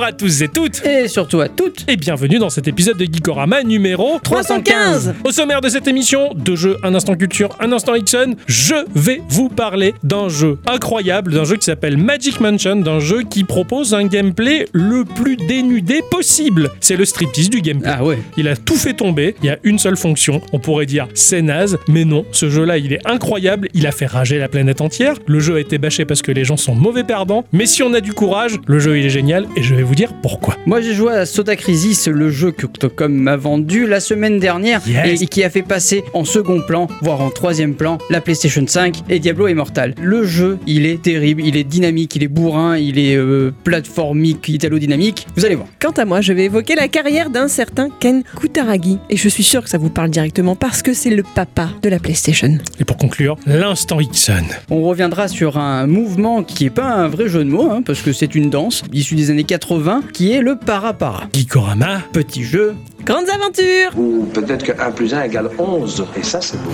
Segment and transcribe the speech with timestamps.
[0.00, 1.84] Bonjour à tous et toutes Et surtout à toutes.
[1.86, 5.12] et bienvenue dans cet épisode de Geekorama numéro 315.
[5.24, 9.20] Au sommaire de cette émission, deux jeux, un instant culture, un instant Ixon, je vais
[9.28, 13.92] vous parler d'un jeu incroyable, d'un jeu qui s'appelle Magic Mansion, d'un jeu qui propose
[13.92, 16.70] un gameplay le plus dénudé possible.
[16.80, 17.92] C'est le striptease du gameplay.
[17.94, 18.20] Ah ouais.
[18.38, 21.42] Il a tout fait tomber, il y a une seule fonction, on pourrait dire c'est
[21.42, 25.16] naze, mais non, ce jeu-là il est incroyable, il a fait rager la planète entière,
[25.26, 27.92] le jeu a été bâché parce que les gens sont mauvais perdants, mais si on
[27.92, 30.56] a du courage, le jeu il est génial et je vais vous dire pourquoi.
[30.66, 34.80] Moi j'ai joué à Soda Crisis, le jeu que Octocom m'a vendu la semaine dernière
[34.86, 35.22] Yes.
[35.22, 39.02] et qui a fait passer en second plan, voire en troisième plan, la PlayStation 5
[39.08, 39.94] et Diablo Immortal.
[40.00, 44.48] Le jeu, il est terrible, il est dynamique, il est bourrin, il est euh, plateformique,
[44.48, 45.26] italo-dynamique.
[45.36, 45.68] Vous allez voir.
[45.80, 48.98] Quant à moi, je vais évoquer la carrière d'un certain Ken Kutaragi.
[49.10, 51.88] Et je suis sûr que ça vous parle directement parce que c'est le papa de
[51.88, 52.58] la PlayStation.
[52.78, 54.44] Et pour conclure, l'instant Ixon.
[54.70, 58.02] On reviendra sur un mouvement qui est pas un vrai jeu de mots, hein, parce
[58.02, 59.79] que c'est une danse issue des années 80,
[60.12, 61.24] qui est le para-para.
[61.32, 66.06] Geekorama, Petit jeu Grandes aventures Ou peut-être que 1 plus 1 égale 11.
[66.16, 66.70] Et ça, c'est beau.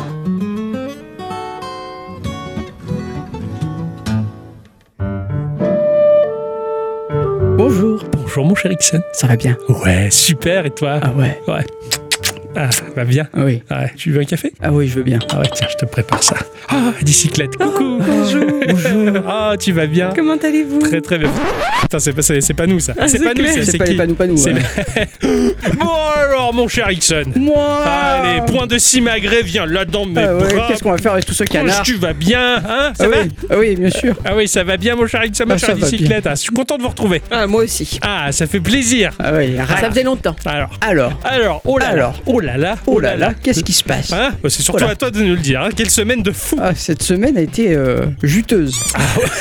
[7.57, 8.05] Bonjour.
[8.13, 9.01] bonjour mon cher Ixon.
[9.13, 9.57] Ça va bien?
[9.69, 10.99] Ouais, super, et toi?
[11.03, 11.41] Ah ouais.
[11.47, 11.65] Ouais.
[12.59, 13.29] Ah, ça va bien.
[13.35, 13.63] Ah oui.
[13.71, 14.51] Ouais, tu veux un café?
[14.63, 15.19] Ah oui, je veux bien.
[15.31, 16.37] Ah ouais, tiens, je te prépare ça.
[16.71, 19.23] Ah, bicyclette, coucou Bonjour Bonjour.
[19.29, 20.79] Ah, tu vas bien Comment allez-vous?
[20.81, 21.31] Très très bien.
[21.83, 22.95] Putain, c'est pas, c'est, pas nous ça.
[22.99, 23.95] Ah, c'est pas nous, c'est, pas qui?
[23.95, 24.37] panous panous.
[24.39, 24.63] C'est ouais.
[25.79, 27.25] Bon alors, mon cher Ixon.
[27.37, 30.49] Moi Allez, point de simagrée, viens là dans mes Ah ouais.
[30.69, 31.83] Qu'est-ce qu'on va faire avec tout ce canard?
[31.83, 32.93] Tu vas bien, hein?
[32.97, 33.17] Ça ah, va?
[33.23, 33.31] oui.
[33.51, 34.17] ah oui, bien sûr.
[34.25, 36.27] Ah oui, ça va bien, mon cher Ixon, ma Ah, chère bicyclette.
[36.27, 37.23] Ah, je suis content de vous retrouver.
[37.31, 37.99] Ah, moi aussi.
[38.03, 39.13] Ah, ça fait plaisir.
[39.19, 39.57] Ah oui.
[39.81, 40.37] Ça faisait longtemps.
[40.47, 42.23] Alors, Alors, alors, oh là, Alors.
[42.27, 44.87] oh là là, oh là là, qu'est-ce qui se passe Hein Bah, c'est surtout Oh
[44.87, 44.93] là.
[44.93, 45.63] à toi de nous le dire.
[45.63, 45.69] hein.
[45.75, 48.75] Quelle semaine de fou ah, Cette semaine a été euh, juteuse.
[48.95, 49.01] Ah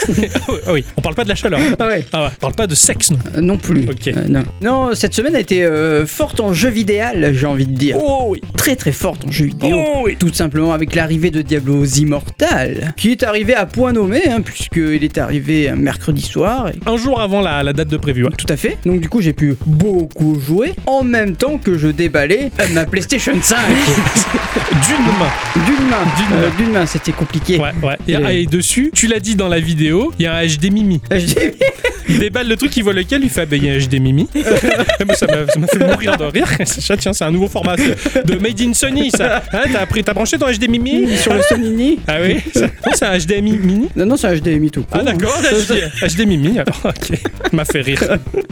[0.09, 0.27] oui,
[0.73, 1.59] oui, on parle pas de la chaleur.
[1.79, 2.05] Ah ouais.
[2.13, 3.19] Ah ouais, on parle pas de sexe non.
[3.35, 3.87] Euh, non plus.
[3.89, 4.07] Ok.
[4.07, 4.43] Euh, non.
[4.61, 7.97] non, cette semaine a été euh, forte en jeu vidéal, j'ai envie de dire.
[7.99, 9.77] Oh oui, Très très forte en jeu vidéo.
[9.77, 10.15] oh oui.
[10.17, 15.03] Tout simplement avec l'arrivée de Diablo Immortal, qui est arrivé à point nommé, hein, puisqu'il
[15.03, 16.69] est arrivé un mercredi soir.
[16.69, 18.23] et- Un jour avant la, la date de prévu.
[18.23, 18.31] ouais.
[18.37, 18.77] Tout à fait.
[18.85, 23.33] Donc du coup, j'ai pu beaucoup jouer en même temps que je déballais ma PlayStation
[23.41, 23.57] 5
[24.71, 25.65] D'une main.
[25.65, 25.97] d'une main.
[26.15, 26.55] D'une Euh, main.
[26.57, 27.57] D'une main, c'était compliqué.
[27.57, 27.97] Ouais, ouais.
[28.07, 30.71] Et, Et- et dessus, tu l'as dit dans la vidéo, il y a un HD
[30.71, 31.01] Mimi.
[31.11, 31.35] Dis-
[32.07, 33.79] Il déballe le truc, il voit lequel, il fait ah ben, il y a un
[33.79, 34.29] HD Mimi.
[34.35, 36.47] Moi, ça m'a fait mourir de rire.
[36.63, 39.41] Ça, tiens, c'est un nouveau format de Made in Sony, ça.
[39.51, 39.63] Hein,
[40.05, 41.97] t'as branché ton HD Mimi sur le Sonini.
[42.07, 43.89] Ah oui ça- Non, c'est un HDMI Mini?
[43.95, 45.01] Non, non, c'est un HDMI tout court.
[45.01, 45.81] Ah d'accord, HD,
[46.15, 47.17] HD Mimi, alors ok,
[47.53, 48.03] m'a fait rire.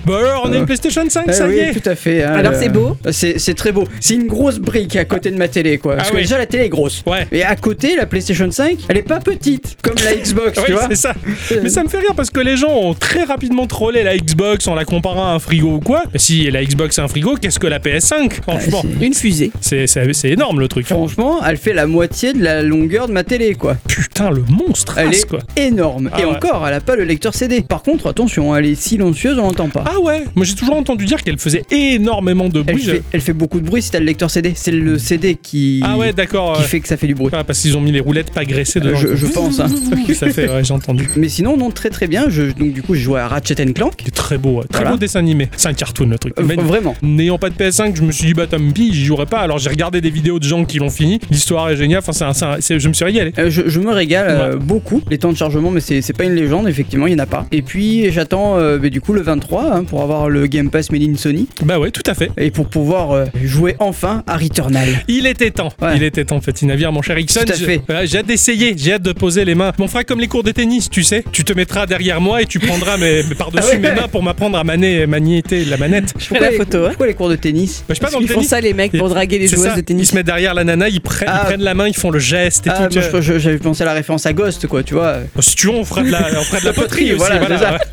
[0.04, 2.24] Bon alors, on a une PlayStation 5, Eh ça y oui, est tout à fait.
[2.24, 3.88] hein, Alors, le- c'est beau C'est c'est très beau.
[4.00, 5.96] C'est une grosse brique à côté de ma télé, quoi.
[5.96, 6.24] Parce Ah que oui.
[6.24, 7.04] déjà, la télé est grosse.
[7.06, 7.28] Ouais.
[7.32, 10.72] Et à côté, la PlayStation 5, elle est pas petite, comme la Xbox, Oui, tu
[10.74, 10.88] vois.
[10.90, 11.14] c'est ça.
[11.62, 14.68] Mais ça me fait rire parce que les gens ont très rapidement trollé la Xbox
[14.68, 16.04] en la comparant à un frigo ou quoi.
[16.14, 19.52] Mais si la Xbox est un frigo, qu'est-ce que la PS5 Franchement, Ah, Une fusée.
[19.62, 19.86] c'est
[20.30, 20.86] énorme le truc.
[20.88, 23.78] Franchement, elle fait la moitié de la longueur de ma télé, quoi.
[23.88, 25.40] Putain, le monstre Elle est quoi.
[25.56, 26.10] énorme.
[26.14, 26.32] Ah Et ouais.
[26.32, 27.62] encore, elle a pas le lecteur CD.
[27.62, 29.84] Par contre, attention, elle est silencieuse, on l'entend pas.
[29.88, 32.84] Ah ouais, moi j'ai toujours entendu dire qu'elle faisait énormément de elle, bruit.
[32.84, 34.54] fait, elle fait beaucoup de bruit si t'as le lecteur CD.
[34.56, 36.54] C'est le CD qui, Ah ouais, d'accord.
[36.54, 36.68] qui ouais.
[36.68, 37.30] fait que ça fait du bruit.
[37.34, 38.96] Ah, parce qu'ils ont mis les roulettes pas graissées dedans.
[38.98, 39.60] je, je pense.
[39.60, 39.68] hein.
[40.14, 41.10] Ça fait, ouais, j'ai entendu.
[41.18, 42.26] Mais sinon, non, très très bien.
[42.30, 43.94] Je, donc, du coup, j'ai joué à Ratchet Clank.
[44.14, 44.64] Très beau, ouais.
[44.70, 44.92] très Voilà.
[44.92, 45.50] beau dessin animé.
[45.58, 46.34] C'est un cartoon le truc.
[46.40, 46.68] Euh, Magnifique.
[46.70, 46.96] vraiment.
[47.02, 49.40] N'ayant pas de PS5, je me suis dit, bah tant pis, j'y jouerai pas.
[49.40, 51.20] Alors j'ai regardé des vidéos de gens qui l'ont fini.
[51.32, 52.00] L'histoire est géniale.
[52.00, 53.34] Enfin, c'est un- c'est un- c'est- je me suis régalé.
[53.40, 55.02] Euh, je, je me régale euh, beaucoup.
[55.10, 57.28] Les temps de chargement, mais c'est c'est pas une légende, effectivement, il n'y en a
[57.28, 57.46] pas.
[57.52, 60.92] Et puis, j'attends euh, bah, du coup le 23 hein, pour avoir le Game Pass
[60.92, 62.30] Made in Sony Bah ouais, tout à fait.
[62.38, 64.88] et pour pouvoir jouer enfin à Returnal.
[65.08, 65.72] Il était temps.
[65.82, 65.96] Ouais.
[65.96, 67.42] Il était temps, petit navire, mon cher Ixon.
[67.46, 67.82] Tout à J'ai- fait.
[68.06, 68.74] J'ai hâte d'essayer.
[68.78, 69.72] J'ai hâte de poser les mains.
[69.80, 71.24] On fera comme les cours de tennis, tu sais.
[71.32, 73.80] Tu te mettras derrière moi et tu prendras mes, par-dessus Ah ouais.
[73.80, 76.14] mes mains pour m'apprendre à maner, manier la manette.
[76.18, 76.90] Je la les- photo, hein.
[76.90, 78.50] Pourquoi les cours de tennis Bah, je sais pas, dans Ils le font tennis.
[78.50, 79.74] ça, les mecs, pour draguer les joueuses ça.
[79.76, 80.10] de Ils tennis.
[80.10, 81.46] se mettent derrière la nana, ils, prennent, ils Ah.
[81.46, 83.00] prennent la main, ils font le geste et Ah, tout.
[83.12, 85.18] moi, j'avais pensé à la référence à Ghost, quoi, tu vois.
[85.36, 87.18] Bah, Si tu veux, on fera de la, on fera de la poterie aussi.
[87.18, 87.78] Voilà.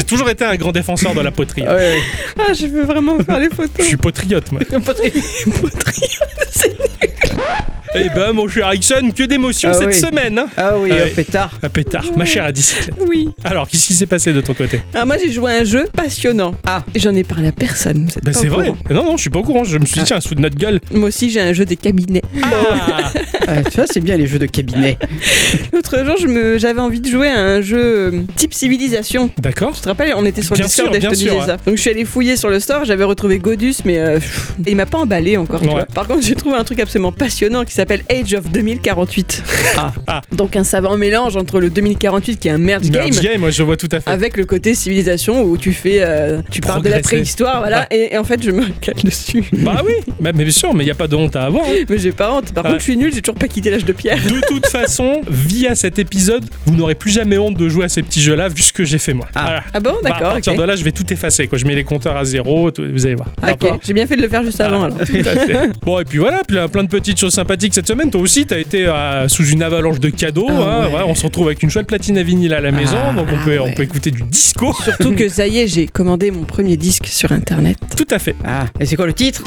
[0.00, 1.62] J'ai toujours été un grand défenseur de la poterie.
[1.66, 1.98] Ah, ouais,
[2.38, 3.86] Ah, je veux vraiment faire les Je photos.
[3.86, 4.62] suis potriote, moi.
[4.70, 4.80] ouais.
[4.80, 5.12] Poterie.
[7.92, 9.94] Eh ben, mon cher Ixon, que d'émotions Ah cette oui.
[9.94, 10.38] semaine.
[10.38, 11.58] Hein Ah oui, Ah un pétard.
[11.62, 12.94] Un pétard, ma chère à bicyclette.
[13.08, 13.28] Oui.
[13.42, 14.80] Alors, qu'est-ce qui s'est passé de ton côté?
[14.94, 16.54] Alors, moi, j'ai joué à un jeu passionnant.
[16.64, 16.84] Ah.
[16.94, 18.04] Et J'en ai parlé à personne.
[18.04, 18.72] vous êtes Ben, c'est vrai.
[18.90, 19.64] Non, non, je suis pas au courant.
[19.64, 20.78] Je me suis dit, tiens, sous de notre gueule.
[20.92, 22.22] Moi aussi, j'ai un jeu des cabinets.
[22.44, 23.10] Ah
[23.52, 24.96] Ah, tu vois, c'est bien les jeux de cabinet.
[25.72, 26.14] L'autre jour,
[26.58, 29.28] j'avais envie de jouer à un jeu euh, type civilisation.
[29.38, 29.72] D'accord.
[29.74, 31.56] Tu te rappelles, on était sur Bien le Discord sûr, je bien sûr, ça.
[31.66, 34.76] Donc je suis allé fouiller sur le store, j'avais retrouvé Godus, mais euh, pff, il
[34.76, 35.60] m'a pas emballé encore.
[35.62, 35.72] tu Ouais.
[35.72, 35.86] vois.
[35.86, 39.42] Par contre, j'ai trouvé un truc absolument passionnant qui s'appelle Age of 2048.
[39.76, 39.92] Ah.
[40.06, 40.20] Ah.
[40.32, 43.04] Donc un savant mélange entre le 2048 qui est un merge game.
[43.04, 44.10] Merge game, moi je vois tout à fait.
[44.10, 48.14] Avec le côté civilisation où tu fais, euh, tu parles de la préhistoire, voilà, et,
[48.14, 49.44] et en fait je me cale dessus.
[49.52, 51.64] Bah oui, bah, mais bien sûr, mais il n'y a pas de honte à avoir.
[51.64, 51.84] hein.
[51.88, 52.52] Mais j'ai pas honte.
[52.52, 54.18] Par contre, je suis nul, j'ai toujours pas quitté l'âge de pierre.
[54.22, 58.02] De toute façon, via cet épisode, vous n'aurez plus jamais honte de jouer à ces
[58.02, 59.26] petits jeux-là, vu ce que j'ai fait moi.
[59.34, 59.42] Ah.
[59.42, 59.62] Voilà.
[59.74, 60.32] Ah bon, Bah, à d'accord.
[60.34, 60.58] partir ok.
[60.58, 61.46] de là, je vais tout effacer.
[61.46, 61.58] Quoi.
[61.58, 63.28] Je mets les compteurs à zéro, tout- vous allez voir.
[63.42, 64.98] Ok, j'ai bien fait de le faire juste avant alors.
[64.98, 65.70] Tout à fait.
[65.82, 68.10] Bon, et puis voilà, plein, plein de petites choses sympathiques cette semaine.
[68.10, 70.46] Toi aussi, t'as été euh, sous une avalanche de cadeaux.
[70.48, 70.86] Ah hein.
[70.86, 70.94] ouais.
[70.94, 73.28] Ouais, on se retrouve avec une chouette platine à vinyle à la maison, Ah, donc
[73.32, 74.72] on peut, on peut écouter du disco.
[74.82, 77.78] Surtout que ça y est, j'ai commandé mon premier disque sur internet.
[77.96, 78.36] Tout à fait.
[78.44, 79.42] Ah, et c'est quoi le titre?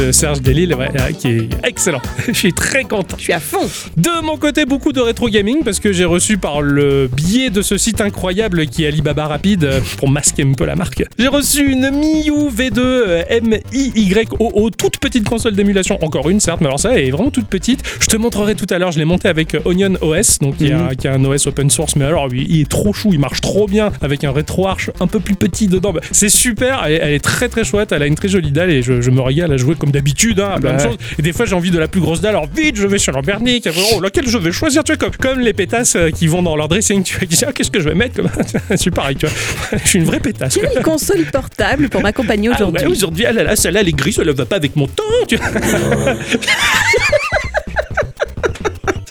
[0.00, 2.00] De Serge Delille, ouais, euh, qui est excellent.
[2.26, 3.16] Je suis très content.
[3.18, 3.68] Je suis à fond.
[3.98, 7.60] De mon côté, beaucoup de rétro gaming parce que j'ai reçu par le biais de
[7.60, 11.04] ce site incroyable qui est Alibaba Rapide euh, pour masquer un peu la marque.
[11.18, 16.68] J'ai reçu une Miu V2 euh, MIYOO, toute petite console d'émulation, encore une certes, mais
[16.68, 17.82] alors ça elle est vraiment toute petite.
[18.00, 20.72] Je te montrerai tout à l'heure, je l'ai monté avec Onion OS, donc qui, est
[20.72, 23.18] un- qui est un OS open source, mais alors lui, il est trop chou, il
[23.20, 25.92] marche trop bien avec un rétro arch un peu plus petit dedans.
[25.92, 28.50] Bah, C'est super, elle, est- elle est très très chouette, elle a une très jolie
[28.52, 30.96] dalle et je, je me régale à jouer comme d'habitude hein, à plein de choses.
[31.18, 32.30] Et des fois, j'ai envie de la plus grosse dalle.
[32.36, 33.68] Alors vite, je vais sur leur bernique.
[33.94, 36.56] Oh, laquelle je vais choisir Tu vois, comme, comme les pétasses euh, qui vont dans
[36.56, 37.02] leur dressing.
[37.02, 38.28] Tu vois, qui disent, ah, qu'est-ce que je vais mettre comme...
[38.70, 39.78] Je suis pareil, tu vois.
[39.84, 40.56] Je suis une vraie pétasse.
[40.58, 40.68] quoi.
[40.76, 42.86] Une console portable pour m'accompagner Ah aujourd'hui.
[42.86, 45.02] ouais, aujourd'hui, ah là là, celle-là, elle est grise, elle va pas avec mon temps.
[45.28, 45.46] Tu vois.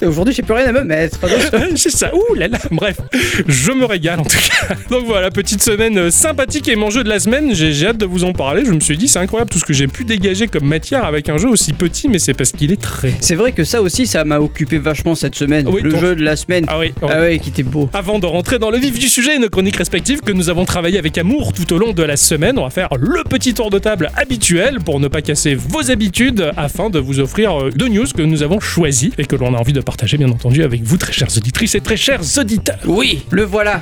[0.01, 1.19] Et Aujourd'hui, j'ai plus rien à me mettre.
[1.75, 2.57] C'est ça, ouh là là.
[2.71, 2.97] Bref,
[3.47, 4.75] je me régale en tout cas.
[4.89, 8.05] Donc voilà, petite semaine euh, sympathique et mon jeu de la semaine, j'ai hâte de
[8.05, 8.63] vous en parler.
[8.65, 11.27] Je me suis dit, c'est incroyable tout ce que j'ai pu dégager comme matière avec
[11.29, 13.13] un jeu aussi petit, mais c'est parce qu'il est très.
[13.19, 15.67] C'est vrai que ça aussi, ça m'a occupé vachement cette semaine.
[15.67, 16.65] Oui, le ton- jeu de la semaine.
[16.67, 17.89] Ah oui, Ah ouais, qui était beau.
[17.93, 20.65] Avant de rentrer dans le vif du sujet et nos chroniques respectives que nous avons
[20.65, 23.69] travaillé avec amour tout au long de la semaine, on va faire le petit tour
[23.69, 27.87] de table habituel pour ne pas casser vos habitudes afin de vous offrir euh, deux
[27.89, 30.83] news que nous avons choisies et que l'on a envie de partager bien entendu avec
[30.83, 32.77] vous très chères auditrices et très chers auditeurs.
[32.85, 33.81] Oui, le voilà.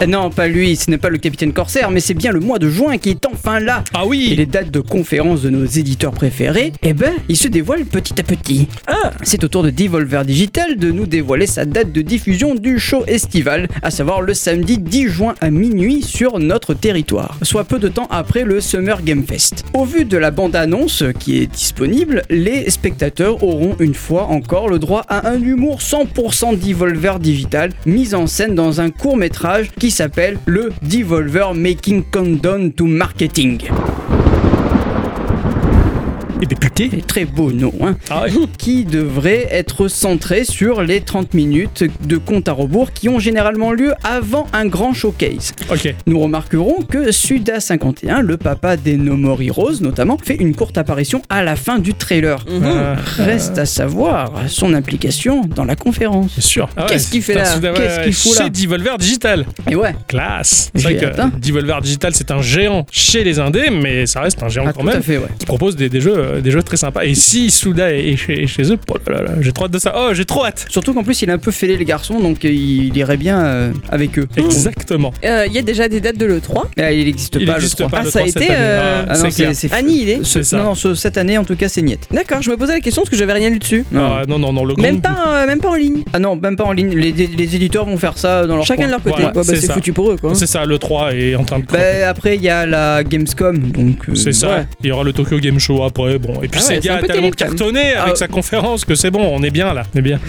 [0.00, 2.60] Euh, Non, pas lui, ce n'est pas le capitaine Corsair, mais c'est bien le mois
[2.60, 3.82] de juin qui est enfin là.
[3.92, 7.48] Ah Et oui les dates de conférence de nos éditeurs préférés, eh ben, ils se
[7.48, 8.68] dévoilent petit à petit.
[8.86, 12.78] Ah C'est au tour de Devolver Digital de nous dévoiler sa date de diffusion du
[12.78, 17.80] show estival, à savoir le samedi 10 juin à minuit sur notre territoire, soit peu
[17.80, 19.64] de temps après le Summer Game Fest.
[19.74, 24.78] Au vu de la bande-annonce qui est disponible, les spectateurs auront une fois encore le
[24.78, 29.90] droit à un humour 100% Devolver Digital, mis en scène dans un court métrage qui
[29.90, 33.58] s'appelle le Devolver Making Countdown to Marketing.
[36.76, 41.84] C'est très beau nom, hein Ah ouais qui devrait être centré sur les 30 minutes
[42.06, 45.52] de compte à rebours qui ont généralement lieu avant un grand showcase.
[45.70, 45.94] Ok.
[46.06, 51.22] Nous remarquerons que Suda51, le papa des No More Heroes notamment, fait une courte apparition
[51.28, 52.44] à la fin du trailer.
[52.64, 56.32] Ah, Reste à savoir son implication dans la conférence.
[56.34, 56.68] c'est sûr.
[56.76, 59.46] Ah ouais, Qu'est-ce qu'il fait là Qu'est-ce qu'il fout là Chez Devolver Digital.
[59.70, 60.70] Et ouais, Classe.
[60.74, 61.38] C'est vrai que.
[61.38, 64.80] Devolver Digital, c'est un géant chez les indés, mais ça reste un géant ah, quand
[64.80, 64.98] tout même.
[64.98, 65.28] à fait, ouais.
[65.38, 67.04] qui propose des, des jeux, euh, des jeux très sympas.
[67.04, 69.64] Et si Souda est, est chez, est chez eux, oh là là là, j'ai trop
[69.66, 69.92] hâte de ça.
[69.96, 70.66] Oh, j'ai trop hâte.
[70.68, 73.44] Surtout qu'en plus, il a un peu fêlé les garçons, donc euh, il irait bien
[73.44, 74.26] euh, avec eux.
[74.36, 75.12] Exactement.
[75.24, 76.64] Euh, Il y a déjà des dates de l'E3.
[76.76, 77.90] Mais, euh, il n'existe pas n'existe le 3.
[77.90, 79.30] pas Ah, le ça a 3 cette été, euh, Ah, Ah non,
[80.24, 80.56] c'est ça.
[80.58, 81.98] Non, non, ce- cette année en tout cas, c'est niet.
[82.10, 83.84] D'accord, je me posais la question parce que j'avais rien lu dessus.
[83.92, 84.00] Non.
[84.04, 86.02] Ah, non, non, non, le Même grand- pas, euh, même pas en ligne.
[86.12, 86.94] Ah non, même pas en ligne.
[86.94, 88.86] Les, les éditeurs vont faire ça dans leur Chacun coin.
[88.86, 89.16] de leur côté.
[89.22, 90.34] Voilà, Ouais, bah, c'est foutu pour eux, quoi.
[90.34, 91.64] C'est ça, le 3 est en train de.
[91.66, 91.78] Bah,
[92.08, 94.08] après, il y a la Gamescom, donc.
[94.08, 94.64] euh, c'est ça.
[94.82, 96.18] Il y aura le Tokyo Game Show après.
[96.18, 97.54] Bon, et puis Ah ouais, Sega a tellement terrible, quand même.
[97.56, 98.16] cartonné avec Ah.
[98.16, 99.82] sa conférence que c'est bon, on est bien là.
[99.94, 100.20] On est bien.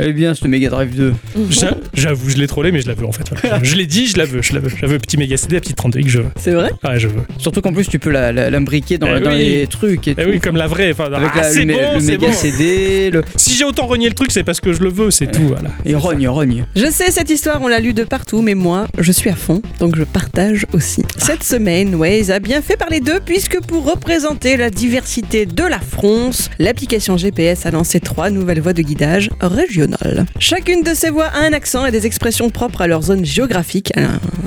[0.00, 1.12] Eh bien, ce Mega Drive 2.
[1.50, 3.24] J'a- J'avoue, je l'ai trollé, mais je la veux en fait.
[3.42, 3.60] voilà.
[3.62, 4.70] Je l'ai dit, je la veux, je la veux.
[4.70, 6.26] Je la veux, petit Mega CD, la petite 32 que je veux.
[6.36, 6.70] C'est vrai?
[6.82, 7.20] Ouais, je veux.
[7.38, 9.38] Surtout qu'en plus, tu peux la- la- l'imbriquer dans, Eh dans oui.
[9.38, 10.22] les trucs et tout.
[10.26, 10.92] oui, comme la vraie.
[10.92, 11.78] Enfin, Avec ah, la- le, bon,
[12.08, 12.32] le bon.
[12.32, 13.22] CD, le...
[13.36, 15.42] Si j'ai autant renié le truc, c'est parce que je le veux, c'est tout.
[15.48, 15.68] Voilà.
[15.84, 16.64] et rogne, rogne.
[16.74, 19.60] Je sais, cette histoire, on l'a lu de partout, mais moi, je suis à fond,
[19.78, 21.02] donc je partage aussi.
[21.18, 25.78] Cette semaine, Waze a bien fait parler d'eux, puisque pour représenter la diversité de la
[25.78, 30.26] France, l'application GPS a lancé trois nouvelles voies de guidage régionales.
[30.38, 33.92] Chacune de ces voies a un accent et des expressions propres à leur zone géographique.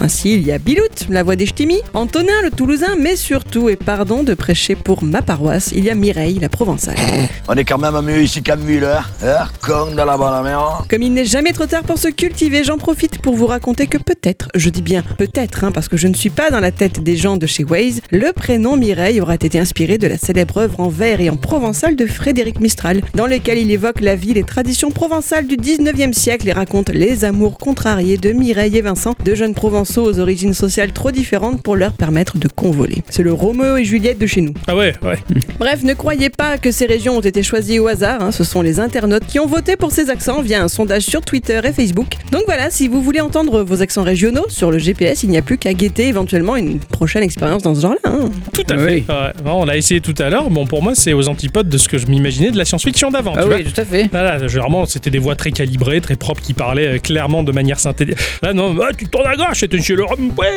[0.02, 3.76] Ainsi, il y a Bilout, la voix des Ch'timis, Antonin, le Toulousain, mais surtout, et
[3.76, 6.96] pardon de prêcher pour ma paroisse, il y a Mireille, la Provençale.
[7.48, 10.84] On est quand même mieux ici qu'à Müller, hein, comme dans la bonne mer.
[10.90, 13.98] Comme il n'est jamais trop tard pour se cultiver, j'en profite pour vous raconter que
[13.98, 17.02] peut-être, je dis bien peut-être, hein, parce que je ne suis pas dans la tête
[17.02, 20.80] des gens de chez Waze, le prénom Mireille aura été inspiré de la célèbre œuvre
[20.86, 24.44] en vers et en provençal de Frédéric Mistral, dans lesquels il évoque la vie, les
[24.44, 29.34] traditions provençales du 19e siècle et raconte les amours contrariés de Mireille et Vincent, deux
[29.34, 33.02] jeunes provençaux aux origines sociales trop différentes pour leur permettre de convoler.
[33.10, 34.54] C'est le Roméo et Juliette de chez nous.
[34.68, 35.18] Ah ouais, ouais.
[35.60, 38.32] Bref, ne croyez pas que ces régions ont été choisies au hasard, hein.
[38.32, 41.60] ce sont les internautes qui ont voté pour ces accents via un sondage sur Twitter
[41.64, 42.14] et Facebook.
[42.32, 45.42] Donc voilà, si vous voulez entendre vos accents régionaux sur le GPS, il n'y a
[45.42, 47.98] plus qu'à guetter éventuellement une prochaine expérience dans ce genre-là.
[48.06, 48.30] hein.
[48.54, 49.04] Tout à fait.
[49.08, 49.32] Ouais.
[49.46, 50.50] On l'a essayé tout à l'heure.
[50.50, 53.32] Bon, pour moi, c'est aux antipodes de ce que je m'imaginais de la science-fiction d'avant.
[53.38, 53.56] Ah tu vois.
[53.56, 54.10] oui, tout à fait.
[54.12, 57.80] Voilà, généralement, c'était des voix très calibrées, très propres, qui parlaient euh, clairement de manière
[57.80, 58.18] synthétique.
[58.42, 60.48] Là, non, ah, tu tournes à gauche, c'était chez le rond-point.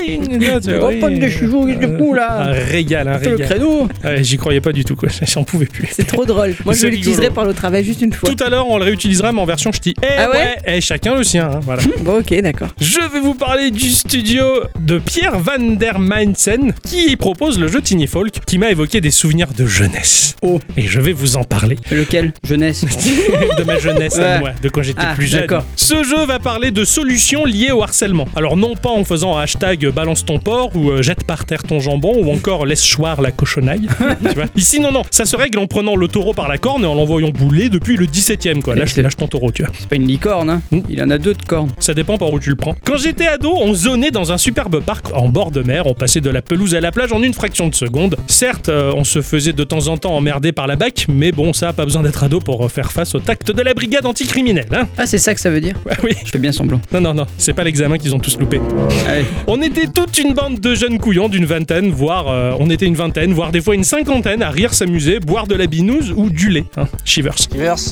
[0.40, 2.48] Là, c'est- Le oui, rond-point de chevaux, du coup, là.
[2.48, 3.48] Un régal, un Fais le régal.
[3.48, 3.86] créneau.
[4.02, 5.08] Ouais, J'y croyais pas du tout, quoi.
[5.22, 5.86] J'en pouvais plus.
[5.92, 6.56] C'est trop drôle.
[6.64, 8.28] Moi, je l'utiliserai par le travail juste une fois.
[8.28, 9.94] Tout à l'heure, on le réutilisera, mais en version ch'ti.
[10.02, 11.48] Eh Ah ouais ouais, eh, chacun le sien.
[11.48, 11.82] hein, voilà.
[12.00, 12.70] Bon, ok, d'accord.
[12.80, 14.42] Je vais vous parler du studio
[14.80, 19.12] de Pierre van der Mainsen qui propose le jeu Tiny Folk qui m'a évoqué des
[19.12, 20.07] souvenirs de jeunesse.
[20.42, 20.60] Oh.
[20.76, 21.76] Et je vais vous en parler.
[21.90, 22.32] Lequel?
[22.44, 22.84] Jeunesse.
[23.58, 25.40] de ma jeunesse à moi, de quand j'étais Ah, plus jeune.
[25.40, 25.64] d'accord.
[25.74, 28.26] Ce jeu va parler de solutions liées au harcèlement.
[28.36, 31.62] Alors non pas en faisant un hashtag balance ton porc ou euh, jette par terre
[31.64, 33.88] ton jambon ou encore laisse choir la cochonaille.
[34.28, 34.44] tu vois?
[34.54, 36.94] Ici non non, ça se règle en prenant le taureau par la corne et en
[36.94, 38.74] l'envoyant bouler depuis le 17ème quoi.
[38.76, 39.72] Lâche, lâche ton taureau, tu vois.
[39.78, 40.62] C'est pas une licorne, hein.
[40.70, 40.78] Mm.
[40.88, 41.70] Il en a deux de cornes.
[41.80, 42.74] Ça dépend par où tu le prends.
[42.84, 45.86] Quand j'étais ado, on zonait dans un superbe parc en bord de mer.
[45.86, 48.16] On passait de la pelouse à la plage en une fraction de seconde.
[48.28, 51.52] Certes, euh, on se faisait de temps en temps emmerder par la BAC, mais bon,
[51.52, 54.68] ça a pas besoin d'être ado pour faire face au tact de la brigade anticriminelle.
[54.72, 56.10] Hein Ah, c'est ça que ça veut dire Ouais, oui.
[56.24, 56.80] Je fais bien semblant.
[56.92, 58.60] Non, non, non, c'est pas l'examen qu'ils ont tous loupé.
[59.08, 59.24] Allez.
[59.46, 62.94] On était toute une bande de jeunes couillons d'une vingtaine, voire euh, on était une
[62.94, 66.48] vingtaine, voire des fois une cinquantaine à rire, s'amuser, boire de la binouse ou du
[66.50, 66.64] lait.
[66.76, 66.86] Hein.
[67.04, 67.36] Shivers.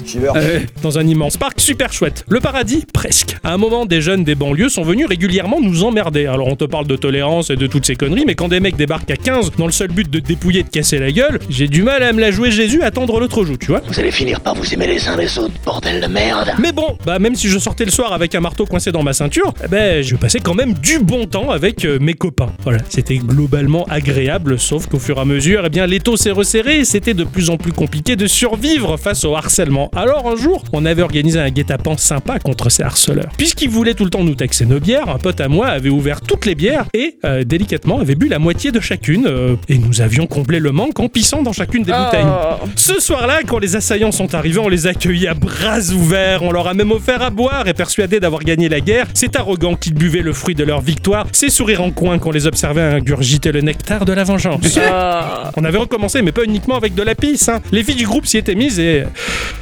[0.05, 0.31] Shiver.
[0.37, 2.25] Euh, Dans un immense parc super chouette.
[2.29, 3.37] Le paradis, presque.
[3.45, 6.27] À un moment, des jeunes des banlieues sont venus régulièrement nous emmerder.
[6.27, 8.77] Alors on te parle de tolérance et de toutes ces conneries, mais quand des mecs
[8.77, 11.39] débarquent à 15 dans le seul but de te dépouiller et de casser la gueule,
[11.49, 13.81] j'ai du mal à me la jouer Jésus à tendre l'autre joue, tu vois.
[13.87, 16.51] Vous allez finir par vous aimer les uns les autres, bordel de merde.
[16.59, 19.13] Mais bon, bah même si je sortais le soir avec un marteau coincé dans ma
[19.13, 22.53] ceinture, eh ben je passais quand même du bon temps avec euh, mes copains.
[22.65, 26.81] Voilà, c'était globalement agréable, sauf qu'au fur et à mesure, eh bien l'étau s'est resserré
[26.81, 29.89] et c'était de plus en plus compliqué de survivre face au harcèlement.
[29.95, 33.31] Alors un jour, on avait organisé un guet-apens sympa contre ces harceleurs.
[33.39, 36.21] Puisqu'ils voulaient tout le temps nous taxer nos bières, un pote à moi avait ouvert
[36.21, 40.01] toutes les bières et euh, délicatement avait bu la moitié de chacune euh, et nous
[40.01, 42.25] avions comblé le manque en pissant dans chacune des bouteilles.
[42.27, 42.65] Oh.
[42.77, 46.53] Ce soir-là, quand les assaillants sont arrivés, on les a accueillis à bras ouverts, on
[46.53, 49.07] leur a même offert à boire et persuadés d'avoir gagné la guerre.
[49.15, 52.47] C'est arrogant qu'ils buvaient le fruit de leur victoire, c'est sourire en coin qu'on les
[52.47, 54.79] observait ingurgiter le nectar de la vengeance.
[54.91, 55.51] Ah.
[55.57, 57.49] On avait recommencé, mais pas uniquement avec de la pisse.
[57.49, 57.61] hein.
[57.73, 59.05] Les filles du groupe s'y étaient mises et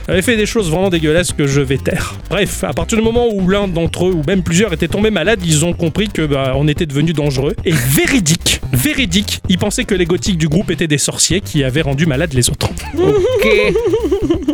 [0.09, 2.15] avaient fait des choses vraiment dégueulasses que je vais taire.
[2.31, 5.41] Bref, à partir du moment où l'un d'entre eux, ou même plusieurs, étaient tombés malades,
[5.45, 7.55] ils ont compris que bah, on était devenus dangereux.
[7.65, 11.83] Et véridique, véridique, ils pensaient que les gothiques du groupe étaient des sorciers qui avaient
[11.83, 12.71] rendu malades les autres.
[12.95, 14.54] ok.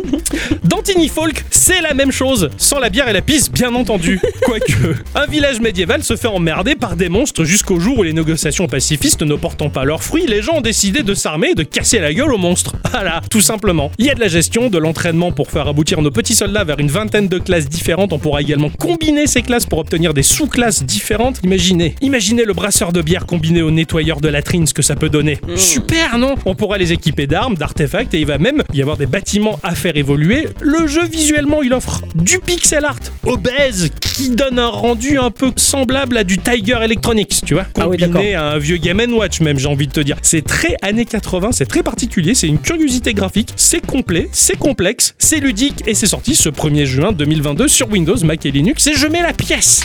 [0.81, 4.19] Dans Tiny Folk, c'est la même chose, sans la bière et la pisse, bien entendu.
[4.41, 8.65] Quoique, un village médiéval se fait emmerder par des monstres jusqu'au jour où les négociations
[8.65, 11.99] pacifistes ne portant pas leurs fruits, les gens ont décidé de s'armer et de casser
[11.99, 12.73] la gueule aux monstres.
[12.91, 13.89] Voilà, tout simplement.
[13.99, 16.77] Il y a de la gestion, de l'entraînement pour faire aboutir nos petits soldats vers
[16.77, 18.11] une vingtaine de classes différentes.
[18.11, 21.39] On pourra également combiner ces classes pour obtenir des sous-classes différentes.
[21.43, 25.09] Imaginez, imaginez le brasseur de bière combiné au nettoyeur de latrine, ce que ça peut
[25.09, 25.39] donner.
[25.55, 26.35] Super, non?
[26.45, 29.73] On pourra les équiper d'armes, d'artefacts et il va même y avoir des bâtiments à
[29.73, 30.47] faire évoluer.
[30.71, 35.51] Le jeu visuellement, il offre du pixel art obèse qui donne un rendu un peu
[35.57, 39.41] semblable à du Tiger Electronics, tu vois Ah oui, Combiné à un vieux Game Watch
[39.41, 40.15] même, j'ai envie de te dire.
[40.21, 45.13] C'est très années 80, c'est très particulier, c'est une curiosité graphique, c'est complet, c'est complexe,
[45.17, 48.93] c'est ludique et c'est sorti ce 1er juin 2022 sur Windows, Mac et Linux et
[48.93, 49.81] je mets la pièce.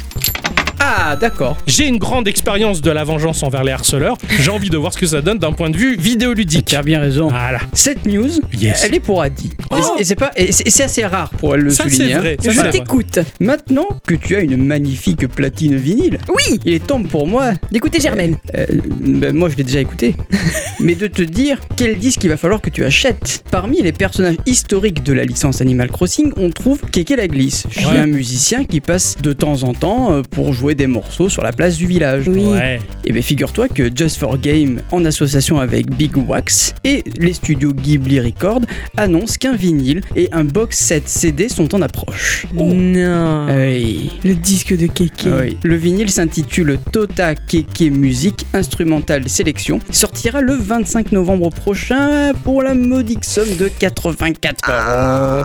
[0.79, 1.57] Ah, d'accord.
[1.67, 4.17] J'ai une grande expérience de la vengeance envers les harceleurs.
[4.41, 6.67] J'ai envie de voir ce que ça donne d'un point de vue vidéoludique.
[6.67, 7.29] Tu as bien raison.
[7.29, 7.61] Voilà.
[7.73, 8.29] Cette news,
[8.59, 8.83] Yes.
[8.85, 9.51] elle est pour Adi.
[9.59, 9.77] Et Oh.
[9.97, 12.07] c'est- Et c'est pas, et c'est et c'est assez rare pour elle le Ça, souligner.
[12.09, 12.19] c'est hein.
[12.21, 12.37] vrai.
[12.41, 13.19] Ça, Je t'écoute.
[13.41, 18.01] Maintenant que tu as une magnifique platine vinyle, Oui, il est temps pour moi, d'écouter
[18.01, 18.37] Germaine.
[18.55, 18.67] euh,
[19.01, 20.15] ben moi je l'ai déjà écouté,
[20.81, 23.43] mais de te dire quel disque il va falloir que tu achètes.
[23.51, 27.91] Parmi les personnages historiques de la licence Animal Crossing, on trouve Keke la Glisse, chien
[28.03, 28.07] Ouais.
[28.07, 31.77] musicien qui passe de temps en temps euh, pour jouer des morceaux sur la place
[31.77, 32.25] du village.
[32.29, 32.45] Oui.
[32.45, 32.81] Ouais.
[33.05, 37.73] Et bien figure-toi que Just for Game, en association avec Big Wax et les studios
[37.73, 38.63] Ghibli Records,
[38.97, 42.47] annoncent qu'un vinyle et un box set CD sont en approche.
[42.53, 43.47] Non.
[43.49, 44.11] Oui.
[44.25, 45.27] Le disque de Keke.
[45.27, 45.59] Ah oui.
[45.63, 49.79] Le vinyle s'intitule Tota Keke Music Instrumental Sélection.
[49.91, 54.77] Sortira le 25 novembre prochain pour la modique somme de 84 euros.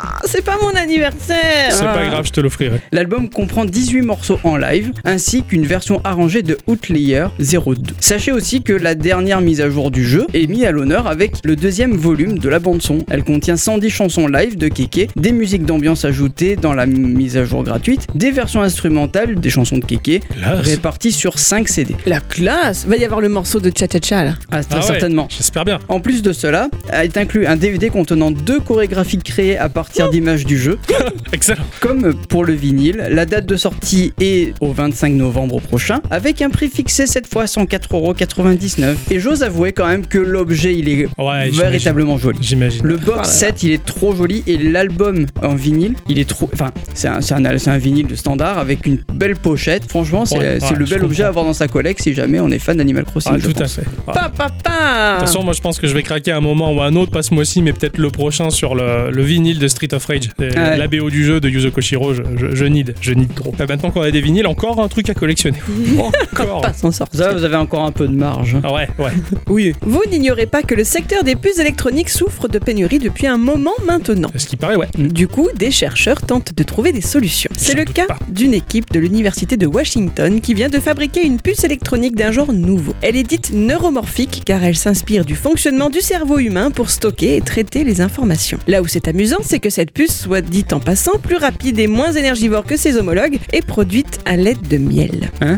[0.04, 1.72] Ah, C'est pas mon anniversaire.
[1.72, 1.94] C'est Ah.
[1.94, 2.80] pas grave, je te l'offrirai.
[2.92, 7.94] L'album comprend 18 morceaux en live, ainsi qu'une version arrangée de Outlayer 02.
[8.00, 11.34] Sachez aussi que la dernière mise à jour du jeu est mise à l'honneur avec
[11.44, 13.00] le deuxième volume de la bande son.
[13.10, 17.44] Elle contient 110 chansons live de Keke, des musiques d'ambiance ajoutées dans la mise à
[17.44, 20.60] jour gratuite, des versions instrumentales des chansons de Keke, Classe.
[20.62, 21.96] réparties sur 5 CD.
[22.06, 24.36] La classe Va y avoir le morceau de Cha Cha Cha là.
[24.50, 25.27] Ah, très Ah ouais, certainement.
[25.30, 25.80] J'espère bien.
[25.89, 30.46] En plus de cela, est inclus un DVD contenant deux chorégraphies créées à partir d'images
[30.46, 30.80] du jeu.
[31.34, 31.63] Excellent.
[31.82, 36.50] Comme pour le vinyle, la date de sortie est au 25 novembre prochain, avec un
[36.50, 38.96] prix fixé cette fois à 104,99€.
[39.12, 42.39] Et j'ose avouer quand même que l'objet il est Ouais, véritablement joli.
[42.41, 42.81] J'imagine.
[42.84, 43.22] Le Voilà.
[43.24, 46.50] box set il est trop joli et l'album en vinyle il est trop.
[46.53, 49.89] Enfin, c'est un, c'est un, vinyle de standard avec une belle pochette.
[49.89, 51.24] Franchement, c'est Ouais, c'est ouais, le bel objet comprends.
[51.24, 53.34] à avoir dans sa collecte si jamais on est fan d'Animal Crossing.
[53.36, 53.84] Ah, tout à fait.
[54.05, 55.13] Pa, pa, pa.
[55.15, 56.86] De toute façon, moi je pense que je vais craquer à un moment ou à
[56.86, 59.93] un autre, pas ce mois-ci, mais peut-être le prochain sur le, le vinyle de Street
[59.93, 60.29] of Rage.
[60.39, 60.77] Ah ouais.
[60.77, 63.53] La BO du jeu de Yuzo Koshiro, je, je, je need, je need trop.
[63.58, 65.58] Bah, maintenant qu'on a des vinyles, encore un truc à collectionner.
[66.32, 66.62] encore.
[66.62, 67.20] Pas s'en sortir.
[67.20, 68.58] Ça, vous avez encore un peu de marge.
[68.64, 69.12] Ah ouais, ouais.
[69.50, 69.74] Oui.
[69.82, 73.74] Vous n'ignorez pas que le secteur des puces électroniques souffre de pénurie depuis un moment
[73.86, 74.30] maintenant.
[74.36, 74.88] Ce qui paraît, ouais.
[74.98, 77.50] Du coup, des chercheurs tentent de trouver des solutions.
[77.58, 81.64] C'est le cas d'une équipe de l'université de Washington qui vient de fabriquer une puce
[81.64, 82.94] électronique d'un genre nouveau.
[83.02, 87.42] Elle est dite neuromorphique car elle s'inspire du fonctionnement du cerveau humain pour stocker et
[87.42, 88.60] traiter les informations.
[88.68, 91.88] Là où c'est amusant, c'est que cette puce, soit dite en passant, plus rapide et
[91.88, 95.32] moins énergivore que ses homologues, est produite à l'aide de miel.
[95.42, 95.58] Hein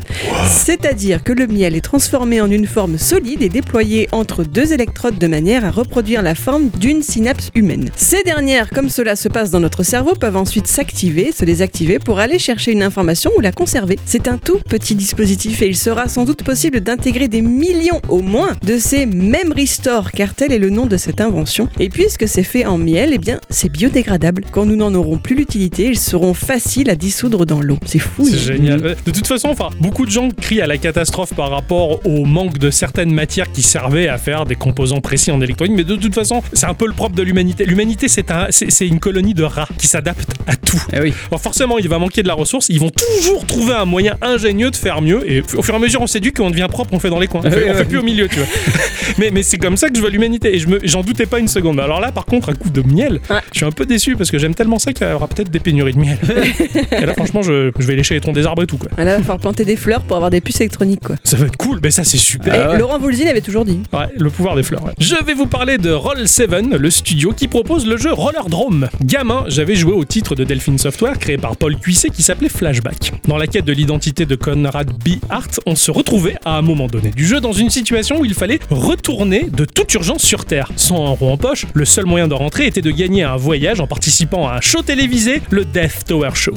[0.49, 5.17] C'est-à-dire que le miel est transformé en une forme solide et déployé entre deux électrodes
[5.17, 7.89] de manière à reproduire la forme d'une synapse humaine.
[7.95, 12.19] Ces dernières, comme cela se passe dans notre cerveau, peuvent ensuite s'activer, se désactiver pour
[12.19, 13.97] aller chercher une information ou la conserver.
[14.05, 18.21] C'est un tout petit dispositif et il sera sans doute possible d'intégrer des millions au
[18.21, 21.67] moins de ces mêmes restore car tel est le nom de cette invention.
[21.79, 24.43] Et puisque c'est fait en miel, eh bien c'est biodégradable.
[24.51, 27.77] Quand nous n'en aurons plus l'utilité, ils seront faciles à dissoudre dans l'eau.
[27.85, 28.25] C'est fou.
[28.25, 28.81] C'est génial.
[28.81, 32.57] De toute façon, enfin, beaucoup de gens crient à la catastrophe par rapport au manque
[32.57, 35.75] de certaines matières qui servaient à faire des composants précis en électronique.
[35.75, 37.65] Mais de toute façon, c'est un peu le propre de l'humanité.
[37.65, 38.47] L'humanité, c'est un,
[38.81, 40.81] une colonie de rats qui s'adapte à tout.
[40.93, 41.13] Eh oui.
[41.29, 42.67] Alors forcément, il va manquer de la ressource.
[42.69, 45.29] Ils vont toujours trouver un moyen ingénieux de faire mieux.
[45.29, 47.27] Et au fur et à mesure, on s'éduque, qu'on devient propre, on fait dans les
[47.27, 47.41] coins.
[47.43, 48.47] On fait, on fait plus au milieu, tu vois.
[49.17, 50.55] mais mais c'est comme ça que je vois l'humanité.
[50.55, 51.79] Et je j'en doutais pas une seconde.
[51.79, 53.37] Alors là, par contre, un coup de miel, Ouais.
[53.51, 55.59] je suis un peu déçu parce que j'aime tellement ça qu'il y aura peut-être des
[55.59, 56.17] pénuries de miel.
[56.91, 58.89] et là, franchement, je, je vais lécher les troncs des arbres et tout, quoi.
[59.11, 61.15] Il va falloir planter des fleurs pour avoir des puces électroniques, quoi.
[61.23, 61.79] Ça va être cool.
[61.83, 62.53] Mais ça, c'est super.
[62.53, 62.77] Et Ah ouais.
[62.79, 63.79] Laurent Voulzy l'avait toujours dit.
[63.91, 64.83] Ouais, le pouvoir des fleurs.
[64.83, 64.93] ouais.
[64.99, 68.87] Je vais vous parler de Roll7, le studio qui propose le jeu Rollerdrome.
[69.03, 73.13] Gamin, j'avais joué au titre de Delphine Software créé par Paul Cuisset qui s'appelait Flashback.
[73.27, 75.19] Dans la quête de l'identité de Conrad B.
[75.29, 78.33] Hart, on se retrouvait à un moment donné du jeu dans une situation où il
[78.33, 80.71] fallait retourner de toute urgence sur Terre.
[80.75, 83.79] Sans un rond en poche, le seul moyen de rentrer était de gagner un voyage
[83.79, 86.53] en participant à un show télévisé, le Death Tower Show.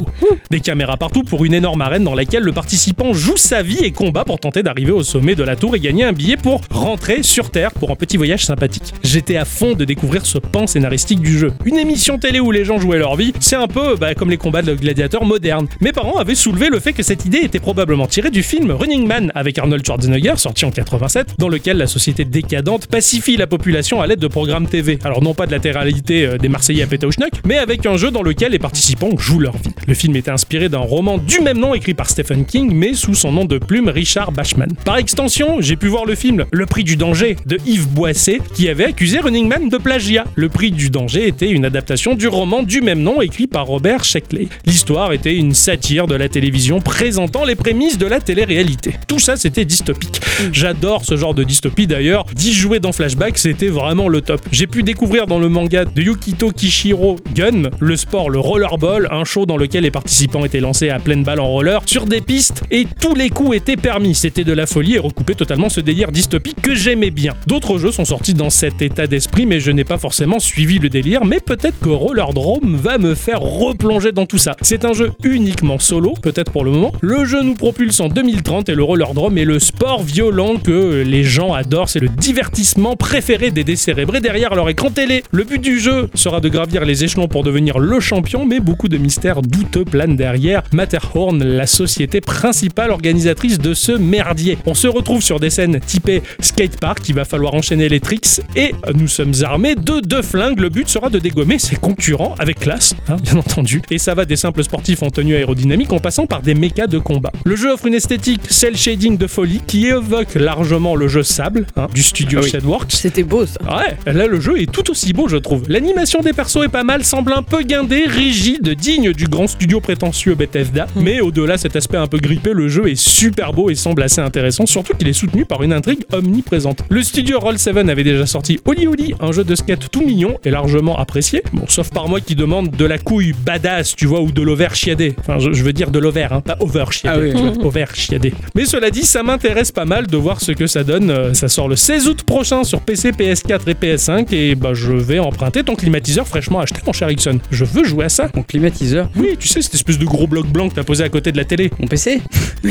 [0.50, 3.92] Des caméras partout pour une énorme arène dans laquelle le participant joue sa vie et
[3.92, 7.22] combat pour tenter d'arriver au sommet de la tour et gagner un billet pour rentrer
[7.22, 8.92] sur Terre pour un petit voyage sympathique.
[9.02, 11.52] J'étais à fond de découvrir ce pan scénaristique du jeu.
[11.64, 14.36] Une émission télé où les gens jouaient leur vie, c'est un peu bah, comme les
[14.36, 15.68] combats de gladiateurs modernes.
[15.80, 19.06] Mes parents avaient soulevé le fait que cette idée était probablement tirée du film Running
[19.06, 24.02] Man avec Arnold Schwarzenegger, sorti en 87, dans lequel la société décadente pacifie la population
[24.02, 24.98] à l'aide de programmes TV.
[25.04, 27.86] Alors non pas de la télé-réalité euh, des Marseillais à péter au schnock, mais avec
[27.86, 29.70] un jeu dans lequel les participants jouent leur vie.
[29.86, 33.14] Le film était inspiré d'un roman du même nom écrit par Stephen King, mais sous
[33.14, 34.70] son nom de plume Richard Bachman.
[34.86, 38.70] Par extension, j'ai pu voir le film Le prix du danger de Yves Boisset, qui
[38.70, 40.24] avait accusé Running Man de plagiat.
[40.34, 44.02] Le prix du danger était une adaptation du roman du même nom écrit par Robert
[44.02, 44.48] Sheckley.
[44.64, 48.94] L'histoire était une satire de la télévision présentant les prémices de la télé-réalité.
[49.06, 50.18] Tout ça, c'était dystopique.
[50.52, 52.24] J'adore ce genre de dystopie d'ailleurs.
[52.34, 54.40] D'y jouer dans Flashback, c'était vraiment le top.
[54.52, 59.24] J'ai pu découvrir dans le manga de Yukito Kishiro Gun le sport, le rollerball, un
[59.24, 62.86] show dans lequel les participants étaient lancés à pleine balle en roller des pistes et
[63.00, 64.14] tous les coups étaient permis.
[64.14, 67.34] C'était de la folie et recoupait totalement ce délire dystopique que j'aimais bien.
[67.46, 70.88] D'autres jeux sont sortis dans cet état d'esprit, mais je n'ai pas forcément suivi le
[70.88, 71.24] délire.
[71.24, 74.56] Mais peut-être que Rollerdrome va me faire replonger dans tout ça.
[74.62, 76.92] C'est un jeu uniquement solo, peut-être pour le moment.
[77.00, 81.24] Le jeu nous propulse en 2030 et le Rollerdrome est le sport violent que les
[81.24, 81.88] gens adorent.
[81.88, 85.24] C'est le divertissement préféré des décérébrés derrière leur écran télé.
[85.32, 88.88] Le but du jeu sera de gravir les échelons pour devenir le champion, mais beaucoup
[88.88, 94.58] de mystères douteux planent derrière Matterhorn, la société principale organisatrice de ce merdier.
[94.66, 98.72] On se retrouve sur des scènes typées skatepark, il va falloir enchaîner les tricks et
[98.94, 100.60] nous sommes armés de deux flingues.
[100.60, 103.82] Le but sera de dégommer ses concurrents avec classe, hein, bien entendu.
[103.90, 106.98] Et ça va des simples sportifs en tenue aérodynamique en passant par des mechas de
[106.98, 107.32] combat.
[107.44, 111.66] Le jeu offre une esthétique cel shading de folie qui évoque largement le jeu Sable
[111.76, 112.50] hein, du studio Ah oui.
[112.88, 113.60] C'était beau ça.
[113.64, 115.62] Ouais, là le jeu est tout aussi beau je trouve.
[115.68, 119.80] L'animation des persos est pas mal, semble un peu guindé, rigide, digne du grand studio
[119.80, 120.86] prétentieux Bethesda.
[120.96, 124.20] Mais au-delà, cet aspect un peu grippé, le jeu est super beau et semble assez
[124.20, 126.80] intéressant, surtout qu'il est soutenu par une intrigue omniprésente.
[126.88, 130.50] Le studio Roll7 avait déjà sorti Oli Oli, un jeu de skate tout mignon et
[130.50, 131.44] largement apprécié.
[131.52, 134.66] Bon, sauf par moi qui demande de la couille badass, tu vois, ou de l'over
[134.74, 135.14] chiadé.
[135.20, 137.32] Enfin, je, je veux dire de l'over, hein, pas over chiadé.
[137.32, 138.34] Ah oui, vois, over chiadé.
[138.56, 141.10] Mais cela dit, ça m'intéresse pas mal de voir ce que ça donne.
[141.10, 144.92] Euh, Ça sort le 16 août prochain sur PC, PS4 et PS5 et bah je
[144.92, 147.38] vais emprunter ton climatiseur fraîchement acheté, mon cher Ixon.
[147.52, 148.28] Je veux jouer à ça.
[148.34, 149.08] Mon climatiseur.
[149.14, 151.36] Oui, tu sais, cette espèce de gros bloc blanc que t'as posé à côté de
[151.36, 151.70] la télé.
[151.78, 152.20] Mon PC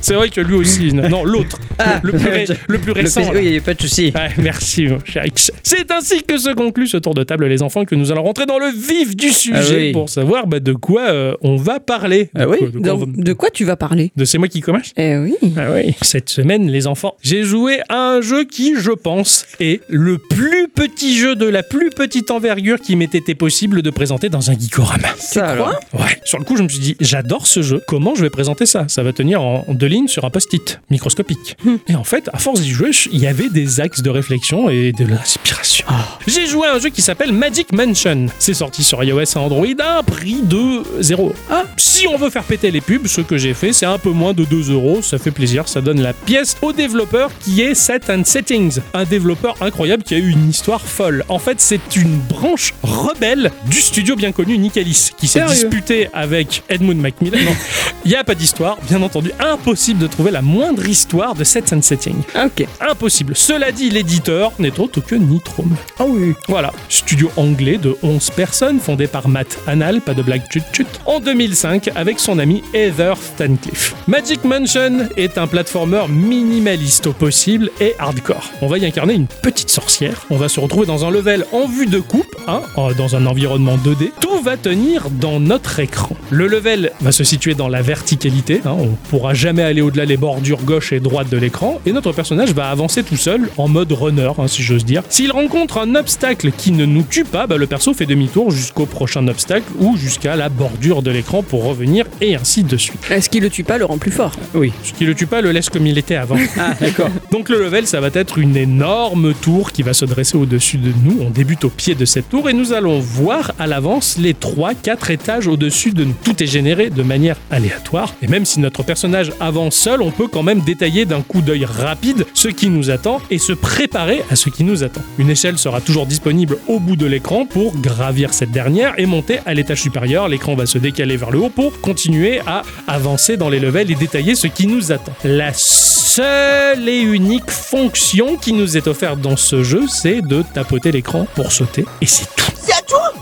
[0.00, 0.92] C'est vrai que lui aussi.
[0.92, 1.60] Non, l'autre.
[1.78, 3.20] Ah, le, plus ré- le plus Le récent.
[3.32, 3.38] Là.
[3.40, 4.12] oui, pas de souci.
[4.14, 5.52] Ouais, merci, mon cher Ix.
[5.62, 8.44] C'est ainsi que se conclut ce tour de table, les enfants, que nous allons rentrer
[8.46, 9.92] dans le vif du sujet Ah oui.
[9.92, 12.30] pour savoir bah, de quoi euh, on va parler.
[12.34, 14.60] Ah De oui quoi- de quoi de quoi tu vas parler de c'est moi qui
[14.60, 14.92] commence?
[14.96, 15.34] Eh oui.
[15.56, 15.94] ah oui.
[16.02, 20.66] Cette semaine, les enfants, j'ai joué à un jeu qui, je pense, est le plus
[20.74, 24.54] petit jeu de la plus petite envergure qui m'ait été possible de présenter dans un
[24.58, 25.08] Geekorama.
[25.16, 25.78] Ça alors.
[25.92, 26.18] Ouais.
[26.24, 27.80] Sur le coup, je me suis dit, j'adore ce jeu.
[27.92, 31.58] Comment je vais présenter ça Ça va tenir en deux lignes sur un post-it microscopique.
[31.88, 34.92] Et en fait, à force d'y jouer, il y avait des axes de réflexion et
[34.92, 35.84] de l'inspiration.
[36.26, 38.28] J'ai joué à un jeu qui s'appelle Magic Mansion.
[38.38, 41.34] C'est sorti sur iOS et Android à un prix de 0.
[41.50, 41.64] Ah.
[41.76, 44.32] Si on veut faire péter les pubs, ce que j'ai fait, c'est un peu moins
[44.32, 45.02] de 2 euros.
[45.02, 48.78] Ça fait plaisir, ça donne la pièce au développeur qui est Set and Settings.
[48.94, 51.26] Un développeur incroyable qui a eu une histoire folle.
[51.28, 56.62] En fait, c'est une branche rebelle du studio bien connu Nicalis qui s'est disputé avec
[56.70, 57.36] Edmund Macmillan.
[58.04, 59.30] Il n'y a pas d'histoire, bien entendu.
[59.38, 62.16] Impossible de trouver la moindre histoire de Set and Setting.
[62.36, 62.66] Ok.
[62.80, 63.34] Impossible.
[63.36, 65.76] Cela dit, l'éditeur n'est autre que Nitrom.
[65.98, 66.34] Ah oui.
[66.48, 70.86] Voilà, studio anglais de 11 personnes, fondé par Matt Anal, pas de blague chut chut,
[71.06, 73.94] en 2005 avec son ami Heather Stancliffe.
[74.08, 78.50] Magic Mansion est un platformer minimaliste au possible et hardcore.
[78.62, 81.66] On va y incarner une petite sorcière, on va se retrouver dans un level en
[81.66, 82.62] vue de coupe, hein,
[82.98, 84.10] dans un environnement 2D.
[84.20, 86.16] Tout va tenir dans notre écran.
[86.30, 90.18] Le level va se situer dans la verticalité, hein, on pourra jamais aller au-delà les
[90.18, 93.90] bordures gauche et droite de l'écran, et notre personnage va avancer tout seul en mode
[93.90, 95.02] runner, hein, si j'ose dire.
[95.08, 98.84] S'il rencontre un obstacle qui ne nous tue pas, bah, le perso fait demi-tour jusqu'au
[98.84, 103.00] prochain obstacle ou jusqu'à la bordure de l'écran pour revenir et ainsi de suite.
[103.10, 104.32] Est-ce qu'il le tue pas le rend plus fort?
[104.54, 104.72] Oui.
[104.84, 106.36] Ce qui le tue pas le laisse comme il était avant.
[106.58, 107.08] Ah, d'accord.
[107.32, 110.92] Donc le level, ça va être une énorme tour qui va se dresser au-dessus de
[111.02, 111.18] nous.
[111.20, 115.10] On débute au pied de cette tour et nous allons voir à l'avance les 3-4
[115.10, 116.14] étages au-dessus de nous.
[116.22, 118.14] Tout est généré de manière aléatoire.
[118.22, 121.64] Et même si notre personnage avance seul, on peut quand même détailler d'un coup d'œil
[121.64, 125.02] rapide ce qui nous attend et se préparer à ce qui nous attend.
[125.18, 129.38] Une échelle sera toujours disponible au bout de l'écran pour gravir cette dernière et monter
[129.46, 130.28] à l'étage supérieur.
[130.28, 133.94] L'écran va se décaler vers le haut pour continuer à avancer dans les levels et
[133.94, 135.12] détailler ce qui nous attend.
[135.24, 140.92] La seule et unique fonction qui nous est offerte dans ce jeu, c'est de tapoter
[140.92, 142.51] l'écran pour sauter et c'est tout.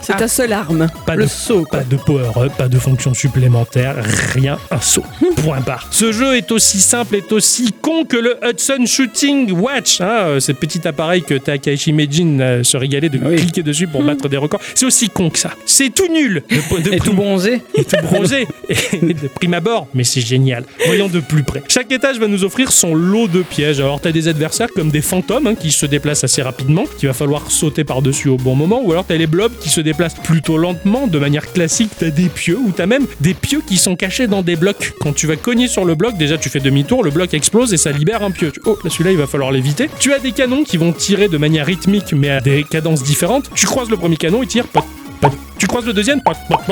[0.03, 0.89] C'est ta seule arme.
[1.07, 1.81] Pas le de saut, quoi.
[1.81, 3.97] Pas de power-up, pas de fonction supplémentaire,
[4.33, 5.05] rien, un saut.
[5.45, 5.87] Point barre.
[5.91, 10.41] Ce jeu est aussi simple, est aussi con que le Hudson Shooting Watch, hein, euh,
[10.41, 13.37] ce petit appareil que Takashi Meijin euh, se régalait de Oui.
[13.37, 14.61] cliquer dessus pour battre des records.
[14.75, 15.51] C'est aussi con que ça.
[15.67, 16.43] C'est tout nul.
[16.51, 20.65] De, Et tout bronzé et tout bronzé et de prime abord, mais c'est génial.
[20.87, 21.63] Voyons de plus près.
[21.69, 23.81] Chaque étage va nous offrir son lot de pièges.
[23.81, 27.13] Alors t'as des adversaires comme des fantômes hein, qui se déplacent assez rapidement, qu'il va
[27.15, 30.57] falloir sauter par-dessus au bon moment, ou alors t'as les blobs qui se déplacent plutôt
[30.57, 31.91] lentement, de manière classique.
[31.99, 34.95] T'as des pieux, ou t'as même des pieux qui sont cachés dans des blocs.
[35.01, 37.77] Quand tu vas cogner sur le bloc, déjà tu fais demi-tour, le bloc explose et
[37.77, 38.53] ça libère un pieu.
[38.65, 39.89] Oh, là celui-là il va falloir l'éviter.
[39.99, 43.51] Tu as des canons qui vont tirer de manière rythmique, mais à des cadences différentes.
[43.55, 44.67] Tu croises le premier canon, il tire.
[44.67, 44.85] Pas,
[45.21, 46.21] pas- tu croises le deuxième,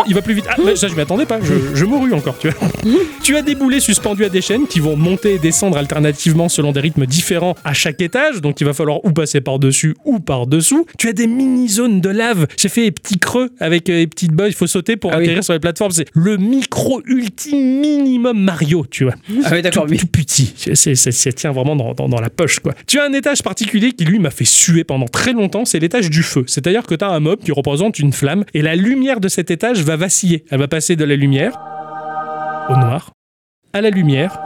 [0.08, 0.46] il va plus vite.
[0.48, 2.68] Ah, mais ça je m'y attendais pas, je, je mourus encore, tu vois.
[3.22, 6.72] tu as des boulets suspendus à des chaînes qui vont monter et descendre alternativement selon
[6.72, 10.86] des rythmes différents à chaque étage, donc il va falloir ou passer par-dessus ou par-dessous.
[10.98, 12.46] Tu as des mini-zones de lave.
[12.58, 15.18] J'ai fait des petits creux avec euh, des petites boys, il faut sauter pour Ah
[15.18, 15.24] oui.
[15.24, 15.92] atterrir sur les plateformes.
[15.92, 19.98] C'est le micro ultime minimum Mario, tu vois Ah oui, d'accord, tout, oui.
[19.98, 20.54] tout petit.
[20.74, 22.74] Ça tient vraiment dans, dans- dans la poche, quoi.
[22.86, 25.64] Tu as un étage particulier qui, lui, m'a fait suer pendant très longtemps.
[25.66, 26.44] C'est l'étage du feu.
[26.46, 29.50] C'est-à-dire que tu as un mob qui représente une flamme et la lumière de cet
[29.50, 30.44] étage va vaciller.
[30.50, 31.58] Elle va passer de la lumière
[32.68, 33.12] au noir,
[33.72, 34.38] à la lumière,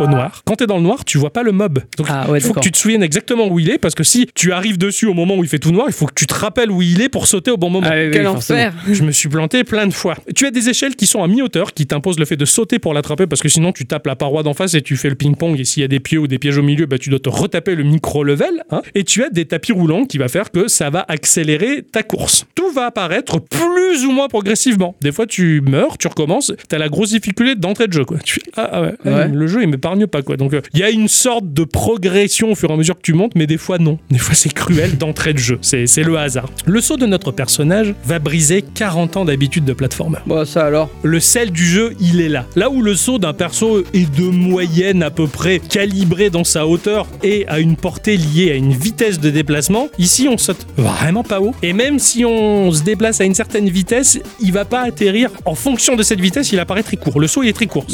[0.00, 0.42] au noir.
[0.44, 1.80] Quand tu es dans le noir, tu vois pas le mob.
[1.96, 4.04] Donc, Ah ouais, il faut que tu te souviennes exactement où il est parce que
[4.04, 6.26] si tu arrives dessus au moment où il fait tout noir, il faut que tu
[6.26, 7.86] te rappelles où il est pour sauter au bon moment.
[7.90, 10.16] Ah oui, Quel enfer Je me suis planté plein de fois.
[10.34, 12.94] Tu as des échelles qui sont à mi-hauteur, qui t'imposent le fait de sauter pour
[12.94, 15.58] l'attraper, parce que sinon tu tapes la paroi d'en face et tu fais le ping-pong,
[15.58, 17.28] et s'il y a des pieds ou des pièges au milieu, bah, tu dois te
[17.28, 18.64] retaper le micro-level.
[18.70, 18.82] hein.
[18.94, 22.44] Et tu as des tapis roulants qui va faire que ça va accélérer ta course.
[22.54, 24.94] Tout va apparaître plus ou moins progressivement.
[25.00, 28.04] Des fois tu meurs, tu recommences, t'as la grosse difficulté d'entrée de jeu.
[28.04, 28.18] Quoi.
[28.24, 29.28] Tu fais, ah, ah ouais, Ouais.
[29.28, 30.36] le jeu il me paraît t'épargne pas quoi.
[30.36, 33.02] Donc euh, il y a une sorte de progression au fur et à mesure que
[33.02, 33.98] tu montes, mais des fois non.
[34.10, 35.58] Des fois c'est cruel d'entrée de jeu.
[35.62, 36.48] C'est le hasard.
[36.66, 40.18] Le saut de notre personnage va briser 40 ans d'habitude de plateforme.
[40.26, 40.90] Bon, ça alors.
[41.02, 42.46] Le sel du jeu, il est là.
[42.56, 46.66] Là où le saut d'un perso est de moyenne à peu près, calibré dans sa
[46.66, 51.22] hauteur et à une portée liée à une vitesse de déplacement, ici on saute vraiment
[51.22, 51.54] pas haut.
[51.62, 55.54] Et même si on se déplace à une certaine vitesse, il va pas atterrir en
[55.54, 57.20] fonction de cette vitesse, il apparaît très court.
[57.20, 57.86] Le saut il est très court.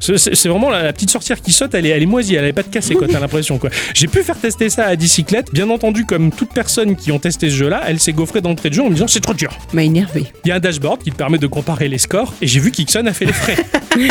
[0.00, 2.62] C'est vraiment la, la petite qui saute, elle est, elle est moisie, elle avait pas
[2.62, 3.70] de cassé quoi, t'as l'impression quoi.
[3.94, 7.50] J'ai pu faire tester ça à bicyclette, bien entendu comme toute personne qui ont testé
[7.50, 9.56] ce jeu là, elle s'est gaufrée d'entrée de jeu en me disant c'est trop dur.
[9.72, 10.24] M'a énervé.
[10.44, 12.70] Il y a un dashboard qui te permet de comparer les scores et j'ai vu
[12.70, 13.56] qu'Ixon a fait les frais.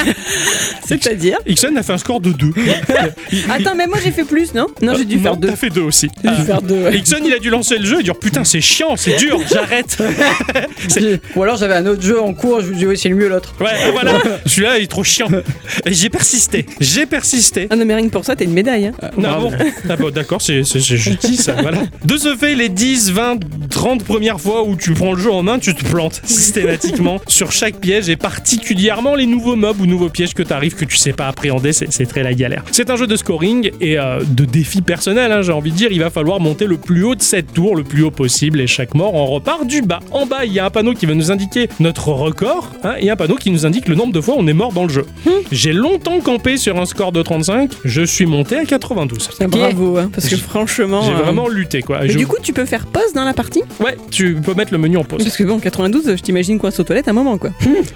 [0.86, 2.52] C'est-à-dire Ixon a fait un score de 2.
[3.50, 4.68] Attends, mais moi j'ai fait plus, non?
[4.82, 5.50] Non, j'ai dû faire deux.
[5.50, 6.10] T'as fait 2 aussi.
[6.24, 6.84] J'ai dû faire deux.
[6.84, 6.98] ouais.
[6.98, 9.98] Ixon il a dû lancer le jeu et dire putain c'est chiant, c'est dur, j'arrête.
[11.36, 13.28] Ou alors j'avais un autre jeu en cours, je me dis oui, c'est le mieux
[13.30, 13.54] l'autre.
[13.60, 14.14] Ouais, voilà,
[14.46, 15.28] celui-là il est trop chiant.
[15.86, 17.68] Et j'ai persisté, j'ai persisté.
[17.70, 18.88] Ah non, mais rien que pour ça, t'as une médaille.
[18.88, 18.94] Hein.
[19.18, 19.52] Non, bon.
[19.90, 21.80] Ah bon, d'accord, c'est, dis ça, voilà.
[22.06, 23.40] De ce fait, les 10, 20,
[23.70, 27.52] 30 premières fois où tu prends le jeu en main, tu te plantes systématiquement sur
[27.52, 30.98] chaque piège et particulièrement les nouveaux mobs ou nouveaux pièges que tu arrives que tu
[30.98, 32.64] sais pas appréhender, c'est, très la galère.
[32.72, 35.92] C'est un jeu de scoring et euh, de défi personnel, hein, j'ai envie de dire.
[35.92, 38.68] Il va falloir monter le plus haut de cette tour, le plus haut possible et
[38.68, 40.00] chaque mort en repart du bas.
[40.12, 43.10] En bas, il y a un panneau qui va nous indiquer notre record hein, et
[43.10, 45.06] un panneau qui nous indique le nombre de fois on est mort dans le jeu.
[45.52, 49.30] J'ai longtemps campé sur un score de 35, je suis monté à 92.
[49.40, 51.04] Ah, Bravo, hein, parce que franchement.
[51.04, 52.00] J'ai euh, vraiment lutté quoi.
[52.02, 54.72] Mais Je- du coup, tu peux faire pause dans la partie ouais, tu peux mettre
[54.74, 55.24] le menu en pause.
[55.24, 57.52] Parce que bon, 92, je t'imagine coincé aux toilettes un moment, quoi.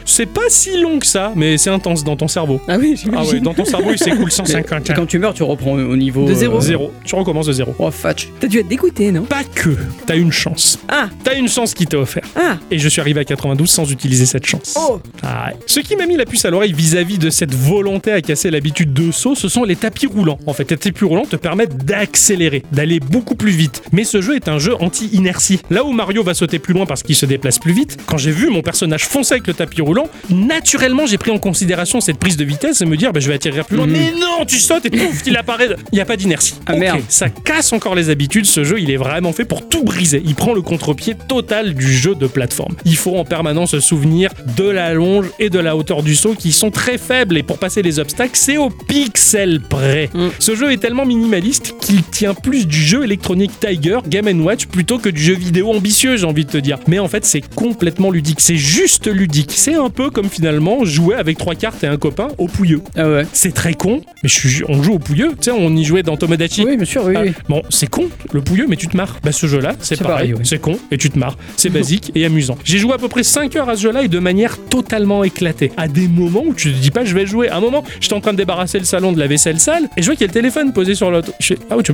[0.05, 2.61] C'est pas si long que ça, mais c'est intense dans ton cerveau.
[2.67, 3.33] Ah oui, Ah j'imagine.
[3.33, 4.91] ouais, dans ton cerveau il s'écoule Et 150.
[4.95, 6.27] quand tu meurs, tu reprends au niveau.
[6.27, 6.57] De zéro.
[6.57, 6.91] euh, Zéro.
[7.03, 7.73] Tu recommences de zéro.
[7.79, 8.29] Oh, fatch.
[8.39, 9.23] T'as dû être dégoûté, non?
[9.23, 9.71] Pas que.
[10.05, 10.77] T'as une chance.
[10.87, 12.27] Ah, T'as une chance qui t'est offerte.
[12.35, 14.75] ah, Et je suis arrivé à 92 sans utiliser cette chance.
[14.77, 15.55] oh Ah ouais.
[15.65, 18.90] Ce qui m'a mis la puce à l'oreille vis-à-vis de cette volonté à casser l'habitude
[18.93, 20.39] de saut, ce sont les tapis roulants.
[20.45, 23.83] En fait, les tapis roulants te permettent d'accélérer, d'aller beaucoup plus vite.
[23.91, 25.61] Mais ce jeu est un jeu anti-inertie.
[25.69, 28.31] Là où Mario va sauter plus loin parce qu'il se déplace plus vite, quand j'ai
[28.31, 32.37] vu mon personnage foncer avec le tapis roulant, naturellement j'ai pris en considération cette prise
[32.37, 33.87] de vitesse et me dire bah, je vais atterrir plus loin.
[33.87, 33.93] Mhm.
[33.93, 35.69] Mais non, tu sautes et pouf, il apparaît.
[35.91, 36.55] Il n'y a pas d'inertie.
[36.65, 37.01] Ah, merde.
[37.07, 38.45] Ça casse encore les habitudes.
[38.45, 40.21] Ce jeu, il est vraiment fait pour tout briser.
[40.25, 42.75] Il prend le contre-pied total du jeu de plateforme.
[42.85, 46.35] Il faut en permanence se souvenir de la longe et de la hauteur du saut
[46.35, 47.37] qui sont très faibles.
[47.37, 50.09] Et pour passer les obstacles, c'est au pixel près.
[50.13, 50.27] Mm.
[50.39, 54.97] Ce jeu est tellement minimaliste qu'il tient plus du jeu électronique Tiger, Game Watch, plutôt
[54.99, 56.77] que du jeu vidéo ambitieux, j'ai envie de te dire.
[56.87, 58.39] Mais en fait, c'est complètement ludique.
[58.39, 59.51] C'est juste ludique.
[59.53, 62.81] C'est un peu comme finalement jouer avec trois cartes et un copain au pouilleux.
[62.95, 63.25] Ah ouais.
[63.33, 65.29] C'est très con, mais je on joue au pouilleux.
[65.29, 66.63] Tu sais, on y jouait dans Tomodachi.
[66.65, 67.13] Oui, bien sûr, oui.
[67.17, 67.33] Ah, oui.
[67.49, 69.17] bon, c'est con, le pouilleux, mais tu te marres.
[69.23, 70.15] Bah, ce jeu-là, c'est C'est pareil.
[70.15, 70.41] pareil, oui.
[70.43, 71.37] C'est con et tu te marres.
[71.57, 72.57] C'est basique et amusant.
[72.63, 75.71] J'ai joué à peu près 5 heures à ce jeu-là et de manière totalement éclatée.
[75.77, 77.49] À des moments où tu te dis pas, je vais jouer.
[77.49, 80.01] À un moment, j'étais en train de débarrasser le salon de la vaisselle sale et
[80.01, 81.31] je vois qu'il y a le téléphone posé sur l'autre.
[81.39, 81.93] Je fais, ah ouais, tu-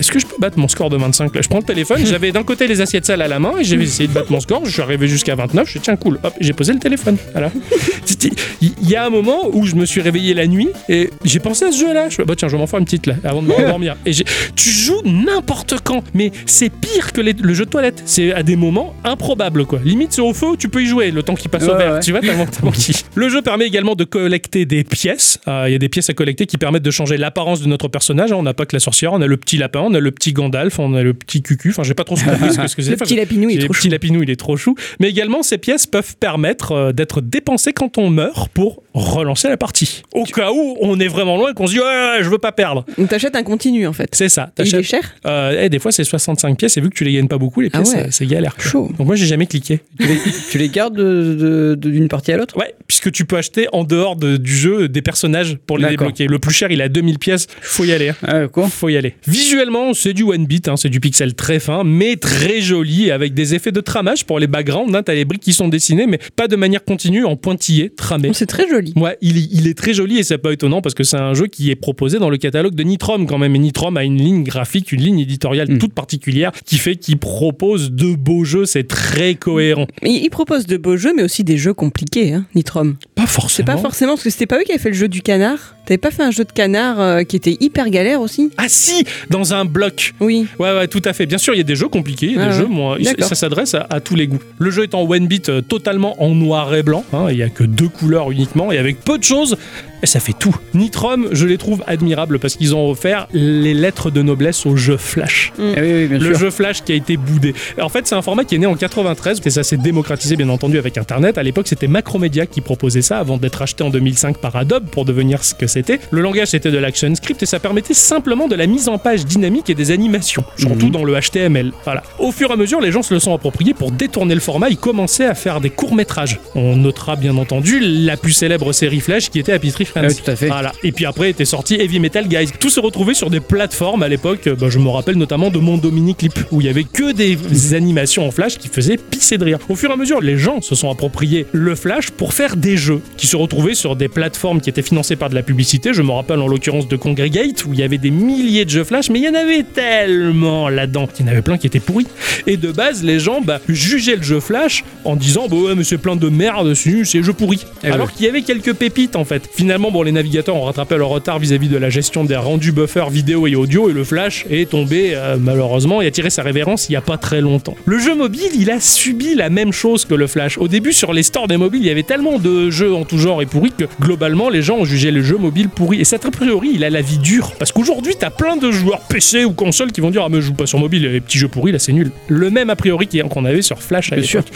[0.00, 1.42] est-ce que je peux battre mon score de 25 là?
[1.42, 3.76] Je prends le téléphone, j'avais d'un côté les assiettes sales à la main et j'ai
[3.80, 4.64] essayé de battre mon score.
[4.64, 5.68] Je suis arrivé jusqu'à 29.
[5.68, 6.18] Je dis, tiens, cool.
[6.22, 7.16] Hop, j'ai posé le téléphone.
[7.32, 7.50] Voilà.
[8.60, 11.64] Il y a un moment où je me suis réveillé la nuit et j'ai pensé
[11.64, 12.08] à ce jeu-là.
[12.08, 13.96] Je fais, bah tiens, je vais m'en faire une petite là avant de me rendormir.
[14.06, 18.02] Et tu joues n'importe quand, mais c'est pire que les- le jeu de toilette.
[18.06, 19.80] C'est à des moments improbables quoi.
[19.84, 21.94] Limite, c'est au feu, tu peux y jouer le temps qui passe au vert.
[21.94, 22.00] ouais.
[22.00, 25.38] Tu vois, tellement, tellement qu'il- Le jeu permet également de collecter des pièces.
[25.48, 27.88] Euh, Il y a des pièces à collecter qui permettent de changer l'apparence de notre
[27.88, 28.32] personnage.
[28.32, 30.32] On n'a pas que la sorcière, on a le petit lapin, on a le petit
[30.32, 31.70] Gandalf, on a le petit cucu.
[31.70, 32.90] Enfin, j'ai pas trop compris ce que ce que c'est.
[32.90, 33.92] Le petit lapinou, il est le trop petit chou.
[33.92, 34.74] lapinou, il est trop chou.
[35.00, 39.56] Mais également, ces pièces peuvent permettre euh, d'être dépensées quand on meurt pour relancer la
[39.56, 40.02] partie.
[40.12, 42.52] Au cas où on est vraiment loin et qu'on se dit ouais, je veux pas
[42.52, 42.84] perdre.
[42.98, 44.08] Donc t'achètes un continu en fait.
[44.12, 44.50] C'est ça.
[44.58, 47.12] Il est cher Euh, eh, des fois, c'est 65 pièces et vu que tu les
[47.14, 48.00] gagnes pas beaucoup, les Ah pièces, ouais.
[48.02, 48.54] euh, c'est galère.
[48.58, 48.90] Chaud.
[48.98, 49.80] Donc moi, j'ai jamais cliqué.
[49.98, 50.16] Tu les,
[50.50, 52.56] tu les gardes de- de- de- d'une partie à l'autre?
[52.58, 56.26] Ouais, puisque tu peux acheter en dehors de- du jeu des personnages pour les débloquer.
[56.26, 57.46] Le plus cher, il est à 2000 pièces.
[57.60, 58.10] Faut y aller.
[58.10, 58.16] hein.
[58.26, 59.14] Ah, quoi Faut y aller.
[59.26, 63.34] Visuellement, c'est du one bit, hein, c'est du pixel très fin, mais très joli, avec
[63.34, 64.94] des effets de tramage pour les backgrounds.
[64.94, 68.28] Hein, T'as les briques qui sont dessinées, mais pas de manière continue, en pointillé, tramé.
[68.30, 68.92] Oh, C'est très joli.
[68.96, 71.34] Ouais, il, est- il est très joli et c'est pas étonnant parce que c'est un
[71.34, 73.54] jeu qui est proposé dans le catalogue de Nitrom quand même.
[73.54, 75.78] Et Nitrom a une ligne graphique, une ligne éditoriale Mm.
[75.78, 78.64] toute particulière qui fait qu'il propose de beaux jeux.
[78.66, 79.86] C'est très cohérent.
[80.02, 82.96] Il, il propose de beaux jeux, mais aussi des jeux compliqués, hein, Nitrom.
[83.14, 83.66] Pas C'est forcément.
[83.74, 85.76] pas forcément parce que c'était pas eux qui avaient fait le jeu du canard.
[85.84, 88.50] T'avais pas fait un jeu de canard euh, qui était hyper galère aussi?
[88.56, 90.14] Ah si, dans un bloc.
[90.20, 90.46] Oui.
[90.60, 91.26] Ouais, ouais, tout à fait.
[91.26, 92.58] Bien sûr, il y a des jeux compliqués, il y a Ah des ouais.
[92.60, 94.38] jeux, moi, ça s'adresse à, à tous les goûts.
[94.58, 97.42] Le jeu est en one bit euh, totalement en noir et blanc, hein, il y
[97.42, 99.56] a que deux couleurs uniquement, et avec peu de choses,
[100.02, 100.54] et ça fait tout.
[100.74, 104.96] Nitrom, je les trouve admirables parce qu'ils ont offert les lettres de noblesse au jeu
[104.96, 105.52] Flash.
[105.58, 106.38] Eh oui, oui, bien Le sûr.
[106.38, 107.54] jeu Flash qui a été boudé.
[107.80, 110.48] En fait, c'est un format qui est né en 93 et ça s'est démocratisé bien
[110.48, 111.38] entendu avec Internet.
[111.38, 115.04] À l'époque, c'était Macromedia qui proposait ça avant d'être acheté en 2005 par Adobe pour
[115.04, 116.00] devenir ce que c'était.
[116.10, 119.24] Le langage c'était de l'action script et ça permettait simplement de la mise en page
[119.24, 121.72] dynamique et des animations, surtout dans le HTML.
[121.84, 122.02] Voilà.
[122.18, 124.68] Au fur et à mesure, les gens se le sont appropriés pour détourner le format.
[124.68, 126.40] Ils commençaient à faire des courts métrages.
[126.54, 130.04] On notera bien entendu la plus célèbre série Flash qui était Happy Tree Friends.
[130.04, 130.48] Ah oui, tout à fait.
[130.48, 130.72] Voilà.
[130.82, 132.50] Et puis après était sorti Heavy Metal Guys.
[132.58, 134.48] Tout se retrouvait sur des plateformes à l'époque.
[134.48, 137.74] bah, je me rappelle notamment de mon Dominique Clip où il y avait que des
[137.74, 139.58] animations en Flash qui faisaient pisser de rire.
[139.68, 142.76] Au fur et à mesure, les gens se sont appropriés le Flash pour faire des
[142.76, 145.92] jeux qui se retrouvaient sur des plateformes qui étaient financées par de la publicité.
[145.92, 148.84] Je me rappelle en l'occurrence de Congregate où il y avait des milliers de jeux
[148.84, 151.08] Flash, mais il y en avait tellement là-dedans.
[151.18, 152.06] Il y en avait plein qui étaient pourris.
[152.46, 155.84] Et de base, les gens bah, jugeaient le jeu Flash en disant bah ouais, mais
[155.84, 157.64] c'est plein de merde dessus, c'est jeu pourri.
[157.84, 159.48] Eh Alors qu'il y avait quelques pépites en fait.
[159.52, 163.10] Finalement, bon, les navigateurs ont rattrapé leur retard vis-à-vis de la gestion des rendus buffers
[163.10, 166.88] vidéo et audio et le Flash est tombé euh, malheureusement et a tiré sa révérence
[166.88, 167.74] il y a pas très longtemps.
[167.84, 170.58] Le jeu mobile, il a subi la même chose que le Flash.
[170.58, 173.18] Au début, sur les stores des mobiles, il y avait tellement de jeux en tout
[173.18, 176.00] genre et pourris que globalement, les gens ont jugé le jeu mobile pourri.
[176.00, 179.00] Et cet a priori, il a la vie dure parce qu'aujourd'hui, t'as plein de joueurs
[179.08, 181.38] PC ou console qui vont dire ah mais je joue pas sur mobile, les petits
[181.38, 182.10] jeux pourris là, c'est nul.
[182.28, 184.46] Le même a priori qu'on avait sur Flash à l'époque.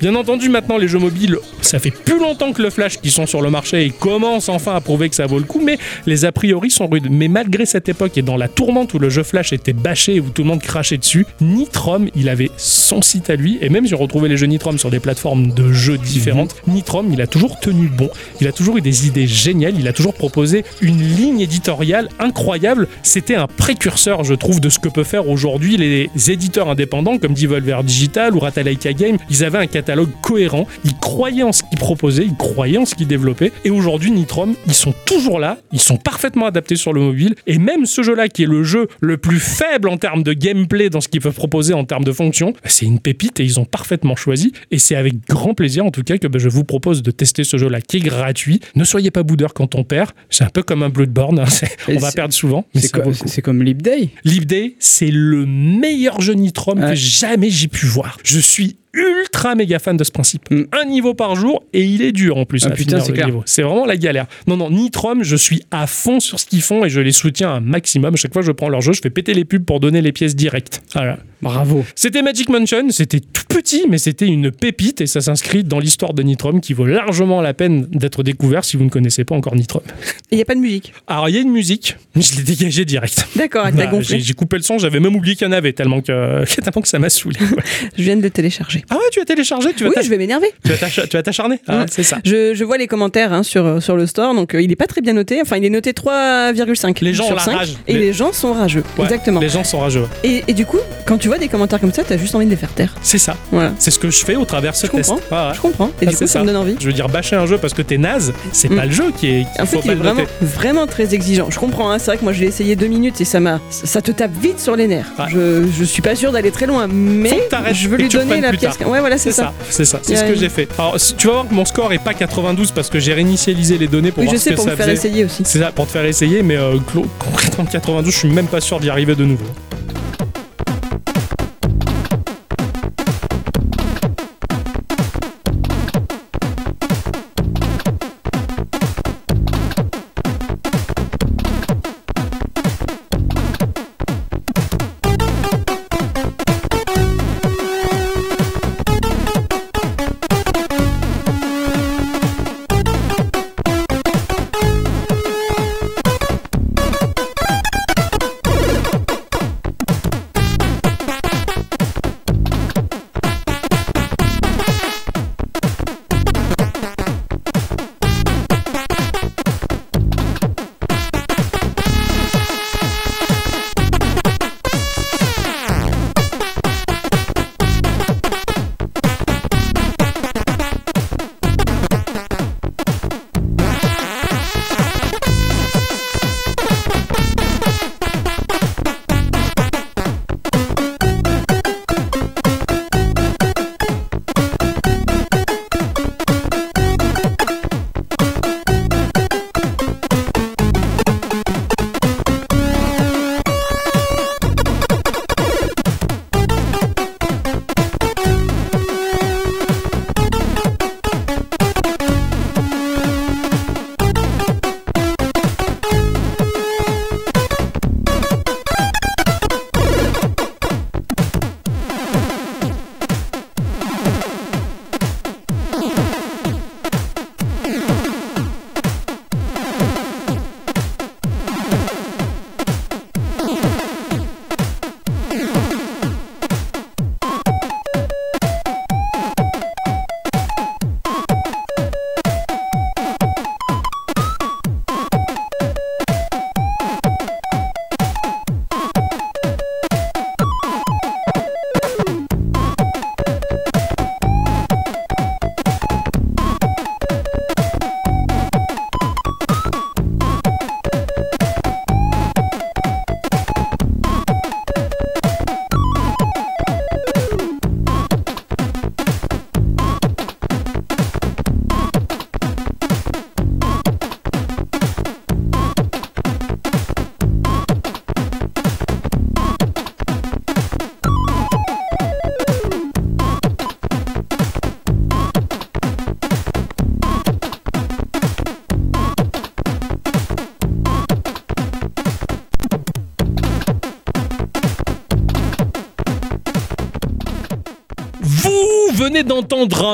[0.00, 3.26] Bien entendu, maintenant, les jeux mobiles, ça fait plus longtemps que le Flash qui sont
[3.26, 6.24] sur le marché et commencent enfin à prouver que ça vaut le coup, mais les
[6.24, 7.08] a priori sont rudes.
[7.10, 10.20] Mais malgré cette époque et dans la tourmente où le jeu Flash était bâché et
[10.20, 13.86] où tout le monde crachait dessus, Nitrom, il avait son site à lui, et même
[13.86, 17.26] si on retrouvait les jeux Nitrom sur des plateformes de jeux différentes, Nitrom, il a
[17.26, 21.02] toujours tenu bon, il a toujours eu des idées géniales, il a toujours proposé une
[21.02, 22.88] ligne éditoriale incroyable.
[23.02, 27.34] C'était un précurseur, je trouve, de ce que peut faire aujourd'hui les éditeurs indépendants comme
[27.34, 29.16] Devolver Digital ou Ratalaika Game.
[29.30, 32.94] Ils avaient un catalogue cohérent, ils croyaient en ce qu'ils proposaient, ils croyaient en ce
[32.94, 33.52] qu'ils développaient.
[33.64, 37.34] Et aujourd'hui, Nitrom, ils sont toujours là, ils sont parfaitement adaptés sur le mobile.
[37.46, 40.90] Et même ce jeu-là, qui est le jeu le plus faible en termes de gameplay
[40.90, 43.64] dans ce qu'ils peuvent proposer en termes de fonctions, c'est une pépite et ils ont
[43.64, 44.52] parfaitement choisi.
[44.70, 47.44] Et c'est avec grand plaisir, en tout cas, que ben, je vous propose de tester
[47.44, 48.60] ce jeu-là qui est gratuit.
[48.74, 50.10] Ne soyez pas boudeur quand on perd.
[50.30, 51.38] C'est un peu comme un Bloodborne.
[51.40, 51.44] hein.
[51.88, 52.64] On va perdre souvent.
[52.74, 54.10] Mais C'est co- comme Leap Day?
[54.24, 58.18] Leap Day, c'est le meilleur jeu Nitrom que jamais j'ai pu voir.
[58.24, 60.50] Je suis ultra méga fan de ce principe.
[60.50, 60.64] Mm.
[60.72, 62.64] Un niveau par jour et il est dur en plus.
[62.64, 63.26] Ah, à putain, c'est le clair.
[63.26, 63.42] niveau.
[63.46, 64.26] C'est vraiment la galère.
[64.46, 67.50] Non, non, Nitrom, je suis à fond sur ce qu'ils font et je les soutiens
[67.50, 68.14] un maximum.
[68.14, 70.02] À chaque fois que je prends leur jeu, je fais péter les pubs pour donner
[70.02, 70.82] les pièces directes.
[70.94, 71.18] Voilà.
[71.42, 71.84] Bravo.
[71.94, 76.12] C'était Magic Mansion, c'était tout petit, mais c'était une pépite et ça s'inscrit dans l'histoire
[76.12, 79.56] de Nitrom qui vaut largement la peine d'être découvert si vous ne connaissez pas encore
[79.56, 79.82] Nitrom.
[80.32, 80.92] Il n'y a pas de musique.
[81.08, 83.26] Alors, il y a une musique, mais je l'ai dégagée direct.
[83.34, 84.20] D'accord, elle t'a Bah, gonflé.
[84.20, 86.88] j'ai coupé le son, j'avais même oublié qu'il y en avait tellement que, tellement que
[86.88, 87.36] ça m'a saoulé.
[87.98, 88.84] Je viens de le télécharger.
[88.90, 90.46] ah ouais, tu as téléchargé Tu vas Oui, je vais m'énerver.
[90.64, 91.86] tu vas t'ach- tu vas t'acharner Ah, Mm.
[91.90, 92.18] c'est ça.
[92.24, 94.86] Je, je vois les commentaires hein, sur, sur le store, donc euh, il est pas
[94.86, 95.40] très bien noté.
[95.42, 97.02] Enfin, il est noté 3,5.
[97.04, 97.74] Les gens sur ont la 5, rage.
[97.88, 98.12] Et Les- les...
[98.12, 98.84] gens sont rageux.
[98.98, 99.40] Ouais, Exactement.
[99.40, 100.06] Les gens sont rageux.
[100.24, 102.50] Et, et du coup, quand tu vois des commentaires comme ça, t'as juste envie de
[102.50, 102.94] les faire taire.
[103.02, 103.36] C'est ça.
[103.50, 103.72] Voilà.
[103.78, 105.10] C'est ce que je fais au travers de ce Je test.
[105.10, 105.26] comprends.
[105.32, 105.54] Ah ouais.
[105.56, 105.88] Je comprends.
[106.00, 106.26] Et Ah, du coup, ça.
[106.26, 106.40] ça.
[106.40, 106.76] me donne envie.
[106.80, 109.26] Je veux dire, bâcher un jeu parce que t'es naze, c'est pas le jeu qui
[109.28, 109.46] est.
[109.58, 110.19] En fait, il vraiment.
[110.40, 111.50] Vraiment très exigeant.
[111.50, 113.60] Je comprends, hein, c'est vrai que moi je l'ai essayé deux minutes et ça m'a,
[113.70, 115.12] ça te tape vite sur les nerfs.
[115.18, 115.24] Ouais.
[115.28, 118.78] Je, je suis pas sûr d'aller très loin, mais je veux lui donner la pièce.
[118.78, 118.88] tard.
[118.88, 119.52] Ouais, voilà, c'est ça.
[119.68, 120.68] c'est ça, c'est ce que j'ai fait.
[120.78, 123.88] Alors, tu vas voir que mon score est pas 92 parce que j'ai réinitialisé les
[123.88, 125.08] données pour Oui, voir je ce sais que pour ça me faire faisait.
[125.08, 125.42] essayer aussi.
[125.44, 128.60] C'est ça, pour te faire essayer, mais euh, clo- concrètement 92, je suis même pas
[128.60, 129.44] sûr d'y arriver de nouveau.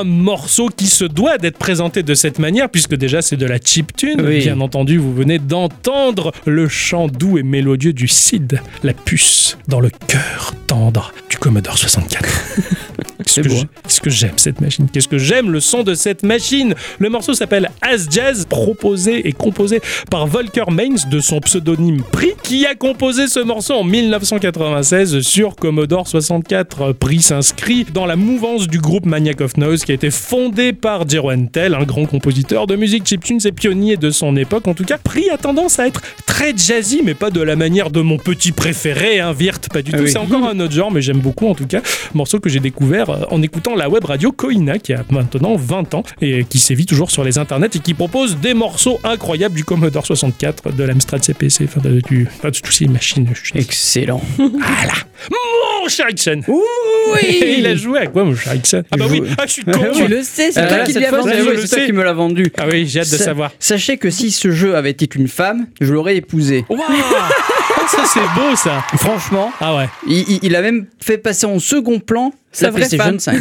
[0.01, 3.59] Un morceau qui se doit d'être présenté de cette manière, puisque déjà c'est de la
[3.59, 4.20] chiptune.
[4.20, 4.40] Oui.
[4.40, 9.80] Bien entendu, vous venez d'entendre le chant doux et mélodieux du Cid, la puce dans
[9.80, 12.22] le cœur tendre du Commodore 64.
[12.22, 13.62] Qu'est-ce C'est beau,
[14.07, 17.70] que j'aime cette machine Qu'est-ce que j'aime le son de cette machine Le morceau s'appelle
[17.82, 19.80] As Jazz, proposé et composé
[20.12, 25.57] par Volker Mainz de son pseudonyme Pri, qui a composé ce morceau en 1996 sur
[25.57, 26.92] Commodore 64.
[26.92, 31.09] Pri s'inscrit dans la mouvance du groupe Maniac of Noise qui a été fondé par
[31.09, 34.68] Jero Entel, un grand compositeur de musique chiptunes et pionnier de son époque.
[34.68, 37.90] En tout cas, Pri a tendance à être très jazzy, mais pas de la manière
[37.90, 40.04] de mon petit préféré, hein, Virt, pas du Ah tout.
[40.04, 40.11] oui.
[40.11, 41.80] C'est encore un autre genre, mais j'aime beaucoup en tout cas.
[42.14, 45.94] Morceau que j'ai découvert euh, en écoutant la web radio Koina, qui a maintenant 20
[45.94, 49.64] ans et qui sévit toujours sur les internets et qui propose des morceaux incroyables du
[49.64, 53.28] Commodore 64, de l'Amstrad CPC, enfin de, du, enfin, de toutes ces machines.
[53.55, 54.20] Excellent.
[54.36, 54.94] Voilà.
[55.31, 59.22] Mon cher Ixon Oui Il a joué à quoi, mon cher Ixon Ah bah oui,
[59.39, 61.18] ah je suis con Tu le sais, c'est Euh, toi qui cette lui as fois,
[61.20, 61.33] vendu.
[61.35, 61.87] c'est- ouais, toi sais.
[61.87, 62.53] qui me l'a vendu.
[62.59, 63.53] Ah oui, j'ai hâte de Sa- savoir.
[63.59, 66.64] Sachez que si ce jeu avait été une femme, je l'aurais épousé.
[66.68, 69.89] Waouh Ah, Ça c'est beau ça Franchement, Ah ouais.
[70.09, 73.39] il, a même fait passer en second plan Sa la PlayStation 5.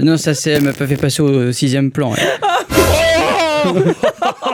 [0.00, 2.12] non, ça c'est, elle m'a pas fait passer au sixième plan.
[2.16, 2.28] elle.
[3.66, 3.74] Oh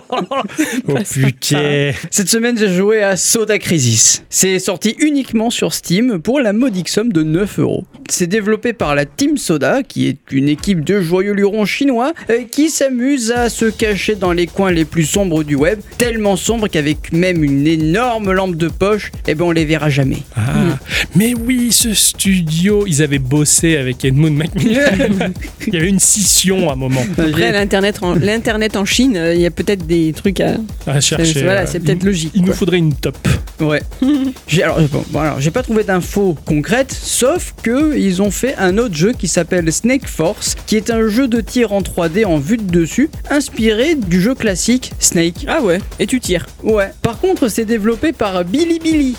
[1.12, 4.24] putain Cette semaine, j'ai joué à Soda Crisis.
[4.28, 7.84] C'est sorti uniquement sur Steam pour la modique somme de 9 euros.
[8.10, 12.42] C'est développé par la Team Soda, qui est une équipe de joyeux lurons chinois euh,
[12.50, 16.68] qui s'amuse à se cacher dans les coins les plus sombres du web, tellement sombres
[16.68, 20.18] qu'avec même une énorme lampe de poche, eh ben on les verra jamais.
[20.36, 20.78] Ah,
[21.16, 24.80] mais oui, ce studio, ils avaient bossé avec Edmund Macmillan.
[25.66, 29.34] Il y avait une scission à un moment Après, l'Internet en, l'Internet en Chine, euh,
[29.34, 30.56] il y a peut-être des trucs à.
[30.86, 31.42] à chercher.
[31.42, 33.16] voilà, c'est peut-être il- logique, Il nous faudrait une top.
[33.60, 33.82] Ouais.
[34.48, 38.54] j'ai alors, bon, bon, alors, j'ai pas trouvé d'infos concrètes, sauf que ils ont fait
[38.56, 42.24] un autre jeu qui s'appelle Snake Force, qui est un jeu de tir en 3D
[42.26, 45.44] en vue de dessus, inspiré du jeu classique Snake.
[45.48, 46.46] Ah ouais, et tu tires.
[46.62, 46.90] Ouais.
[47.02, 49.14] Par contre, c'est développé par Bilibili.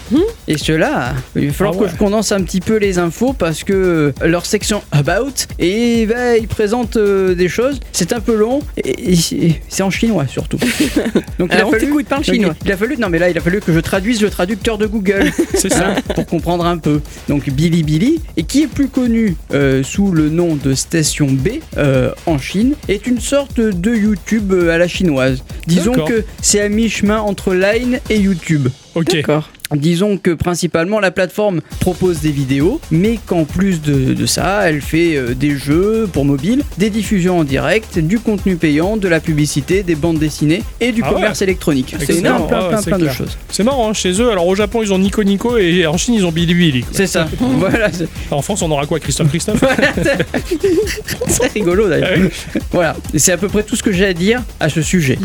[0.47, 1.87] Et cela, il va falloir Ah ouais.
[1.87, 6.37] que je condense un petit peu les infos parce que leur section About et bah,
[6.37, 7.79] ils présentent euh, des choses.
[7.93, 10.57] C'est un peu long et, et c'est en chinois surtout.
[11.39, 12.55] Donc Alors, on t'écoute, parle donc, chinois.
[12.65, 14.85] Il a fallu, non mais là, il a fallu que je traduise le traducteur de
[14.87, 15.89] Google C'est ça.
[15.91, 17.01] hein, pour comprendre un peu.
[17.27, 22.11] Donc Bilibili, et qui est plus connu euh, sous le nom de Station B euh,
[22.25, 25.43] en Chine, est une sorte de YouTube euh, à la chinoise.
[25.67, 26.09] Disons D'accord.
[26.09, 28.67] que c'est à mi-chemin entre Line et YouTube.
[28.95, 29.11] Ok.
[29.13, 29.49] D'accord.
[29.73, 34.81] Disons que principalement la plateforme propose des vidéos, mais qu'en plus de, de ça, elle
[34.81, 39.19] fait euh, des jeux pour mobile, des diffusions en direct, du contenu payant, de la
[39.19, 41.13] publicité, des bandes dessinées et du Ah ouais.
[41.15, 41.95] commerce électronique.
[41.99, 43.37] C'est énorme, plein, Ah ouais, plein, plein de choses.
[43.49, 44.29] C'est marrant, hein, chez eux.
[44.29, 46.85] Alors au Japon, ils ont Nico Nico et en Chine, ils ont Bilibili.
[46.91, 47.27] C'est ça.
[47.39, 47.89] voilà,
[48.31, 49.63] En France, on aura quoi Christophe Christophe
[51.27, 52.09] c'est rigolo d'ailleurs.
[52.13, 52.59] Ah oui.
[52.71, 55.17] Voilà, c'est à peu près tout ce que j'ai à dire à ce sujet.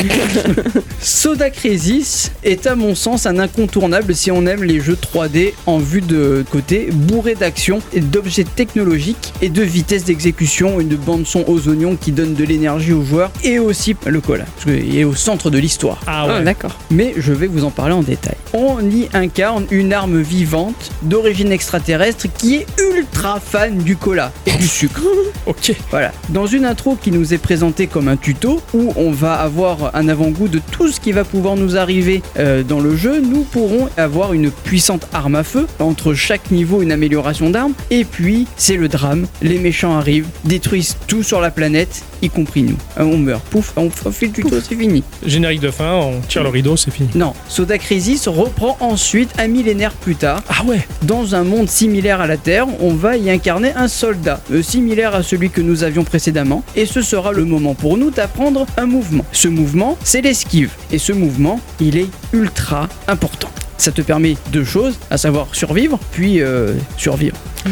[1.01, 5.79] Soda Crisis est à mon sens un incontournable si on aime les jeux 3D en
[5.79, 11.45] vue de côté, bourré d'action et d'objets technologiques et de vitesse d'exécution, une bande son
[11.47, 15.05] aux oignons qui donne de l'énergie aux joueurs et aussi le cola, parce qu'il est
[15.05, 16.01] au centre de l'histoire.
[16.07, 16.45] Ah Ah, ouais.
[16.45, 16.77] d'accord.
[16.91, 18.35] Mais je vais vous en parler en détail.
[18.53, 24.53] On y incarne une arme vivante d'origine extraterrestre qui est ultra fan du cola et
[24.53, 25.01] du sucre.
[25.47, 25.73] Ok.
[25.91, 26.13] Voilà.
[26.29, 30.07] Dans une intro qui nous est présentée comme un tuto, où on va avoir un
[30.09, 33.89] avant-goût de tout ce qui va pouvoir nous arriver euh, dans le jeu, nous pourrons
[33.97, 38.77] avoir une puissante arme à feu, entre chaque niveau une amélioration d'arme, et puis c'est
[38.77, 42.77] le drame, les méchants arrivent, détruisent tout sur la planète, y compris nous.
[42.99, 45.03] Euh, On meurt, pouf, on on fait le tuto, c'est fini.
[45.27, 47.09] Générique de fin, on tire le rideau, c'est fini.
[47.15, 50.87] Non, Soda Crisis reprend ensuite un millénaire plus tard, Ah ouais.
[51.03, 55.15] dans un monde similaire à la Terre, on va y incarner un soldat, euh, similaire
[55.15, 58.87] à celui que nous avions précédemment, et ce sera le moment pour nous d'apprendre un
[58.87, 59.25] mouvement.
[59.33, 63.51] Ce mouvement, c'est l'esquive, et ce mouvement, il est ultra important.
[63.81, 67.35] Ça te permet deux choses, à savoir survivre, puis euh, survivre.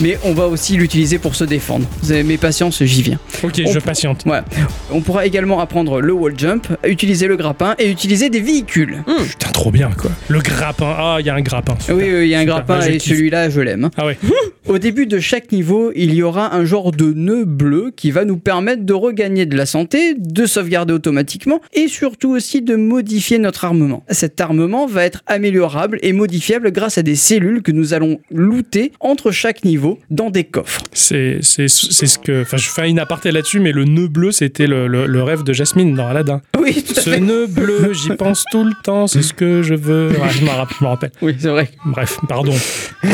[0.00, 1.86] Mais on va aussi l'utiliser pour se défendre.
[2.02, 3.18] Vous avez mes patience, j'y viens.
[3.42, 4.24] Ok, On je patiente.
[4.26, 4.40] Ouais.
[4.90, 9.02] On pourra également apprendre le wall jump, utiliser le grappin et utiliser des véhicules.
[9.26, 10.10] Putain, trop bien quoi.
[10.28, 10.94] Le grappin.
[10.96, 11.76] Ah, il y a un grappin.
[11.88, 12.54] Oui, oui, il y a un Super.
[12.56, 13.90] grappin et celui-là, je l'aime.
[13.96, 14.18] Ah ouais.
[14.68, 18.24] Au début de chaque niveau, il y aura un genre de nœud bleu qui va
[18.24, 23.38] nous permettre de regagner de la santé, de sauvegarder automatiquement et surtout aussi de modifier
[23.38, 24.04] notre armement.
[24.10, 28.18] Cet armement va être être améliorables et modifiables grâce à des cellules que nous allons
[28.30, 30.82] looter entre chaque niveau dans des coffres.
[30.92, 32.42] C'est ce que.
[32.42, 35.42] Enfin, je fais une aparté là-dessus, mais le nœud bleu, c'était le, le- le rêve
[35.42, 36.40] de Jasmine dans Aladdin.
[36.58, 37.20] Oui, tout à Ce fait.
[37.20, 40.08] nœud bleu, j'y pense tout le temps, c'est ce que je veux.
[40.10, 41.10] Ouais, je m'en rappelle- je me rappelle.
[41.22, 41.68] Oui, c'est vrai.
[41.84, 42.54] Bref, pardon.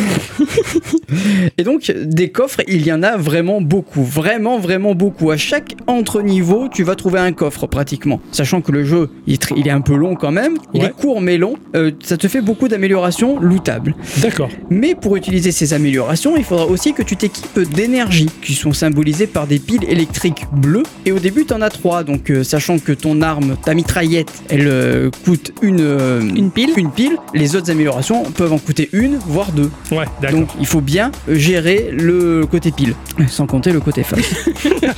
[1.59, 4.03] Et donc, des coffres, il y en a vraiment beaucoup.
[4.03, 5.31] Vraiment, vraiment beaucoup.
[5.31, 8.21] À chaque entre-niveau, tu vas trouver un coffre pratiquement.
[8.33, 10.57] Sachant que le jeu, il est, tr- il est un peu long quand même.
[10.75, 10.89] Il Ouais.
[10.89, 11.55] est court mais long.
[11.77, 13.95] Euh, ça te fait beaucoup d'améliorations lootables.
[14.19, 14.51] D'accord.
[14.71, 19.27] Mais pour utiliser ces améliorations, il faudra aussi que tu t'équipes d'énergie, qui sont symbolisées
[19.27, 20.83] par des piles électriques bleues.
[21.07, 22.05] Et au début, tu en as trois.
[22.05, 26.73] Donc, euh, sachant que ton arme, ta mitraillette, elle euh, coûte une, euh, Une pile
[26.77, 29.71] une pile, les autres améliorations peuvent en coûter une, voire deux.
[29.91, 30.41] Ouais, d'accord.
[30.41, 32.95] Donc il faut bien gérer le côté pile,
[33.29, 34.21] sans compter le côté face.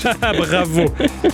[0.21, 0.87] Bravo.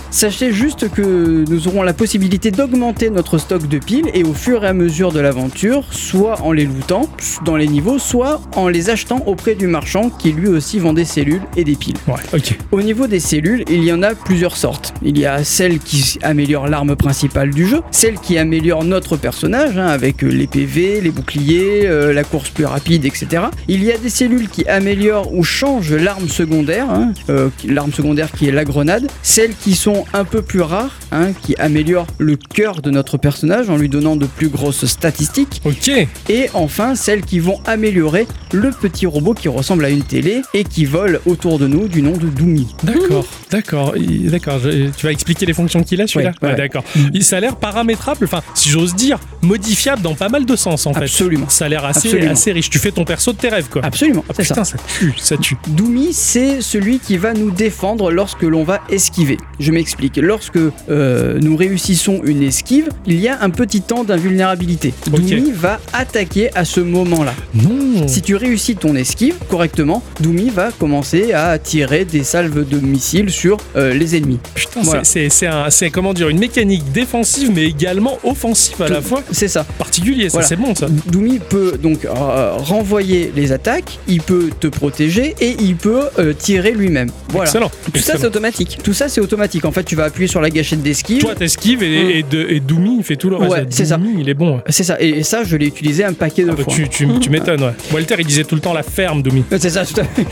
[0.09, 4.63] Sachez juste que nous aurons la possibilité d'augmenter notre stock de piles et au fur
[4.63, 5.50] et à mesure de l'aventure,
[5.91, 7.09] soit en les lootant
[7.45, 11.05] dans les niveaux, soit en les achetant auprès du marchand qui lui aussi vend des
[11.05, 11.95] cellules et des piles.
[12.07, 12.57] Ouais, ok.
[12.71, 14.93] Au niveau des cellules, il y en a plusieurs sortes.
[15.01, 19.77] Il y a celles qui améliorent l'arme principale du jeu, celles qui améliorent notre personnage,
[19.77, 23.43] hein, avec euh, les PV, les boucliers, euh, la course plus rapide, etc.
[23.67, 28.31] Il y a des cellules qui améliorent ou changent l'arme secondaire, hein, euh, l'arme secondaire
[28.31, 32.35] qui est la grenade, celles qui sont un peu plus rares, hein, qui améliorent le
[32.35, 35.30] cœur de notre personnage en lui donnant de plus grosses statistiques,
[35.65, 35.89] Ok.
[36.29, 40.63] et enfin celles qui vont améliorer le petit robot qui ressemble à une télé et
[40.63, 42.67] qui vole autour de nous du nom de Doomy.
[42.83, 44.59] D'accord, d'accord, d'accord.
[44.97, 46.55] Tu vas expliquer les fonctions qu'il a celui-là Ouais, ouais.
[46.55, 46.83] d'accord.
[47.13, 50.85] Il- Ça a l'air paramétrable, enfin, si j'ose dire, modifiable dans pas mal de sens
[50.85, 51.03] en fait.
[51.03, 51.47] Absolument.
[51.49, 52.31] Ça a l'air assez, Absolument.
[52.31, 52.69] assez riche.
[52.69, 53.83] Tu fais ton perso de tes rêves quoi.
[53.85, 54.43] Absolument, Ah, ça.
[54.43, 55.55] putain, ça tue, ça tue.
[55.69, 59.37] Doomy, c'est celui qui va nous défendre lorsque l'on va esquiver.
[59.59, 60.17] Je m'explique.
[60.17, 60.57] Lorsque
[60.89, 64.93] euh, nous réussissons une esquive, il y a un petit temps d'invulnérabilité.
[65.21, 67.33] Doomy va attaquer à ce moment-là.
[67.53, 68.07] Non.
[68.07, 73.29] Si tu réussis ton esquive correctement, Doomy va commencer à tirer des salves de missiles
[73.29, 74.39] sur euh, les ennemis.
[74.55, 75.03] Putain, Voilà.
[75.03, 79.23] c'est- comment dire une mécanique défensive mais également offensive à la fois.
[79.31, 79.63] C'est ça.
[79.77, 80.47] Particulier, ça Voilà.
[80.47, 80.87] c'est bon ça.
[81.07, 86.33] Doomy peut donc euh, renvoyer les attaques, il peut te protéger et il peut euh,
[86.33, 87.09] tirer lui-même.
[87.29, 87.45] Voilà.
[87.49, 87.71] Excellent.
[87.93, 88.79] Tout ça, c'est automatique.
[88.83, 89.65] Tout ça, c'est automatique.
[89.65, 91.19] En fait, tu vas appuyer sur la gâchette d'esquive.
[91.21, 92.61] Toi t'esquives et, et, de- et
[92.97, 93.51] il fait tout le reste.
[93.51, 93.99] Ouais, c'est ça.
[94.19, 94.61] Il est bon.
[94.69, 94.97] C'est ça.
[94.99, 96.73] Et, et ça, je l'ai utilisé un paquet de Ah bah, fois.
[96.73, 97.73] tu tu, tu m'étonnes, ouais.
[97.93, 99.43] Walter il disait tout le temps la ferme Doomy.
[99.51, 100.25] Euh, C'est ça, tout à fait.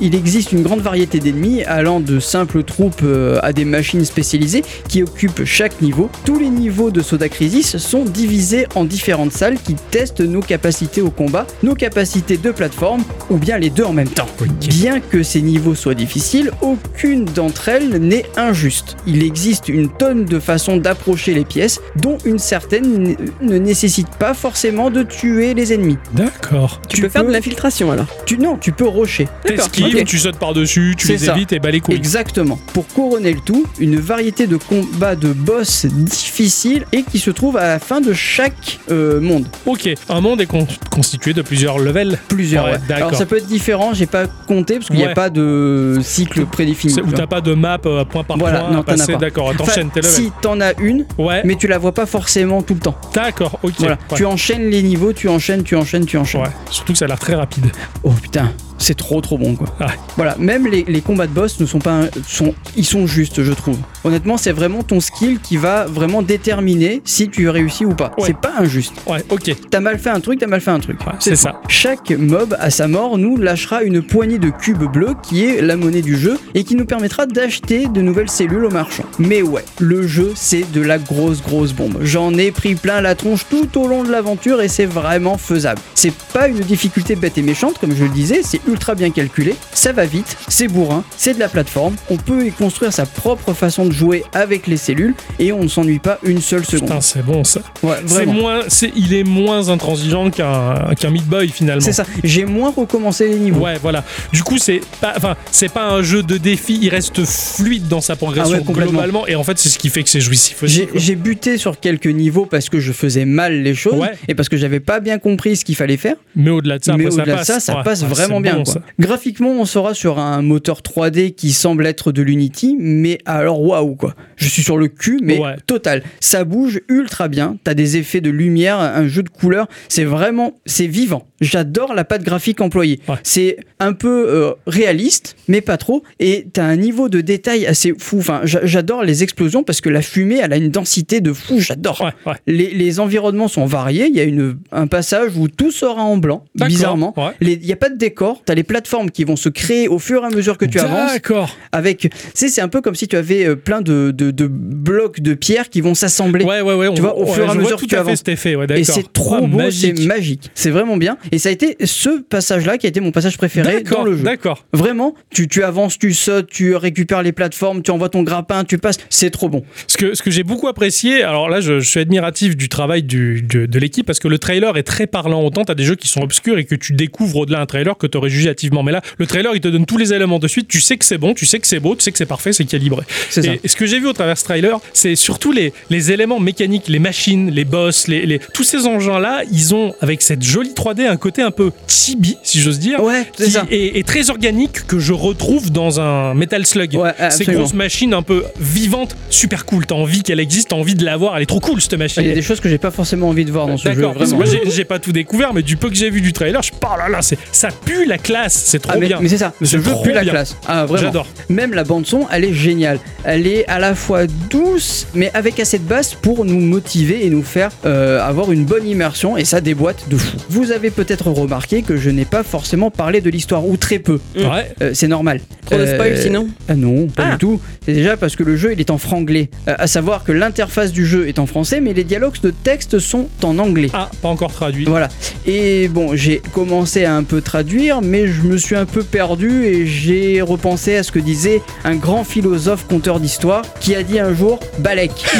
[0.00, 4.62] Il existe une grande variété d'ennemis allant de simples troupes euh, à des machines spécialisées
[4.88, 6.10] qui occupent chaque niveau.
[6.24, 11.00] Tous les niveaux de Soda Crisis sont divisés en différentes salles qui testent nos capacités
[11.00, 14.26] au combat, nos capacités de plateforme ou bien les deux en même temps.
[14.68, 18.96] Bien que ces niveaux soient difficiles, aucune d'entre elles n'est injuste.
[19.06, 24.34] Il existe une tonne de façons d'approcher les pièces, dont une certaine ne nécessite pas
[24.34, 25.98] forcément de tuer les ennemis.
[26.12, 26.80] D'accord.
[26.88, 28.06] Tu, peux faire de l'infiltration alors.
[28.26, 29.28] Tu, non, tu peux rusher.
[29.44, 30.04] T'esquives, ok.
[30.04, 31.32] tu sautes par-dessus, tu C'est les ça.
[31.36, 31.96] évites et bah les couilles.
[31.96, 32.58] Exactement.
[32.72, 37.56] Pour couronner le tout, une variété de combats de boss difficiles et qui se trouvent
[37.56, 39.46] à la fin de chaque euh, monde.
[39.66, 42.18] Ok, un monde est con- constitué de plusieurs levels.
[42.28, 42.64] Plusieurs.
[42.66, 42.78] Ouais.
[42.90, 45.10] Alors ça peut être différent, j'ai pas compté parce qu'il n'y Ouais.
[45.10, 46.94] a pas de cycle prédéfini.
[46.94, 47.12] Tu vois.
[47.12, 49.12] t'as pas de map euh, point par Voilà, point non, à t'en as passer.
[49.12, 49.18] pas.
[49.18, 50.12] D'accord, Enfin, t'enchaînes tes levels.
[50.14, 52.96] si t'en as une, Ouais, mais tu la vois pas forcément tout le temps.
[53.14, 53.72] d'accord, ok.
[53.78, 54.16] Voilà, ouais.
[54.16, 56.42] tu enchaînes les niveaux, tu enchaînes, tu enchaînes, tu enchaînes.
[56.42, 57.70] Ouais, surtout que ça a l'air très rapide.
[58.02, 59.68] Oh putain, c'est trop trop bon quoi.
[59.80, 59.86] Ouais.
[60.16, 63.52] Voilà, même les, les combats de boss ne sont pas sont ils sont justes je
[63.52, 63.78] trouve.
[64.04, 68.12] Honnêtement, c'est vraiment ton skill qui va vraiment déterminer si tu réussis ou pas.
[68.18, 68.26] Ouais.
[68.26, 68.92] C'est pas injuste.
[69.06, 69.54] Ouais, ok.
[69.70, 71.00] T'as mal fait un truc, t'as mal fait un truc.
[71.06, 71.60] Ouais, c'est ça.
[71.68, 75.76] Chaque mob à sa mort nous lâchera une poignée de cubes bleus qui est la
[75.76, 79.04] monnaie du jeu et qui nous permettra d'acheter de nouvelles cellules au marchand.
[79.18, 81.98] Mais ouais, le jeu c'est de la grosse grosse bombe.
[82.02, 85.80] J'en ai pris plein la tronche tout au long de l'aventure et c'est vraiment faisable.
[85.94, 89.54] C'est pas une difficulté bête et méchante comme je le disais, c'est ultra bien calculé,
[89.72, 93.52] ça va vite, c'est bourrin, c'est de la plateforme, on peut y construire sa propre
[93.52, 96.88] façon de jouer avec les cellules et on ne s'ennuie pas une seule seconde.
[96.88, 97.60] Putain, c'est bon ça.
[97.82, 101.80] Ouais, C'est moins, c'est, il est moins intransigeant qu'un qu'un Meat Boy finalement.
[101.84, 103.60] C'est ça, j'ai moins recommencé les niveaux.
[103.64, 104.04] Ouais, voilà.
[104.32, 106.78] Du coup, c'est pas, enfin, c'est pas un jeu de défi.
[106.82, 109.88] Il reste fluide dans sa progression Ah ouais, globalement, et en fait, c'est ce qui
[109.88, 110.74] fait que c'est jouissif aussi.
[110.74, 114.12] J'ai j'ai buté sur quelques niveaux parce que je faisais mal les choses Ouais.
[114.28, 116.16] et parce que j'avais pas bien compris ce qu'il fallait faire.
[116.36, 117.46] Mais au-delà de ça, mais après, au-delà de passe.
[117.46, 118.53] ça, ça Ouais, passe vraiment bien.
[118.54, 118.64] Bien.
[118.64, 118.72] bon, quoi.
[118.74, 118.80] ça.
[118.98, 123.94] Graphiquement, on sera sur un moteur 3D qui semble être de l'Unity, mais alors waouh
[123.94, 124.14] quoi.
[124.36, 125.56] Je suis sur le cul, mais Ouais.
[125.66, 126.02] total.
[126.20, 127.56] Ça bouge ultra bien.
[127.64, 129.68] T'as des effets de lumière, un jeu de couleurs.
[129.88, 131.26] C'est vraiment, c'est vivant.
[131.40, 133.00] J'adore la patte graphique employée.
[133.08, 133.16] Ouais.
[133.22, 136.02] C'est un peu euh, réaliste, mais pas trop.
[136.20, 138.18] Et t'as un niveau de détail assez fou.
[138.18, 141.58] Enfin, j'a- j'adore les explosions parce que la fumée, elle a une densité de fou.
[141.60, 142.10] J'adore.
[142.26, 142.32] Ouais.
[142.46, 144.06] Les, les environnements sont variés.
[144.08, 147.14] Il y a une, un passage où tout sera en blanc, bizarrement.
[147.40, 148.42] Il n'y a pas de décor.
[148.46, 150.78] Tu as les plateformes qui vont se créer au fur et à mesure que tu
[150.78, 151.12] avances.
[151.12, 151.56] D'accord.
[151.72, 155.20] Avec, tu c'est un peu comme si tu avais euh, plein de, de- de blocs
[155.20, 156.44] de pierre qui vont s'assembler.
[156.44, 156.88] Ouais, ouais, ouais.
[156.88, 158.18] on- Tu vois, au fur et à mesure que tu avances.
[158.18, 160.50] cet effet, ouais, Et c'est trop Ah, beau, c'est magique.
[160.54, 161.16] C'est vraiment bien.
[161.32, 164.22] Et ça a été ce passage-là qui a été mon passage préféré dans le jeu.
[164.22, 164.64] d'accord.
[164.72, 168.78] Vraiment, tu, tu avances, tu sautes, tu récupères les plateformes, tu envoies ton grappin, tu
[168.78, 168.98] passes.
[169.10, 169.64] C'est trop bon.
[169.86, 173.02] Ce que, ce que j'ai beaucoup apprécié, alors là, je, je suis admiratif du travail
[173.02, 175.42] du, de, de l'équipe parce que le trailer est très parlant.
[175.42, 178.06] Autant t'as des jeux qui sont obscurs et que tu découvres au-delà un trailer que
[178.06, 178.82] t'aurais hâtivement.
[178.82, 180.68] Mais là, le trailer, il te donne tous les éléments de suite.
[180.68, 182.52] Tu sais que c'est bon, tu sais que c'est beau, tu sais que c'est parfait,
[182.52, 183.02] c'est calibré.
[183.30, 183.40] Ça.
[183.42, 186.12] Et, et ce que j'ai vu au travers de ce trailer, c'est surtout les, les
[186.12, 190.42] éléments mécaniques, les machines, les boss, les, les- tous ces engins-là, ils ont, avec cette
[190.42, 193.02] jolie 3D, un côté un peu chibi, si j'ose dire.
[193.02, 193.66] Ouais, c'est qui ça.
[193.70, 196.94] est, est très organique que je retrouve dans un Metal Slug.
[196.94, 197.58] Ouais, Ces absolument.
[197.58, 199.86] grosses machines un peu vivantes, super cool.
[199.86, 201.36] T'as envie qu'elle existe, t'as envie de la voir.
[201.36, 202.22] Elle est trop cool cette machine.
[202.22, 204.02] Il y a des choses que j'ai pas forcément envie de voir dans ce jeu.
[204.34, 206.98] Moi j'ai- pas tout découvert, mais du peu que j'ai vu du trailer, je parle
[206.98, 209.18] là là, c'est ça pue la classe, c'est trop Ah, mais, bien.
[209.20, 210.32] mais c'est ça, jeu trop pue la bien.
[210.32, 210.56] classe.
[210.66, 211.02] Ah, vraiment.
[211.06, 211.26] J'adore.
[211.48, 212.98] Même la bande-son, elle est géniale.
[213.24, 217.30] Elle est à la fois douce, mais avec assez de basse pour nous motiver et
[217.30, 220.36] nous faire euh, avoir une bonne immersion, et ça déboîte de fou.
[220.48, 224.18] Vous avez peut-être remarqué que je n'ai pas forcément parlé de l'histoire, ou très peu.
[224.36, 224.74] Ouais.
[224.82, 225.40] Euh, c'est normal.
[225.66, 227.32] Trop de spoil Euh, sinon Ah non, pas Ah.
[227.32, 227.60] du tout.
[227.86, 229.50] C'est déjà parce que le jeu il est en franglais.
[229.68, 232.98] Euh, à savoir que l'interface du jeu est en français, mais les dialogues de texte
[232.98, 233.90] sont en anglais.
[233.92, 234.84] Ah, pas encore traduit.
[234.84, 235.08] Voilà.
[235.46, 239.64] Et bon, j'ai commencé à un peu traduire, mais je me suis un peu perdu
[239.64, 244.18] et j'ai repensé à ce que disait un grand philosophe conteur d'histoire qui a dit
[244.18, 245.10] un jour Balek.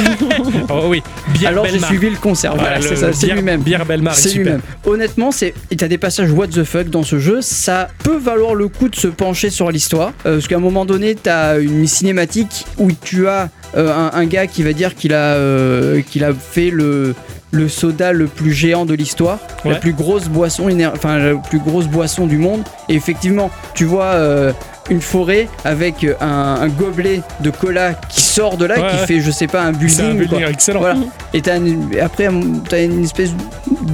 [0.69, 1.01] Oh oui,
[1.33, 2.55] Bière Alors j'ai suivi le concert.
[2.55, 3.61] Voilà, Ah, c'est ça, lui-même.
[4.13, 4.61] C'est lui-même.
[4.85, 7.39] Honnêtement, c'est t'as des passages what the fuck dans ce jeu.
[7.41, 10.85] Ça peut valoir le coup de se pencher sur l'histoire, euh, parce qu'à un moment
[10.85, 15.13] donné, t'as une cinématique où tu as euh, un, un gars qui va dire qu'il
[15.13, 17.13] a euh, qu'il a fait le
[17.51, 21.87] le soda le plus géant de l'histoire, la plus grosse boisson enfin la plus grosse
[21.87, 22.63] boisson du monde.
[22.89, 24.05] Et effectivement, tu vois.
[24.15, 24.51] euh,
[24.89, 26.27] une forêt avec un,
[26.61, 29.07] un gobelet de cola qui sort de là, Ouais, qui ouais.
[29.07, 30.27] fait, je sais pas, un C'est un building.
[30.27, 30.37] quoi.
[30.37, 30.79] building excellent.
[30.79, 30.95] Voilà.
[31.33, 32.29] Et t'as une- après,
[32.69, 33.31] t'as une espèce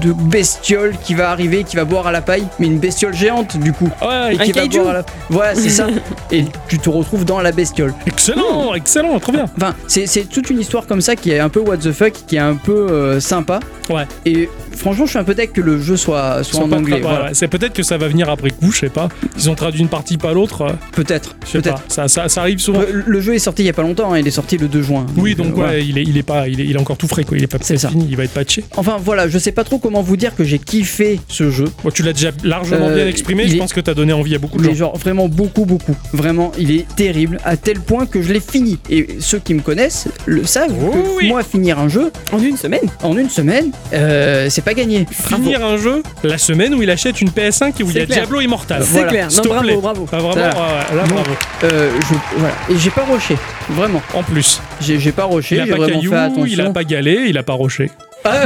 [0.02, 3.58] de bestiole qui va arriver, qui va boire à la paille, mais une bestiole géante
[3.58, 3.90] du coup.
[4.02, 5.06] Ouais, Et qui va boire à la...
[5.30, 5.88] Voilà, c'est ça.
[6.32, 7.94] Et tu te retrouves dans la bestiole.
[8.06, 9.46] excellent, excellent, trop bien.
[9.58, 12.14] Enfin, c'est c'est toute une histoire comme ça qui est un peu what the fuck,
[12.28, 13.60] qui est un peu euh, sympa.
[13.90, 14.06] Ouais.
[14.26, 17.00] Et franchement, je suis un peu deck que le jeu soit, soit en anglais.
[17.02, 17.24] voilà.
[17.26, 17.30] ouais.
[17.34, 19.10] C'est peut-être que ça va venir après coup, je sais pas.
[19.38, 21.36] Ils ont traduit une partie pas l'autre, euh, Peut-être.
[21.46, 21.76] je sais Peut-être.
[21.82, 21.84] pas.
[21.88, 22.82] Ça, ça, ça arrive souvent.
[22.82, 24.68] Le, le jeu est sorti il y a pas longtemps, hein, il est sorti le
[24.68, 25.06] 2 juin.
[25.18, 25.80] Oui, donc euh, ouais, voilà.
[25.80, 27.38] il est, il est pas, il est, il est encore tout frais quoi.
[27.38, 27.90] Il est pas C'est ça.
[27.90, 28.64] fini, il va être patché.
[28.76, 31.66] Enfin voilà, je sais pas trop comment vous dire que j'ai kiffé ce jeu.
[31.84, 33.48] Bon, tu l'as déjà largement Euh, bien exprimé.
[33.48, 34.76] Je est- pense que t'as donné envie à beaucoup de Mais gens.
[34.92, 35.96] genre vraiment beaucoup beaucoup.
[36.14, 38.78] Vraiment, il est terrible à tel point que je l'ai fini.
[38.90, 41.28] Et ceux qui me connaissent le savent Oh que oui.
[41.30, 45.06] moi finir un jeu En une semaine en une semaine, euh, c'est pas gagné.
[45.12, 48.06] Finir un jeu la semaine où il achète une PS5 et où il y a
[48.06, 48.20] clair.
[48.20, 48.82] Diablo Immortal.
[48.84, 49.08] C'est Voilà.
[49.10, 49.28] clair.
[49.38, 50.30] Non, bravo, bravo.
[50.32, 51.32] Ah, vraiment, là, Donc, bravo.
[51.64, 52.54] Euh, je, voilà.
[52.70, 53.36] Et j'ai pas rushé,
[53.70, 54.02] vraiment.
[54.14, 56.46] En plus, J'ai j'ai pas rushé, il a j'ai pas vraiment caillou, fait attention.
[56.46, 57.90] il a pas galé, il a pas roché.
[58.24, 58.44] Ah,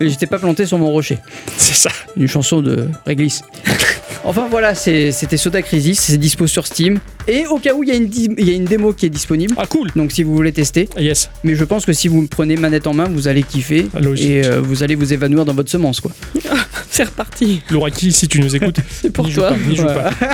[0.00, 1.18] J'étais pas planté sur mon rocher.
[1.58, 1.90] C'est ça.
[2.16, 3.42] Une chanson de Réglisse.
[4.24, 6.98] enfin voilà, c'est- c'était Soda Crisis, c'est dispo sur Steam.
[7.28, 9.04] Et au cas où il y, a une di- il y a une démo qui
[9.06, 9.90] est disponible, Ah cool.
[9.96, 10.88] donc si vous voulez tester.
[10.96, 11.28] Yes.
[11.44, 13.86] Mais je pense que si vous me prenez manette en main, vous allez kiffer.
[14.00, 14.30] Logique.
[14.30, 16.10] Et euh, vous allez vous évanouir dans votre semence, quoi.
[16.90, 17.62] C'est reparti.
[17.70, 19.50] Louraki, si tu nous écoutes, C'est pour n'y joue toi.
[19.50, 20.10] pas, n'y joue Voilà.
[20.10, 20.26] pas.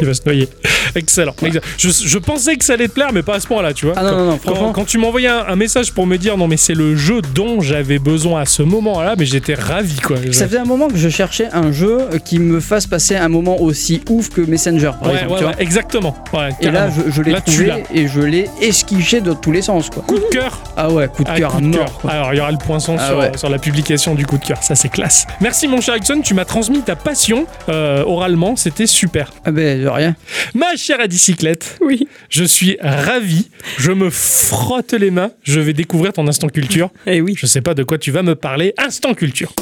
[0.00, 0.48] Il va se noyer.
[0.94, 1.34] Excellent.
[1.42, 1.62] Excellent.
[1.76, 3.94] Je, je pensais que ça allait te plaire, mais pas à ce point-là, tu vois.
[3.96, 6.36] Ah non, Quand- non, non, Quand, quand tu m'envoyais un, un message pour me dire
[6.36, 10.16] non mais c'est le jeu dont j'avais besoin à ce moment-là, mais j'étais ravi quoi.
[10.32, 13.60] Ça faisait un moment que je cherchais un jeu qui me fasse passer un moment
[13.60, 15.32] aussi ouf que Messenger, par Ouais, exemple.
[15.32, 15.60] ouais, tu ouais, vois.
[15.62, 16.16] exactement.
[16.60, 20.02] Et là, je, je l'ai trouvé et je l'ai esquiché de tous les sens, quoi.
[20.06, 20.58] coup de cœur.
[20.76, 21.98] Ah ouais, coup de Ah, cœur mort.
[22.00, 22.10] quoi.
[22.10, 24.62] Alors, il y aura le poinçon Ah sur la publication du coup de cœur.
[24.62, 25.26] Ça, c'est classe.
[25.40, 26.20] Merci, mon cher Ixon.
[26.22, 28.56] Tu m'as transmis ta passion euh, oralement.
[28.56, 29.32] C'était super.
[29.44, 30.16] Ah ben, de rien.
[30.54, 32.06] Ma chère à bicyclette, Oui.
[32.30, 33.48] je suis ravi.
[33.78, 35.30] Je me frotte les mains.
[35.42, 36.90] Je vais découvrir ton instant culture.
[37.06, 37.34] Eh oui.
[37.36, 38.74] Je sais pas de quoi tu vas me parler.
[38.78, 39.52] Instant culture.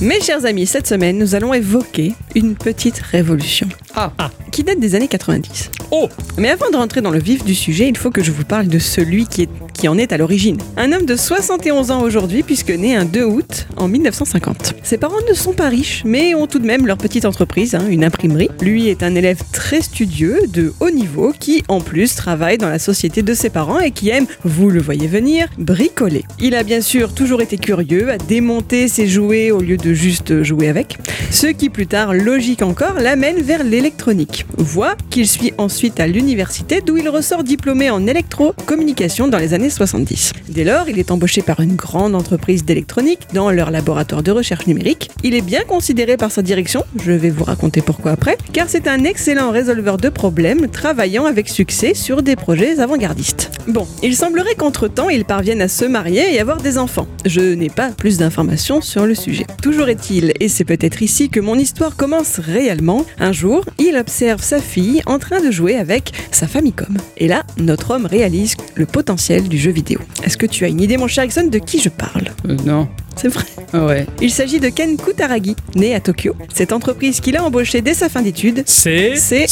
[0.00, 3.68] Mes chers amis, cette semaine, nous allons évoquer une petite révolution.
[3.94, 4.12] Ah.
[4.50, 5.70] Qui date des années 90.
[5.90, 8.44] Oh Mais avant de rentrer dans le vif du sujet, il faut que je vous
[8.44, 10.56] parle de celui qui, est- qui en est à l'origine.
[10.76, 14.74] Un homme de 71 ans aujourd'hui, puisque né un 2 août en 1950.
[14.82, 17.84] Ses parents ne sont pas riches, mais ont tout de même leur petite entreprise, hein,
[17.90, 18.48] une imprimerie.
[18.62, 22.78] Lui est un élève très studieux, de haut niveau, qui en plus travaille dans la
[22.78, 26.24] société de ses parents et qui aime, vous le voyez venir, bricoler.
[26.40, 30.42] Il a bien sûr toujours été curieux, à démonter ses jouets au lieu de juste
[30.42, 30.98] jouer avec,
[31.30, 34.46] ce qui plus tard, logique encore, l'amène vers l'électronique.
[34.56, 39.70] Voie qu'il suit ensuite à l'université d'où il ressort diplômé en électrocommunication dans les années
[39.70, 40.32] 70.
[40.48, 44.66] Dès lors, il est embauché par une grande entreprise d'électronique dans leur laboratoire de recherche
[44.66, 45.10] numérique.
[45.22, 48.88] Il est bien considéré par sa direction, je vais vous raconter pourquoi après, car c'est
[48.88, 53.50] un excellent résolveur de problèmes travaillant avec succès sur des projets avant-gardistes.
[53.68, 57.06] Bon, il semblerait qu'entre-temps, il parvienne à se marier et avoir des enfants.
[57.24, 59.46] Je n'ai pas plus d'informations sur le sujet.
[59.88, 64.60] Est-il, et c'est peut-être ici que mon histoire commence réellement, un jour, il observe sa
[64.60, 66.96] fille en train de jouer avec sa Famicom.
[67.16, 70.00] Et là, notre homme réalise le potentiel du jeu vidéo.
[70.22, 72.28] Est-ce que tu as une idée, mon cher Ixon, de qui je parle?
[72.46, 72.88] Euh, non.
[73.16, 73.44] C'est vrai
[73.74, 74.06] ouais.
[74.20, 76.34] Il s'agit de Ken Kutaragi, né à Tokyo.
[76.54, 79.14] Cette entreprise qu'il a embauchée dès sa fin d'études, C'est.
[79.16, 79.46] C'est-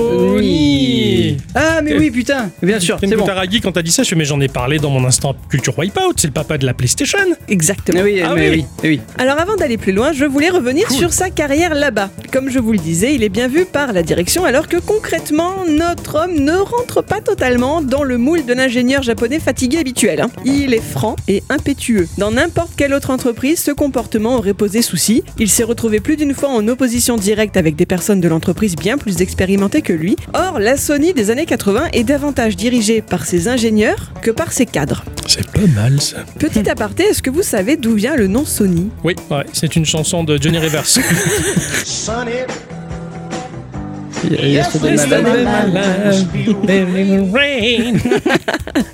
[0.00, 2.50] Sony Ah, mais oui, putain.
[2.62, 3.22] Bien sûr, Ken c'est bon.
[3.24, 5.78] Kutaragi, quand t'as dit ça, je fais, mais j'en ai parlé dans mon instant culture
[5.78, 7.18] Wipeout, c'est le papa de la PlayStation.
[7.48, 8.00] exactement.
[8.02, 8.56] Oui, Ah mais oui.
[8.56, 9.00] oui, mais oui.
[9.18, 12.10] Alors avant d'aller plus loin, je voulais revenir sur sa carrière là-bas.
[12.32, 15.64] Comme je vous le disais, il est bien vu par la direction alors que concrètement,
[15.68, 20.20] notre homme ne rentre pas totalement dans le moule de l'ingénieur japonais fatigué habituel.
[20.20, 20.30] hein.
[20.44, 22.08] Il est franc et impétueux.
[22.18, 25.22] Dans n'importe quelle autre entreprise, ce comportement aurait posé souci.
[25.38, 28.96] Il s'est retrouvé plus d'une fois en opposition directe avec des personnes de l'entreprise bien
[28.96, 30.16] plus expérimentées que lui.
[30.32, 34.64] Or, la Sony des années 80 est davantage dirigée par ses ingénieurs que par ses
[34.64, 35.04] cadres.
[35.26, 36.24] C'est pas mal ça.
[36.38, 38.88] Petit aparté, est-ce que vous savez d'où vient le nom Sony?
[39.04, 40.86] Oui, ouais, c'est une chanson de Johnny Rivers.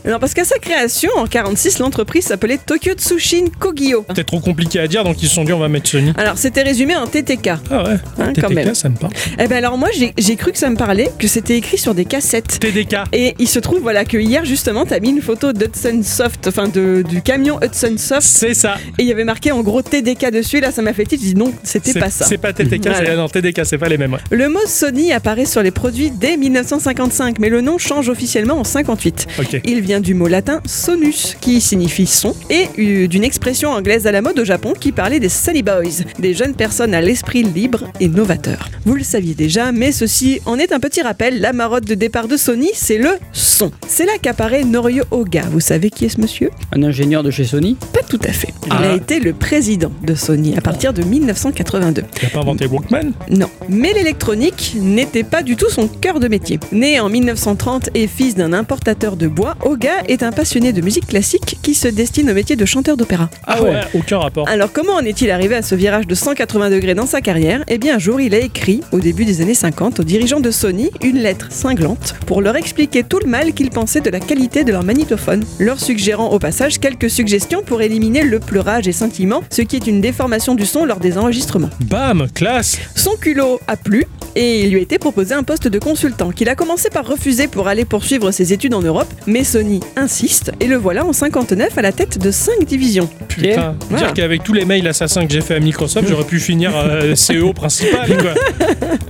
[0.04, 4.04] Alors parce qu'à sa création en 46, l'entreprise s'appelait Tokyo Tsushin Kogyo.
[4.08, 6.12] C'était trop compliqué à dire, donc ils se sont dit on va mettre Sony.
[6.16, 7.48] Alors c'était résumé en TTK.
[7.70, 8.74] Ah ouais, Hein, quand TTK, même.
[8.74, 9.12] ça me parle.
[9.38, 11.94] Eh ben alors moi j'ai j'ai cru que ça me parlait, que c'était écrit sur
[11.94, 12.58] des cassettes.
[12.60, 12.96] TDK.
[13.12, 16.68] Et il se trouve voilà que hier justement t'as mis une photo d'Hudson Soft, enfin
[16.68, 18.76] de, du camion Hudson Soft, C'est ça.
[18.98, 20.60] et il y avait marqué en gros TDK dessus.
[20.60, 22.24] Là ça m'a fait tilt, je dis non, c'était pas ça.
[22.26, 23.06] C'est pas TTK, Voilà.
[23.06, 24.12] c'est non, TDK, c'est pas les mêmes.
[24.12, 24.20] ouais.
[24.30, 28.64] Le mot Sony apparaît sur les produits dès 1955, mais le nom change officiellement en
[28.64, 29.26] 58.
[29.40, 29.60] Ok.
[29.64, 32.68] Il vient du mot latin sonus, qui signifie son, et
[33.08, 36.54] d'une expression anglaise à la mode au Japon qui parlait des Sunny Boys, des jeunes
[36.54, 38.68] personnes à l'esprit libre et novateur.
[38.84, 42.28] Vous le saviez déjà, mais ceci en est un petit rappel, la marotte de départ
[42.28, 43.70] de Sony, c'est le son.
[43.88, 45.42] C'est là qu'apparaît Norio Oga.
[45.50, 46.50] Vous savez qui est ce monsieur?
[46.72, 47.76] Un ingénieur de chez Sony?
[47.92, 48.52] Pas tout à fait.
[48.66, 48.90] Il Ah.
[48.90, 52.02] a été le président de Sony à partir de 1982.
[52.22, 53.12] Il a pas inventé Walkman?
[53.30, 53.48] Non.
[53.68, 54.74] Mais l'électronique
[55.06, 56.58] n'était pas du tout son cœur de métier.
[56.72, 61.06] Né en 1930 et fils d'un importateur de bois, Oga est un passionné de musique
[61.06, 63.30] classique qui se destine au métier de chanteur d'opéra.
[63.46, 64.48] Ah ouais, aucun rapport.
[64.48, 67.62] Alors comment en est-il arrivé à ce virage de 180 degrés dans sa carrière?
[67.68, 70.50] Eh bien un jour il a écrit, au début des années 50, aux dirigeants de
[70.50, 74.64] Sony, une lettre cinglante pour leur expliquer tout le mal qu'ils pensaient de la qualité
[74.64, 79.44] de leur magnétophone, leur suggérant au passage quelques suggestions pour éliminer le pleurage et scintillement,
[79.50, 81.70] ce qui est une déformation du son lors des enregistrements.
[81.84, 82.78] Bam, classe.
[82.96, 84.04] Son culot a plu
[84.34, 87.48] et il lui a été proposé un poste de consultant qu'il a commencé par refuser
[87.48, 91.76] pour aller poursuivre ses études en Europe, mais Sony insiste et le voilà en 59
[91.76, 93.06] à la tête de 5 divisions.
[93.28, 94.06] Putain, Voilà.
[94.06, 97.14] dire qu'avec tous les mails assassins que j'ai fait à Microsoft, j'aurais pu finir euh,
[97.28, 98.32] CEO principal, quoi.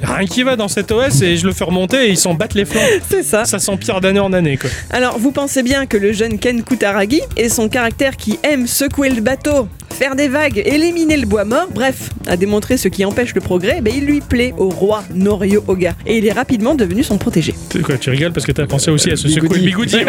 [0.02, 2.54] Rien qui va dans cet OS et je le fais remonter et ils s'en battent
[2.54, 2.80] les flancs.
[3.08, 3.44] C'est ça.
[3.44, 4.70] Ça s'empire d'année en année, quoi.
[4.90, 9.10] Alors vous pensez bien que le jeune Ken Kutaragi et son caractère qui aime secouer
[9.10, 13.34] le bateau, faire des vagues, éliminer le bois mort, bref, a démontré ce qui empêche
[13.34, 15.62] le progrès, ben il lui plaît au roi Norio
[16.06, 17.54] Et il est rapidement devenu son protégé.
[17.70, 19.96] Tu- Quoi, tu rigoles parce que t'as pensé aussi à ce secouer bigoudi.
[19.96, 20.04] Ouais,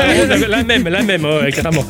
[0.48, 1.86] la, même, la même, ouais, carrément.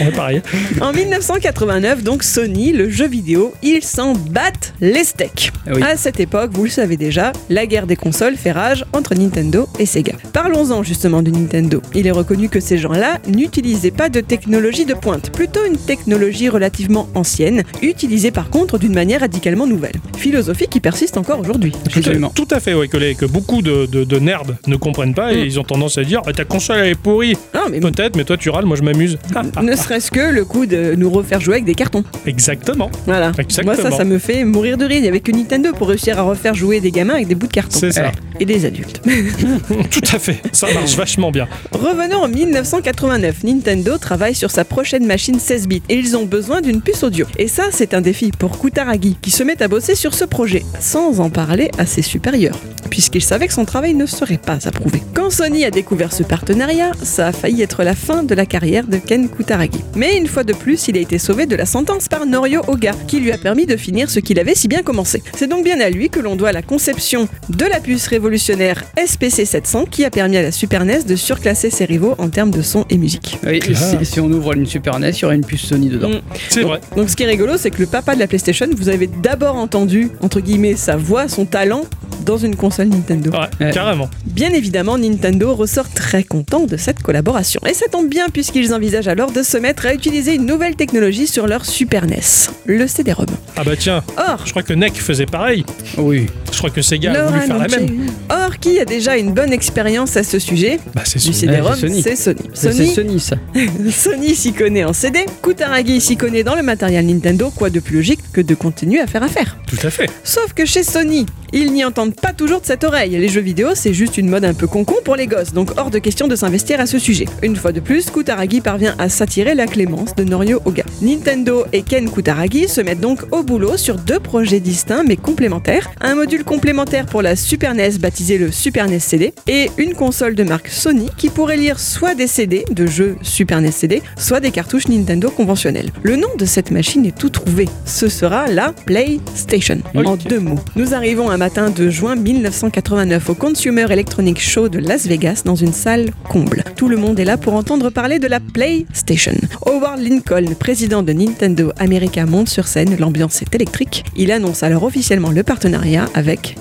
[0.00, 0.42] On est pareil.
[0.80, 5.52] En 1989, donc Sony, le jeu vidéo, ils s'en battent les steaks.
[5.66, 5.82] Ah oui.
[5.82, 9.68] À cette époque, vous le savez déjà, la guerre des consoles fait rage entre Nintendo
[9.78, 10.12] et Sega.
[10.32, 11.82] Parlons-en justement de Nintendo.
[11.94, 16.48] Il est reconnu que ces gens-là n'utilisaient pas de technologie de pointe, plutôt une technologie
[16.48, 19.94] relativement ancienne, utilisée par contre d'une manière radicalement nouvelle.
[20.16, 21.72] Philosophie qui persiste encore aujourd'hui.
[21.72, 22.32] Tout à, Absolument.
[22.34, 25.32] tout à fait, ouais, que, les- que beaucoup de, de, de nerds ne comprennent pas
[25.32, 25.46] et Mm.
[25.46, 27.36] ils ont tendance à dire Ah, ta console elle est pourrie.
[27.54, 29.18] Non, mais Peut-être, mais toi tu râles, moi je m'amuse.
[29.62, 32.04] Ne serait-ce que le coup de nous refaire jouer avec des cartons.
[32.26, 33.32] exactement, Voilà.
[33.38, 33.74] Exactement.
[33.80, 34.96] Moi, ça, ça me fait mourir de rire.
[34.98, 37.46] Il n'y avait que Nintendo pour réussir à refaire jouer des gamins avec des bouts
[37.46, 37.78] de carton.
[37.78, 38.12] c'est ça.
[38.38, 39.00] Et des adultes.
[39.90, 41.46] Tout à fait, ça marche vachement bien.
[41.72, 43.44] Revenons en 1989.
[43.44, 47.24] Nintendo travaille sur sa prochaine machine 16 bits et ils ont besoin d'une puce audio.
[47.24, 47.26] audio.
[47.38, 50.64] Et ça, c'est un défi pour Kutaragi, qui se met à bosser sur ce projet,
[50.80, 52.56] sans en parler à ses supérieurs,
[53.00, 55.02] puisqu'il savait que son travail ne serait pas approuvé.
[55.14, 58.86] Quand Sony a découvert ce partenariat, ça a failli être la fin de la carrière
[58.86, 59.80] de Ken Kutaragi.
[59.96, 62.92] Mais une fois de plus, il a été sauvé de la sentence par Norio Oga,
[63.08, 65.22] qui lui a permis de finir ce qu'il avait si bien commencé.
[65.34, 69.46] C'est donc bien à lui que l'on doit la conception de la puce révolutionnaire SPC
[69.46, 72.60] 700 qui a permis à la Super NES de surclasser ses rivaux en termes de
[72.60, 73.38] son et musique.
[73.46, 76.10] Oui, si, si on ouvre une Super NES, il y aura une puce Sony dedans.
[76.10, 76.20] Mm.
[76.50, 76.82] C'est vrai.
[76.98, 79.56] Donc ce qui est rigolo, c'est que le papa de la PlayStation, vous avez d'abord
[79.56, 81.84] entendu, entre guillemets, sa voix, son talent
[82.24, 83.30] dans une console Nintendo.
[83.30, 83.70] Ouais, Ouais.
[83.72, 84.08] carrément.
[84.26, 87.60] Bien évidemment, Nintendo ressort très content de cette collaboration.
[87.68, 91.26] Et ça tombe bien puisqu'ils envisagent alors de se mettre à utiliser une nouvelle technologie
[91.26, 92.20] sur leur Super NES,
[92.66, 93.26] le CD-ROM.
[93.56, 95.64] Ah bah tiens, Or, je crois que NEC faisait pareil.
[95.98, 96.26] Oui.
[96.52, 98.06] Je crois que Sega a voulu faire la même.
[98.28, 101.32] Or, qui a déjà une bonne expérience à ce sujet Bah c'est du.
[101.32, 102.02] CD-ROM, Ouais, c'est Sony.
[102.02, 102.40] c'est Sony.
[102.54, 103.36] C'est Sony, c'est Sony, ça.
[103.90, 107.96] Sony s'y connaît en CD, Kutaragi s'y connaît dans le matériel Nintendo, quoi de plus
[107.96, 109.56] logique que de continuer à faire affaire.
[109.66, 110.10] Tout à fait.
[110.24, 113.10] Sauf que chez Sony, ils n'y entendent pas toujours de cette oreille.
[113.10, 115.90] Les jeux vidéo, c'est juste une mode un peu concon pour les gosses, donc hors
[115.90, 117.26] de question de s'investir à ce sujet.
[117.42, 120.84] Une fois de plus, Kutaragi parvient à s'attirer la clémence de Norio Oga.
[121.02, 125.90] Nintendo et Ken Kutaragi se mettent donc au boulot sur deux projets distincts mais complémentaires.
[126.00, 130.34] Un module complémentaire pour la Super NES baptisé le Super NES CD et une console
[130.34, 134.40] de marque Sony qui pourrait lire soit des CD de jeux Super NES CD, soit
[134.40, 135.90] des cartouches Nintendo conventionnelles.
[136.02, 137.68] Le nom de cette machine est tout trouvé.
[137.84, 139.78] Ce sera la PlayStation.
[139.94, 140.58] En deux mots.
[140.76, 145.54] Nous arrivons un matin de juin 1989 au Consumer Electronic Show de Las Vegas dans
[145.54, 146.62] une salle comble.
[146.76, 149.32] Tout le monde est là pour entendre parler de la PlayStation.
[149.64, 152.94] Howard Lincoln, président de Nintendo America, monte sur scène.
[152.98, 154.04] L'ambiance est électrique.
[154.16, 156.56] Il annonce alors officiellement le partenariat avec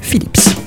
[0.00, 0.59] Philips.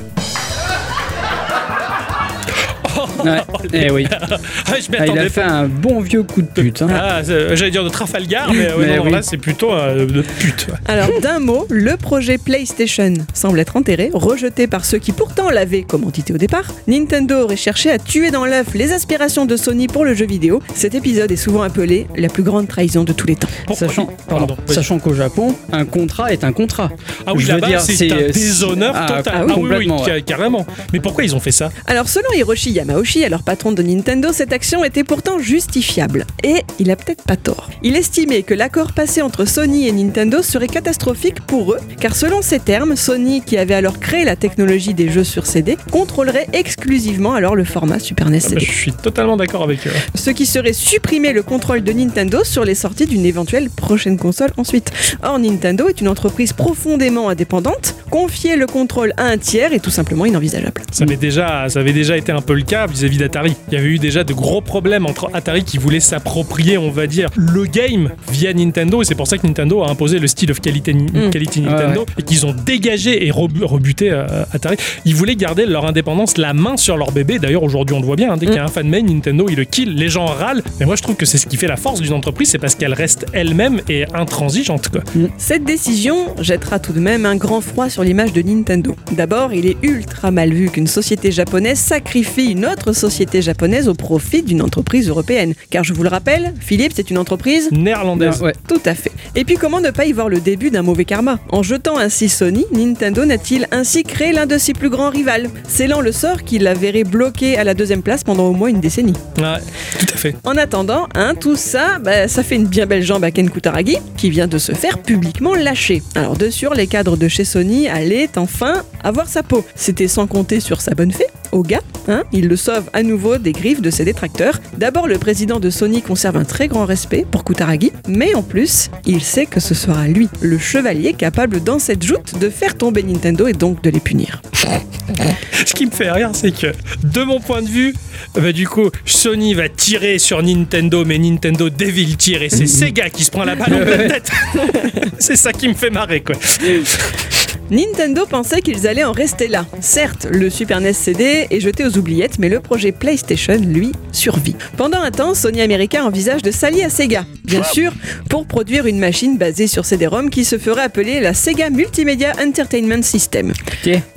[3.24, 3.42] Ouais.
[3.74, 4.08] Eh oui.
[4.12, 6.82] Ah, je Ah, il a fait un bon vieux coup de pute.
[6.82, 6.88] hein.
[6.92, 9.12] Ah, c'est- j'allais dire de Trafalgar, mais, ouais, Mais non, oui.
[9.12, 10.68] là c'est plutôt euh, de pute.
[10.70, 10.78] ouais.
[10.88, 15.84] Alors, d'un mot, le projet PlayStation semble être enterré, rejeté par ceux qui pourtant l'avaient
[15.84, 16.66] comme entité au départ.
[16.88, 20.62] Nintendo aurait cherché à tuer dans l'œuf les aspirations de Sony pour le jeu vidéo.
[20.76, 23.48] Cet épisode est souvent appelé la plus grande trahison de tous les temps.
[23.66, 24.76] Pourquoi Sachant, Pardon, pardon, vas-y.
[24.76, 26.92] sachant qu'au Japon, un contrat est un contrat.
[27.26, 29.24] Ah oui, Je veux là-bas, dire, c'est un déshonneur total.
[29.36, 30.22] ah oui, oui, complètement, ca- ouais.
[30.22, 30.66] carrément.
[30.92, 31.70] Mais pourquoi ils ont fait ça?
[31.88, 36.26] Alors selon Hiroshi Yamauchi, alors patron de Nintendo, cette action était pourtant justifiable.
[36.44, 37.70] Et il a peut-être pas tort.
[37.84, 42.42] Il estimait que l'accord passé entre Sony et Nintendo serait catastrophique pour eux, car selon
[42.42, 47.34] ses termes, Sony, qui avait alors créé la technologie des jeux sur CD, contrôlerait exclusivement
[47.34, 48.56] alors le format Super NES Ah bah.
[48.60, 49.92] Je suis totalement d'accord avec eux.
[50.16, 54.52] Ce qui serait supprimer le contrôle de Nintendo sur les sorties d'une éventuelle prochaine console
[54.58, 54.92] ensuite.
[55.22, 59.90] Or, Nintendo est une entreprise profondément indépendante, confier le contrôle à un tiers est tout
[59.92, 60.82] simplement inenvisageable.
[60.92, 63.56] Ça avait, déjà, ça avait déjà été un peu le cas vis-à-vis d'Atari.
[63.70, 67.08] Il y avait eu déjà de gros problèmes entre Atari qui voulait s'approprier, on va
[67.08, 69.02] dire, le game via Nintendo.
[69.02, 71.30] Et c'est pour ça que Nintendo a imposé le style of quality, Mm.
[71.32, 74.76] quality Ouais, Nintendo et qu'ils ont dégagé et rebu- rebuté euh, Atari.
[75.06, 77.40] Ils voulaient garder leur indépendance, la main sur leur bébé.
[77.40, 78.32] D'ailleurs, aujourd'hui, on le voit bien.
[78.32, 79.96] hein, dès qu'il y a un fan main, Nintendo, il le kill.
[79.96, 80.64] Les gens râlent.
[80.80, 82.50] Mais moi, je trouve que c'est ce qui fait la force d'une entreprise.
[82.50, 84.90] C'est parce qu'elle reste elle-même et intransigeante.
[84.90, 85.02] Quoi.
[85.38, 88.96] Cette décision jettera tout de même un grand froid sur l'image de Nintendo.
[89.12, 93.94] D'abord, il est ultra mal vu qu'une société japonaise sacrifie une autre société japonaise au
[93.94, 95.54] profit d'une entreprise européenne.
[95.70, 98.42] Car je vous le rappelle, Philips est une entreprise Néerlandaise.
[98.42, 98.54] Ouais.
[98.68, 99.12] Tout à fait.
[99.36, 101.40] Et puis comment ne pas y voir le début d'un mauvais karma?
[101.50, 106.02] En jetant ainsi Sony, Nintendo n'a-t-il ainsi créé l'un de ses plus grands rivales, scellant
[106.02, 109.14] le sort qui la verrait bloqué à la deuxième place pendant au moins une décennie.
[109.38, 109.60] Ouais,
[110.00, 110.36] tout à fait.
[110.44, 113.98] En attendant, hein, tout ça, bah, ça fait une bien belle jambe à Ken Kutaragi,
[114.18, 116.02] qui vient de se faire publiquement lâcher.
[116.16, 119.66] Alors de sûr, les cadres de chez Sony allaient enfin avoir sa peau.
[119.76, 123.52] C'était sans compter sur sa bonne fée, Oga, hein, il le sauve à nouveau des
[123.52, 124.60] griffes de ses détracteurs.
[124.78, 128.90] D'abord, le président de Sony conserve un très grand respect pour Kutaragi, mais en plus,
[129.06, 133.04] il sait que ce sera lui, le chevalier capable dans cette joute de faire tomber
[133.04, 134.42] Nintendo et donc de les punir.
[135.66, 136.68] Ce qui me fait rire, c'est que,
[137.04, 137.94] de mon point de vue,
[138.34, 143.10] bah, du coup, Sony va tirer sur Nintendo, mais Nintendo Devil tire et c'est Sega
[143.10, 144.32] qui se prend la balle en pleine tête.
[145.20, 146.36] c'est ça qui me fait marrer, quoi.
[147.74, 149.66] Nintendo pensait qu'ils allaient en rester là.
[149.82, 154.56] Certes, le Super NES CD est jeté aux oubliettes, mais le projet PlayStation, lui, survit.
[154.78, 157.92] Pendant un temps, Sony America envisage de s'allier à Sega, bien sûr,
[158.30, 163.02] pour produire une machine basée sur CD-ROM qui se ferait appeler la Sega Multimedia Entertainment
[163.02, 163.54] System.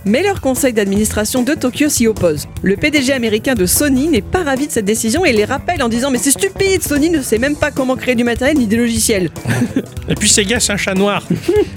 [0.05, 2.49] Mais leur conseil d'administration de Tokyo s'y oppose.
[2.63, 5.89] Le PDG américain de Sony n'est pas ravi de cette décision et les rappelle en
[5.89, 8.77] disant Mais c'est stupide, Sony ne sait même pas comment créer du matériel ni des
[8.77, 9.31] logiciels.
[10.09, 11.27] Et puis Sega, c'est un chat noir.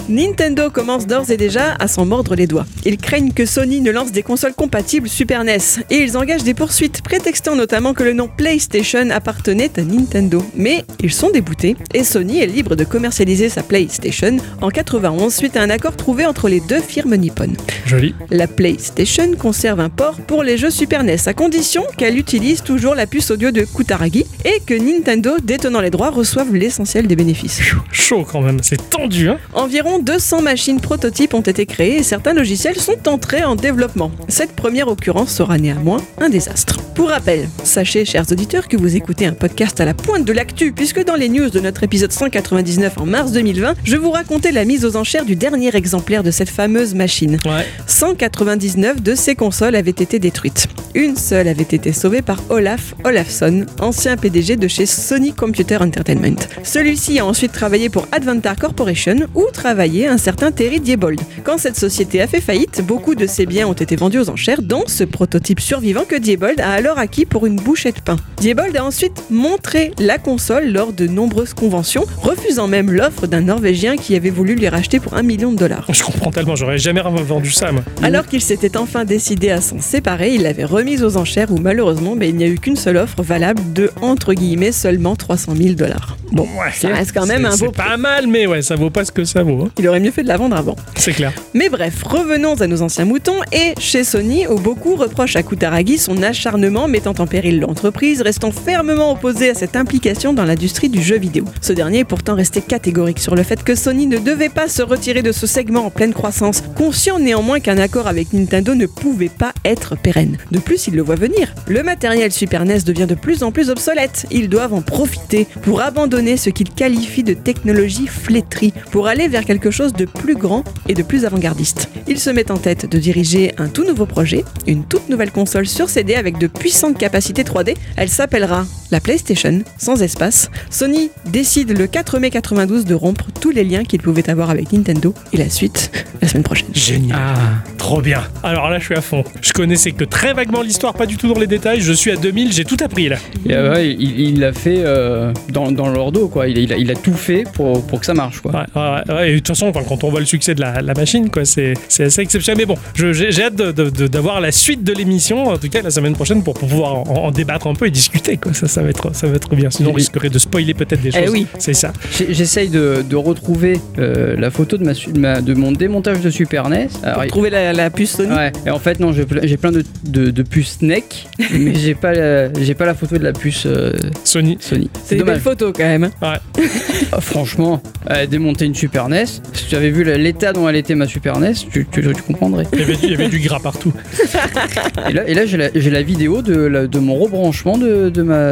[0.10, 2.66] Nintendo commence d'ores et déjà pas à s'en mordre les doigts.
[2.86, 5.58] Ils craignent que Sony ne lance des consoles compatibles Super NES
[5.90, 10.44] et ils engagent des poursuites, prétextant notamment que le nom PlayStation appartenait à Nintendo.
[10.56, 15.58] Mais ils sont déboutés et Sony est libre de commercialiser sa PlayStation en 91 suite
[15.58, 17.58] à un accord trouvé entre les deux firmes nippones.
[17.86, 18.16] Joli.
[18.30, 22.96] La PlayStation conserve un port pour les jeux Super NES à condition qu'elle utilise toujours
[22.96, 27.62] la puce audio de Kutaragi et que Nintendo, détenant les droits, reçoive l'essentiel des bénéfices.
[27.92, 32.34] Chaud quand même, c'est tendu, hein Environ 200 machines prototypes ont été créées et certains
[32.34, 34.12] logiciels sont entrés en développement.
[34.28, 36.80] Cette première occurrence sera néanmoins un désastre.
[36.96, 40.72] Pour rappel, sachez, chers auditeurs, que vous écoutez un podcast à la pointe de l'actu,
[40.72, 44.66] puisque dans les news de notre épisode 199 en mars 2020, je vous racontais la
[44.66, 47.40] mise aux enchères du dernier exemplaire de cette fameuse machine.
[47.46, 47.66] Ouais.
[47.88, 50.68] 199 de ces consoles avaient été détruites.
[50.96, 56.40] Une seule avait été sauvée par Olaf Olafsson, ancien PDG de chez Sony Computer Entertainment.
[56.64, 61.22] Celui-ci a ensuite travaillé pour Advantar Corporation où travaillait un certain Terry Diebold.
[61.44, 64.62] Quand cette société a fait faillite, beaucoup de ses biens ont été vendus aux enchères,
[64.62, 68.18] dont ce prototype survivant que Diebold a alors acquis pour une bouchée de pain.
[68.38, 73.96] Diebold a ensuite montré la console lors de nombreuses conventions, refusant même l'offre d'un Norvégien
[73.96, 75.86] qui avait voulu lui racheter pour un million de dollars.
[75.92, 77.84] Je comprends tellement, j'aurais jamais vendu ça, moi.
[78.04, 82.16] Alors qu'il s'était enfin décidé à s'en séparer, il l'avait remise aux enchères où malheureusement
[82.16, 85.74] ben, il n'y a eu qu'une seule offre valable de entre guillemets seulement 300 000
[85.76, 86.18] dollars.
[86.32, 88.90] Bon, Ouais, ça reste quand même un beau C'est pas mal, mais ouais, ça vaut
[88.90, 89.72] pas ce que ça vaut, hein.
[89.78, 90.76] il aurait mieux fait de la vendre avant.
[90.96, 91.29] c'est clair.
[91.54, 95.98] Mais bref, revenons à nos anciens moutons et chez Sony, où beaucoup reprochent à Kutaragi
[95.98, 101.02] son acharnement mettant en péril l'entreprise, restant fermement opposé à cette implication dans l'industrie du
[101.02, 101.46] jeu vidéo.
[101.62, 104.82] Ce dernier est pourtant resté catégorique sur le fait que Sony ne devait pas se
[104.82, 109.30] retirer de ce segment en pleine croissance, conscient néanmoins qu'un accord avec Nintendo ne pouvait
[109.30, 110.38] pas être pérenne.
[110.52, 111.54] De plus, il le voit venir.
[111.68, 114.26] Le matériel Super NES devient de plus en plus obsolète.
[114.32, 119.46] Ils doivent en profiter pour abandonner ce qu'ils qualifient de technologie flétrie, pour aller vers
[119.46, 121.90] quelque chose de plus grand et de plus avant-gardiste.
[122.08, 125.68] Ils se mettent en tête de diriger un tout nouveau projet, une toute nouvelle console
[125.68, 127.76] sur CD avec de puissantes capacités 3D.
[127.96, 130.50] Elle s'appellera la PlayStation, sans espace.
[130.70, 134.72] Sony décide le 4 mai 92 de rompre tous les liens qu'ils pouvaient avoir avec
[134.74, 135.92] Nintendo et la suite
[136.22, 136.68] la semaine prochaine.
[136.74, 137.18] Génial.
[137.20, 137.36] Ah,
[137.78, 138.24] Trop bien.
[138.44, 139.24] Alors là, je suis à fond.
[139.42, 141.82] Je connaissais que très vaguement l'histoire, pas du tout dans les détails.
[141.82, 143.18] Je suis à 2000, j'ai tout appris là.
[143.48, 146.48] Et, euh, ouais, il il l'a fait euh, dans, dans leur dos, quoi.
[146.48, 148.52] Il, a- il a, il a tout fait pour, pour que ça marche, quoi.
[148.52, 149.30] Ouais, ouais, ouais.
[149.30, 151.74] Et de toute façon, quand on voit le succès de la, la machine, quoi, c'est
[151.88, 152.58] c'est assez exceptionnel.
[152.60, 156.14] Mais bon, je- j'ai hâte d'avoir la suite de l'émission, en tout cas la semaine
[156.14, 158.38] prochaine, pour pouvoir en, en débattre un peu et discuter.
[158.38, 158.54] Quoi.
[158.54, 159.70] Ça, ça va être, ça va être bien.
[159.70, 161.32] Sinon, on risquerait de spoiler peut-être des Eh choses.
[161.32, 161.48] oui.
[161.58, 161.92] C'est ça.
[162.30, 166.30] J'essaye de, de retrouver euh, la photo de, ma, de ma- de mon démontage de
[166.30, 166.88] Super NES.
[167.04, 168.32] Alors, Pour trouver la, la puce Sony.
[168.34, 171.76] Ouais, et en fait, non, j'ai ple- j'ai plein de, de, de puces NEC, mais
[171.76, 173.94] j'ai pas, la- j'ai pas la photo de la puce euh,
[174.24, 174.58] Sony.
[174.60, 174.90] Sony.
[175.04, 175.42] C'est belles dommage.
[175.42, 176.04] photos quand même.
[176.06, 176.12] hein.
[176.22, 180.96] Ah, franchement, euh, démonter une Super NES, si tu avais vu l'état dont elle était
[181.00, 182.66] ma Super NES, tu, tu, tu comprendrais.
[182.74, 183.92] Il y avait, du- il y avait du gras partout.
[185.10, 185.58] Et là, et là j'ai
[185.90, 188.52] la, vidéo de, la- de mon rebranchement de, de ma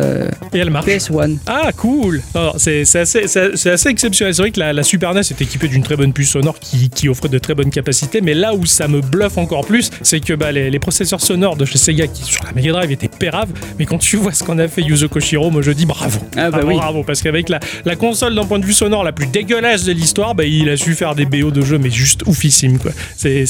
[0.54, 0.86] Et elle marche.
[0.88, 1.38] PS1.
[1.46, 2.22] Ah, cool
[2.58, 4.34] C'est assez, exceptionnel.
[4.34, 6.90] C'est vrai que la, la Super NES est équipée d'une très bonne puce sonore qui,
[6.90, 10.20] qui offre de très bonnes capacités, mais là où ça me bluffe encore plus, c'est
[10.20, 13.08] que bah, les, les processeurs sonores de chez Sega qui sur la Mega Drive étaient
[13.10, 16.20] péraves, mais quand tu vois ce qu'on a fait Yuzo Koshiro, moi je dis bravo.
[16.36, 16.76] Ah, bah bravo, oui.
[16.76, 19.92] bravo, parce qu'avec la, la console d'un point de vue sonore la plus dégueulasse de
[19.92, 22.92] l'histoire, bah, il a su faire des BO de jeux, mais juste oufissime quoi.
[23.26, 23.46] Et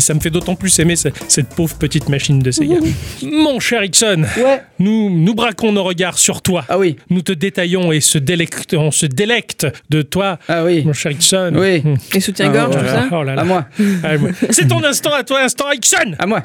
[0.00, 2.74] ça me fait d'autant plus aimer ce- cette pauvre petite machine de Sega.
[3.22, 4.62] Mon cher Ixon, Ouais.
[4.78, 6.64] nous, nous braquons nos regards sur toi.
[6.68, 10.82] Ah oui, Nous te détaillons et se délecte, on se délecte de toi, ah oui.
[10.84, 11.52] mon cher Ixon.
[11.56, 11.82] Oui.
[11.84, 11.96] Hum.
[12.14, 13.08] Et soutien-gorge, Ah, tout ça.
[13.12, 13.42] Oh là là.
[13.42, 13.66] À moi,
[14.02, 14.30] Ah, moi.
[14.50, 16.42] C'est ton instant à toi, instant Ixon à moi.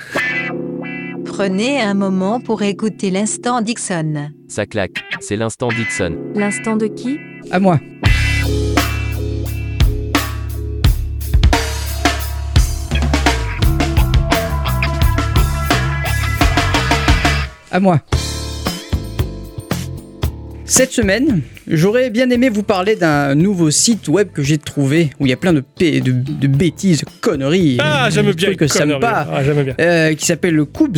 [1.25, 4.29] Prenez un moment pour écouter l'instant Dixon.
[4.47, 6.15] Ça claque, c'est l'instant Dixon.
[6.35, 7.17] L'instant de qui?
[7.51, 7.79] À moi.
[17.71, 18.01] À moi.
[20.65, 25.25] Cette semaine, j'aurais bien aimé vous parler d'un nouveau site web que j'ai trouvé où
[25.25, 27.77] il y a plein de, p- de, de bêtises, conneries.
[27.79, 28.95] Ah, des j'aime trucs bien que ça me.
[29.03, 29.75] Ah, j'aime bien.
[29.79, 30.97] Euh, qui s'appelle le Coobs.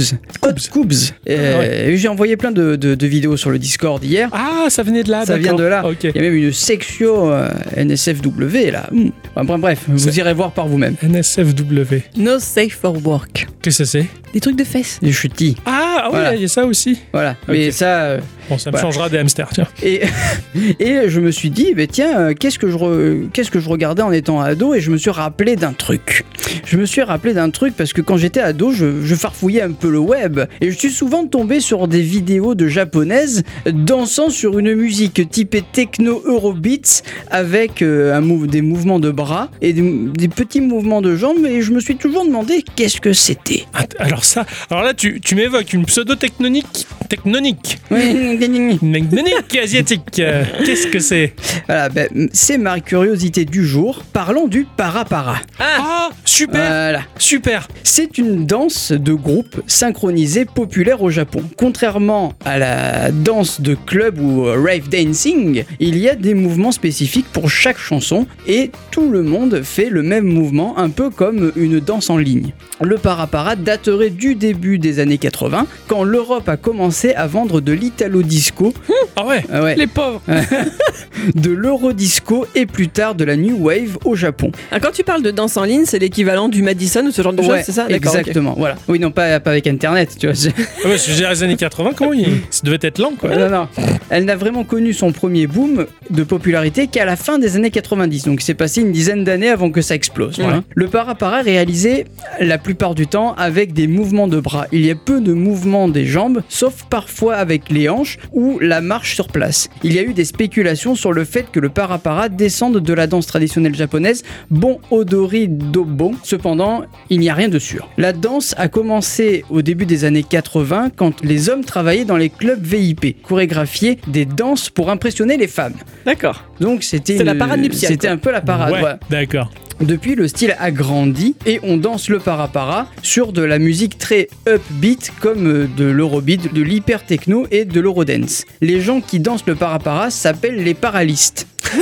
[0.71, 0.91] Coobs.
[1.29, 1.89] Euh, Ah ouais.
[1.91, 4.29] et J'ai envoyé plein de, de- de vidéos sur le Discord hier.
[4.31, 5.83] Ah, ça venait de là, Ça vient de là.
[6.03, 7.47] Il y a même une section euh,
[7.77, 8.87] NSFW là.
[8.91, 9.09] Hmm.
[9.35, 10.95] Enfin, bref, vous irez voir par vous-même.
[11.03, 12.01] NSFW.
[12.17, 13.47] No safe for work.
[13.61, 14.05] Qu'est-ce que c'est?
[14.33, 14.99] Des trucs de fesses.
[15.11, 15.55] Suis petit.
[15.65, 15.71] Ah,
[16.03, 16.35] ah oui, Voilà.
[16.35, 16.99] il y a ça aussi.
[17.13, 17.35] Voilà.
[17.47, 18.01] Mais ça.
[18.03, 18.87] euh, Bon, ça me Voilà.
[18.91, 19.67] changera des hamsters, tiens.
[19.81, 20.01] et
[20.79, 23.69] Et je me suis dit, bah, tiens, euh, qu'est-ce que je re- qu'est-ce que je
[23.69, 26.25] regardais en étant ado Et je me suis rappelé d'un truc.
[26.65, 29.71] Je me suis rappelé d'un truc parce que quand j'étais ado, je, je farfouillais un
[29.71, 34.59] peu le web et je suis souvent tombé sur des vidéos de japonaises dansant sur
[34.59, 37.01] une musique typée techno Eurobeats
[37.31, 39.81] avec euh, un mou- des mouvements de bras et des,
[40.13, 43.63] des petits mouvements de jambes et je me suis toujours demandé qu'est-ce que c'était.
[43.73, 48.05] Ah, Alors ça, alors là tu, tu m'évoques une pseudo-technonique, technonique, voilà,
[48.37, 50.21] technonique asiatique.
[50.43, 51.33] Euh, Qu'est-ce que c'est
[51.67, 54.03] ben, c'est ma curiosité du jour.
[54.13, 55.37] Parlons du para-para.
[55.59, 57.01] Ah, super, Voilà.
[57.17, 57.67] super.
[57.83, 61.43] C'est une danse de groupe synchronisée populaire au Japon.
[61.57, 67.27] Contrairement à la danse de club ou rave dancing, il y a des mouvements spécifiques
[67.31, 71.79] pour chaque chanson et tout le monde fait le même mouvement, un peu comme une
[71.79, 72.51] danse en ligne.
[72.81, 77.71] Le parapara daterait du début des années 80, quand l'Europe a commencé à vendre de
[77.71, 78.73] l'italo-disco,
[79.15, 79.43] Ah ouais.
[79.51, 80.21] ah ouais, Les pauvres.
[81.35, 84.51] de l'eurodisco et plus tard de la new wave au Japon.
[84.71, 87.33] Ah, quand tu parles de danse en ligne, c'est l'équivalent du Madison ou ce genre
[87.33, 87.87] de choses, c'est ça?
[87.89, 88.55] Exactement.
[88.57, 88.75] Voilà.
[88.87, 90.35] Oui, non, pas, pas avec Internet, tu vois.
[90.35, 90.53] c'est-
[90.85, 92.25] Ah ouais, je les années 80, comment il...
[92.49, 93.35] Ça devait être lent quoi.
[93.35, 93.67] Non, non.
[94.09, 98.23] Elle n'a vraiment connu son premier boom de popularité qu'à la fin des années 90.
[98.25, 100.39] Donc c'est passé une dizaine d'années avant que ça explose.
[100.39, 100.63] voilà.
[100.75, 102.05] Le para-para est réalisé
[102.39, 104.67] la plupart du temps avec des mouvements de bras.
[104.71, 108.81] Il y a peu de mouvements des jambes, sauf parfois avec les hanches ou la
[108.81, 109.69] marche sur place.
[109.83, 113.07] Il y a eu des spéculations sur le fait que le para-para descende de la
[113.07, 116.13] danse traditionnelle japonaise Bon Odori Dobo.
[116.23, 117.89] Cependant, il n'y a rien de sûr.
[117.97, 122.29] La danse a commencé au début des années 80 quand les hommes travaillaient dans les
[122.29, 125.73] clubs VIP, chorégraphiaient des danses pour impressionner les femmes.
[126.05, 126.43] D'accord.
[126.59, 128.73] Donc c'était la parade nuptiale, C'était un peu la parade.
[128.73, 129.51] ouais, d'accord.
[129.81, 134.27] Depuis, le style a grandi et on danse le para-para sur de la musique très
[134.47, 138.45] upbeat comme euh, de l'eurobeat, de l'hyper techno et de l'eurodance.
[138.61, 141.47] Les gens qui dansent le para-para s'appellent les paralistes.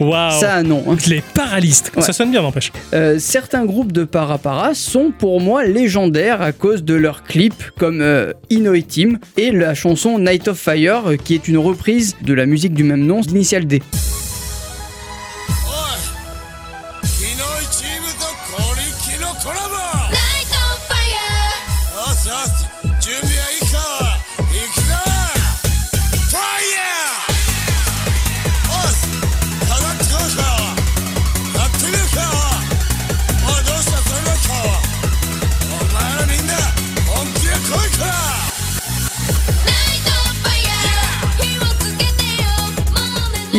[0.00, 0.38] Waouh.
[0.40, 0.84] Ça a un nom.
[0.88, 0.96] hein.
[1.08, 2.02] Les paralistes, Ouais.
[2.02, 2.70] ça sonne bien n'empêche.
[2.94, 8.00] Euh, certains groupes de para-para sont pour moi légendaires à cause de leurs clips comme
[8.00, 8.32] euh,
[8.88, 12.74] Team et la chanson Night of Fire euh, qui est une reprise de la musique
[12.74, 13.82] du même nom d'Initial D.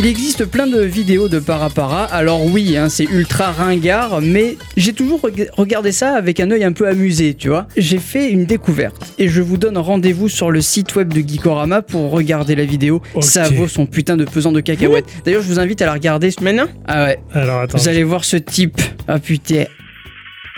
[0.04, 4.92] Il existe plein de vidéos de para-para, alors oui, hein, c'est ultra ringard, mais j'ai
[4.92, 7.68] toujours reg- regardé ça avec un œil un peu amusé, tu vois.
[7.78, 11.82] J'ai fait une découverte et je vous donne rendez-vous sur le site web de Geekorama
[11.82, 13.02] pour regarder la vidéo.
[13.22, 15.06] Ça vaut son putain de pesant de cacahuètes.
[15.24, 16.32] D'ailleurs, je vous invite à la regarder.
[16.42, 16.68] Maintenant?
[16.86, 17.78] Ah ouais, Alors attends.
[17.78, 18.82] vous allez voir ce type.
[19.08, 19.64] Ah putain.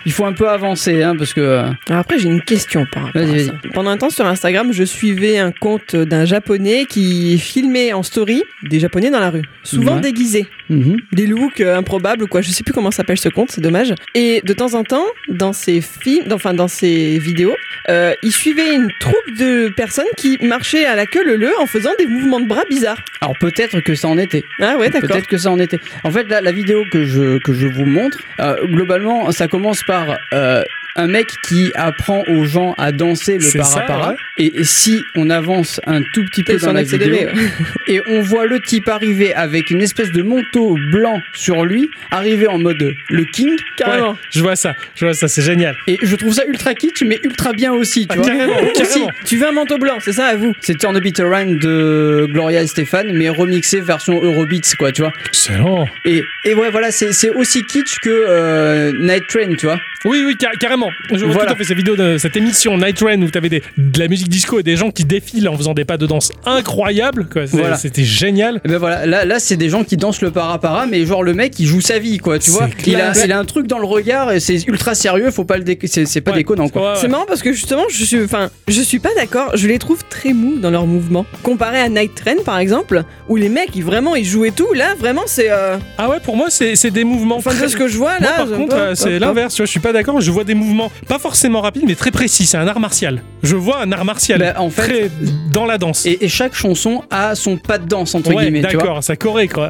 [0.06, 1.42] Il faut un peu avancer, hein, parce que.
[1.42, 3.54] euh, Alors après, j'ai une question par rapport à ça.
[3.74, 8.44] Pendant un temps sur Instagram, je suivais un compte d'un japonais qui filmait en story
[8.64, 10.02] des japonais dans la rue, souvent Ouais.
[10.02, 10.98] déguisés, mhm.
[11.12, 12.42] des looks euh, improbables ou quoi.
[12.42, 13.94] Je sais plus comment s'appelle ce compte, c'est dommage.
[14.14, 17.56] Et de temps en temps, dans ses films, enfin dans ses vidéos,
[17.90, 21.66] euh, il suivait une troupe de personnes qui marchaient à la queue leu leu en
[21.66, 23.04] faisant des mouvements de bras bizarres.
[23.22, 24.44] Alors peut-être que ça en était.
[24.60, 25.10] Ah ouais, d'accord.
[25.10, 25.80] Peut-être que ça en était.
[26.04, 29.82] En fait, la, la vidéo que je, que je vous montre, euh, globalement, ça commence
[29.84, 30.64] par euh,
[30.96, 34.10] un mec qui apprend aux gens à danser le para-para.
[34.12, 34.16] ouais.
[34.38, 37.18] Et, si on avance un tout petit peu dans la vidéo,
[37.88, 42.48] et on voit le type arriver avec une espèce de manteau blanc sur lui, arriver
[42.48, 43.56] en mode le king.
[43.78, 44.12] Carrément.
[44.12, 45.76] Ouais, je vois ça, je vois ça, c'est génial.
[45.88, 48.26] Et je trouve ça ultra kitsch, mais ultra bien aussi, tu Ah, vois.
[48.28, 49.10] carrément, Aussi, carrément.
[49.26, 52.28] Tu veux un manteau blanc, c'est ça à vous C'est Turn a Bit Around de
[52.32, 55.12] Gloria et Stéphane, mais remixé version Eurobeats, quoi, tu vois.
[55.28, 55.88] Excellent.
[56.06, 59.80] Et, et ouais, voilà, c'est c'est aussi kitsch que euh, Night Train, tu vois.
[60.06, 60.85] Oui, oui, car- carrément.
[61.12, 61.48] Je vois Voilà.
[61.50, 64.00] tout à fait cette vidéo de cette émission Night Rain où tu avais des, de
[64.00, 67.28] la musique disco et des gens qui défilent en faisant des pas de danse incroyables.
[67.52, 67.78] Voilà.
[67.78, 68.62] C'était génial.
[68.66, 71.34] Et ben voilà, là, là c'est des gens qui dansent le para-para, mais genre le
[71.34, 72.68] mec il joue sa vie, quoi, tu vois.
[72.86, 73.26] Il a, clair.
[73.26, 76.22] il a un truc dans le regard et c'est ultra sérieux, faut pas le c'est
[76.22, 76.38] pas Ouais.
[76.38, 76.82] déconnant, quoi.
[76.82, 76.94] Ouais, ouais.
[77.00, 79.52] C'est marrant parce que justement, je suis, enfin, je suis pas d'accord.
[79.56, 81.26] Je les trouve très mous dans leurs mouvements.
[81.44, 84.72] Comparé à Night Train, par exemple, où les mecs, ils vraiment, ils jouent et tout.
[84.74, 85.50] Là, vraiment, c'est.
[85.50, 87.38] euh, Ah ouais, pour moi, c'est c'est des mouvements.
[87.38, 88.46] Enfin, de très- ce que je vois Moi, là.
[88.46, 89.56] par contre, euh, c'est l'inverse.
[89.58, 90.75] Je suis pas d'accord, je vois des mouvements
[91.08, 92.46] pas forcément rapides, mais très précis.
[92.46, 93.22] C'est un art martial.
[93.44, 94.40] Je vois un art martial.
[94.40, 95.12] Bah, en fait- très
[95.52, 96.06] dans la danse.
[96.06, 98.62] Et, et chaque chanson a son pas de danse, entre ouais, guillemets.
[98.62, 99.70] D'accord, ça correct quoi.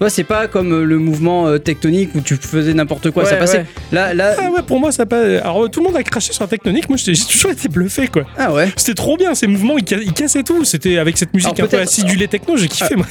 [0.00, 0.08] Ouais.
[0.10, 3.36] C'est pas comme euh, le mouvement euh, tectonique où tu faisais n'importe quoi, Ouais, ça
[3.36, 3.64] passait.
[3.92, 4.34] Là, là.
[4.38, 5.20] Ah ouais, pour moi, ça pas.
[5.38, 6.88] Alors, tout le monde a craché sur la tectonique.
[6.88, 8.24] Moi, j'ai toujours été bluffé, quoi.
[8.36, 8.70] Ah ouais.
[8.76, 10.64] C'était trop bien, ces mouvements, ils, ca- ils cassaient tout.
[10.64, 13.06] C'était avec cette musique Alors, un peu acidulée techno, j'ai kiffé, moi.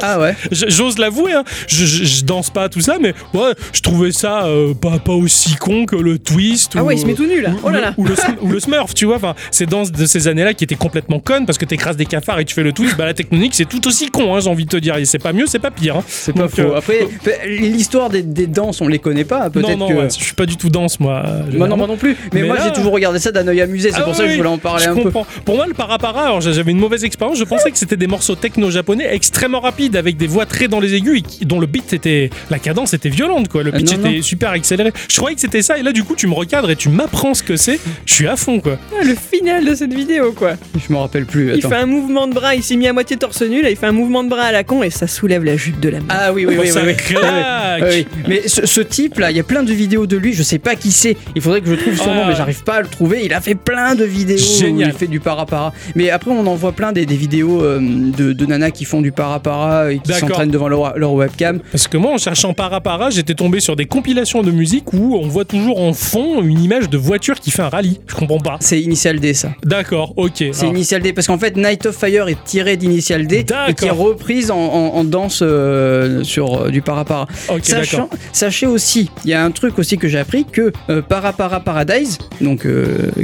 [0.00, 0.34] Ah ouais.
[0.50, 1.44] J'ose l'avouer, hein.
[1.66, 5.12] je, je- je danse pas tout ça, mais ouais, je trouvais ça euh, pas, pas
[5.12, 6.72] aussi con que le twist.
[6.76, 7.50] Ah ou, ouais, il se met tout nu là.
[7.50, 7.94] ou- Oh là ou- là.
[7.96, 9.16] Ou le, sm- ou le smurf, tu vois.
[9.16, 12.38] Enfin, ces danses de ces années-là qui étaient complètement connes parce que t'écrases des cafards
[12.40, 12.96] et tu fais le twist.
[12.96, 14.96] Bah, la tectonique, c'est tout aussi con, hein, j'ai envie de te dire.
[14.96, 15.96] Et c'est pas mieux, c'est pas pire.
[15.96, 16.04] hein.
[16.06, 16.62] C'est pas faux.
[16.62, 17.06] euh, Après,
[17.46, 19.44] l'histoire des, des danses, on les connaît pas.
[19.44, 19.94] non, Peut-être non, que.
[19.94, 21.22] ouais, je suis pas du tout danse, moi.
[21.26, 22.16] euh, Moi non, moi non plus.
[22.32, 23.90] Mais, Mais moi, là- j'ai toujours regardé ça d'un œil amusé.
[23.90, 25.02] C'est Ah pour ça que je voulais en parler un peu.
[25.04, 25.26] comprends.
[25.44, 27.38] Pour moi, le parapara, alors j'avais une mauvaise expérience.
[27.38, 30.80] Je pensais que c'était des morceaux techno japonais extrêmement rapides avec des voix très dans
[30.80, 32.30] les aigus et dont le beat était.
[32.50, 33.62] La cadence était violente, quoi.
[33.62, 34.22] Le Ah, pitch non, était non.
[34.22, 34.92] super accéléré.
[35.08, 37.34] Je croyais que c'était ça et là, du coup, tu me recadres et tu m'apprends
[37.34, 37.78] ce que c'est.
[38.06, 38.78] Je suis à fond, quoi.
[38.98, 40.52] Ah, le final de cette vidéo quoi.
[40.86, 41.52] Je me rappelle plus.
[41.54, 43.76] Il fait un mouvement de bras, il s'est mis à moitié torse nu, là il
[43.76, 45.98] fait un mouvement de bras à la con et ça soulève la jupe de la
[45.98, 46.06] meuf.
[46.08, 46.96] Ah oui, oui, Oh, oui, ça oui, oui.
[46.96, 47.22] claque.
[47.24, 48.06] Ah oui.
[48.28, 50.32] Mais ce, ce type-là, il y a plein de vidéos de lui.
[50.32, 51.16] Je sais pas qui c'est.
[51.34, 53.22] Il faudrait que je trouve son Ah, nom, mais j'arrive pas à le trouver.
[53.24, 54.88] Il a fait plein de vidéos Génial.
[54.88, 55.72] où il fait du parapara.
[55.94, 59.00] Mais après, on en voit plein des, des vidéos euh, de, de nanas qui font
[59.00, 61.60] du parapara et qui s'entraînent devant leur, leur webcam.
[61.72, 65.28] Parce que moi, en cherchant parapara, j'étais tombé sur des compilations de musique où on
[65.28, 68.00] voit toujours en fond une image de voiture qui fait un rallye.
[68.06, 68.56] Je comprends pas.
[68.60, 69.50] C'est Initial D, ça.
[69.64, 70.32] D'accord, ok.
[70.36, 73.74] C'est Alors, Initial D parce qu'en fait Night of Fire est tiré d'Initial D et
[73.74, 77.26] qui est reprise en, en- en danse euh, sur euh, du parapara.
[77.48, 78.18] Ok, Sachant, d'accord.
[78.32, 82.18] sachez aussi, il y a un truc aussi que j'ai appris que euh, Parapara Paradise,
[82.40, 82.66] donc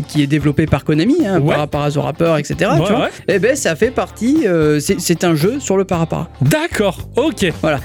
[0.09, 1.55] qui est développé par Konami, hein, Ouais.
[1.55, 2.71] Parapara The Rapper, etc.
[2.75, 3.09] Ouais, tu vois, ouais.
[3.29, 4.45] eh ben ça fait partie,
[4.81, 6.29] c'est c'est un jeu sur le parapara.
[6.41, 7.53] D'accord, ok.
[7.63, 7.81] Voilà,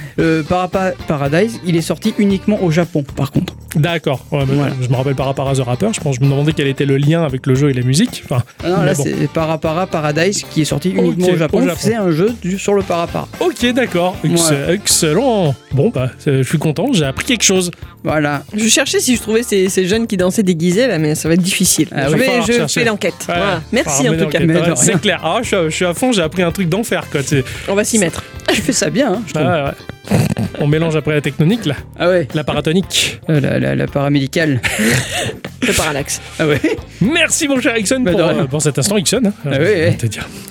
[0.47, 3.53] Parapara Paradise, il est sorti uniquement au Japon, par contre.
[3.75, 4.25] D'accord.
[4.31, 4.73] Ouais, Voilà.
[4.81, 5.87] Je me rappelle Parapara The Rapper.
[5.93, 8.23] Je pense je me demandais quel était le lien avec le jeu et la musique.
[8.25, 9.03] Enfin, Ah non, là bon.
[9.03, 11.61] c'est Parapara Paradise qui est sorti uniquement au Japon.
[11.65, 11.77] Japon.
[11.79, 13.27] C'est un jeu du- sur le parapara.
[13.39, 14.17] Ok, d'accord.
[14.23, 14.73] Ex- Ouais.
[14.75, 15.55] Excellent.
[15.71, 16.91] Bon, bah, je suis content.
[16.93, 17.71] J'ai appris quelque chose.
[18.03, 18.43] Voilà.
[18.55, 21.35] Je cherchais si je trouvais ces, ces jeunes qui dansaient déguisés là, mais ça va
[21.35, 21.87] être difficile.
[21.91, 22.19] Ah je oui.
[22.19, 23.13] vais- je fais l'enquête.
[23.27, 23.35] Ouais.
[23.35, 23.61] Voilà.
[23.71, 24.75] Merci Enfin, en tout cas.
[24.75, 25.21] C'est clair.
[25.23, 26.11] Ah, je, suis à, je suis à fond.
[26.11, 27.03] J'ai appris un truc d'enfer,
[27.67, 28.23] On va s'y mettre.
[28.53, 29.33] Je fais ça bien, hein, je.
[29.39, 29.71] Ah, ouais.
[30.59, 31.75] On mélange après la tectonique, là.
[31.97, 33.21] Ah ouais, La paratonique.
[33.29, 34.61] Euh, la, la, la paramédicale.
[35.69, 36.19] Le parallaxe.
[36.39, 36.59] Ah ouais.
[37.01, 39.21] Merci, mon cher Ixon, Bah, pour, euh, pour cet instant, Ixon.
[39.25, 39.33] hein.
[39.45, 39.57] Ah.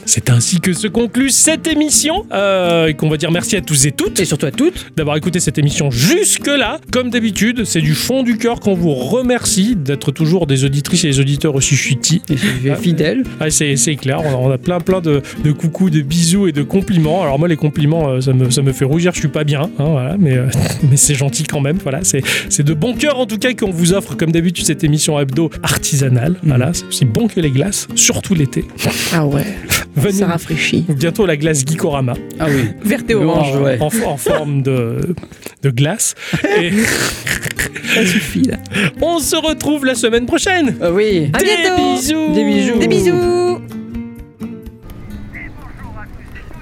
[0.06, 2.24] C'est ainsi que se conclut cette émission.
[2.32, 4.20] euh, et qu'on va dire merci à tous et toutes.
[4.20, 4.86] Et surtout à toutes.
[4.96, 6.78] d'avoir écouté cette émission jusque-là.
[6.92, 11.08] Comme d'habitude, c'est du fond du cœur qu'on vous remercie d'être toujours des auditrices et
[11.08, 12.22] des auditeurs aussi chutis.
[12.30, 13.24] Et c'est fidèle.
[13.40, 16.52] Ah, c'est, clair, on a, on a plein plein de, de coucous, de bisous et
[16.52, 17.22] de compliments.
[17.22, 19.62] Alors moi les compliments, euh, ça me, ça me fait rougir, je suis pas bien,
[19.78, 20.46] hein, voilà, mais, euh,
[20.90, 21.78] mais c'est gentil quand même.
[21.82, 24.84] Voilà, c'est, c'est de bon cœur en tout cas qu'on vous offre comme d'habitude cette
[24.84, 26.36] émission hebdo artisanale.
[26.42, 28.64] Voilà, c'est aussi bon que les glaces, surtout l'été.
[29.12, 29.46] Ah ouais.
[29.96, 30.84] Venez Ça rafraîchit.
[30.88, 32.68] bientôt la glace Geekorama Ah oui.
[32.84, 33.48] Verte et orange.
[33.54, 33.78] Orange, ouais.
[33.80, 35.14] en, en forme de,
[35.62, 36.14] de glace.
[36.60, 36.70] Et
[37.94, 38.58] Ça suffit là.
[39.00, 40.76] on se retrouve la semaine prochaine.
[40.80, 41.30] Ah oui.
[41.32, 41.94] À Des bientôt.
[41.94, 42.32] bisous.
[42.34, 42.78] Des bisous.
[42.78, 43.58] Des bisous.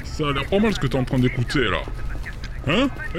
[0.05, 1.83] Ça a l'air pas mal ce que t'es en train d'écouter là.
[2.69, 2.89] Hein?
[3.15, 3.19] Eh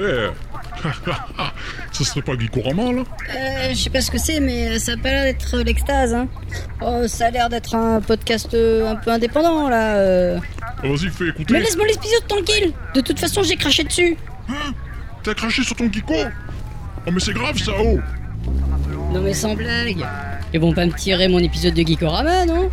[1.92, 3.02] Ce serait pas Gikorama là
[3.36, 6.14] Euh, je sais pas ce que c'est, mais ça a pas l'air d'être l'extase.
[6.14, 6.28] Hein.
[6.80, 9.96] Oh, ça a l'air d'être un podcast euh, un peu indépendant là.
[9.96, 10.38] euh.
[10.62, 11.52] Ah, Vas-y, fais écouter.
[11.54, 12.72] Mais laisse-moi l'épisode tranquille.
[12.94, 14.16] De toute façon, j'ai craché dessus.
[15.24, 16.14] T'as craché sur ton Giko
[17.06, 17.98] Oh mais c'est grave ça, oh
[19.12, 20.04] Non mais sans blague.
[20.54, 22.70] Ils vont pas me tirer mon épisode de Geekorama, non?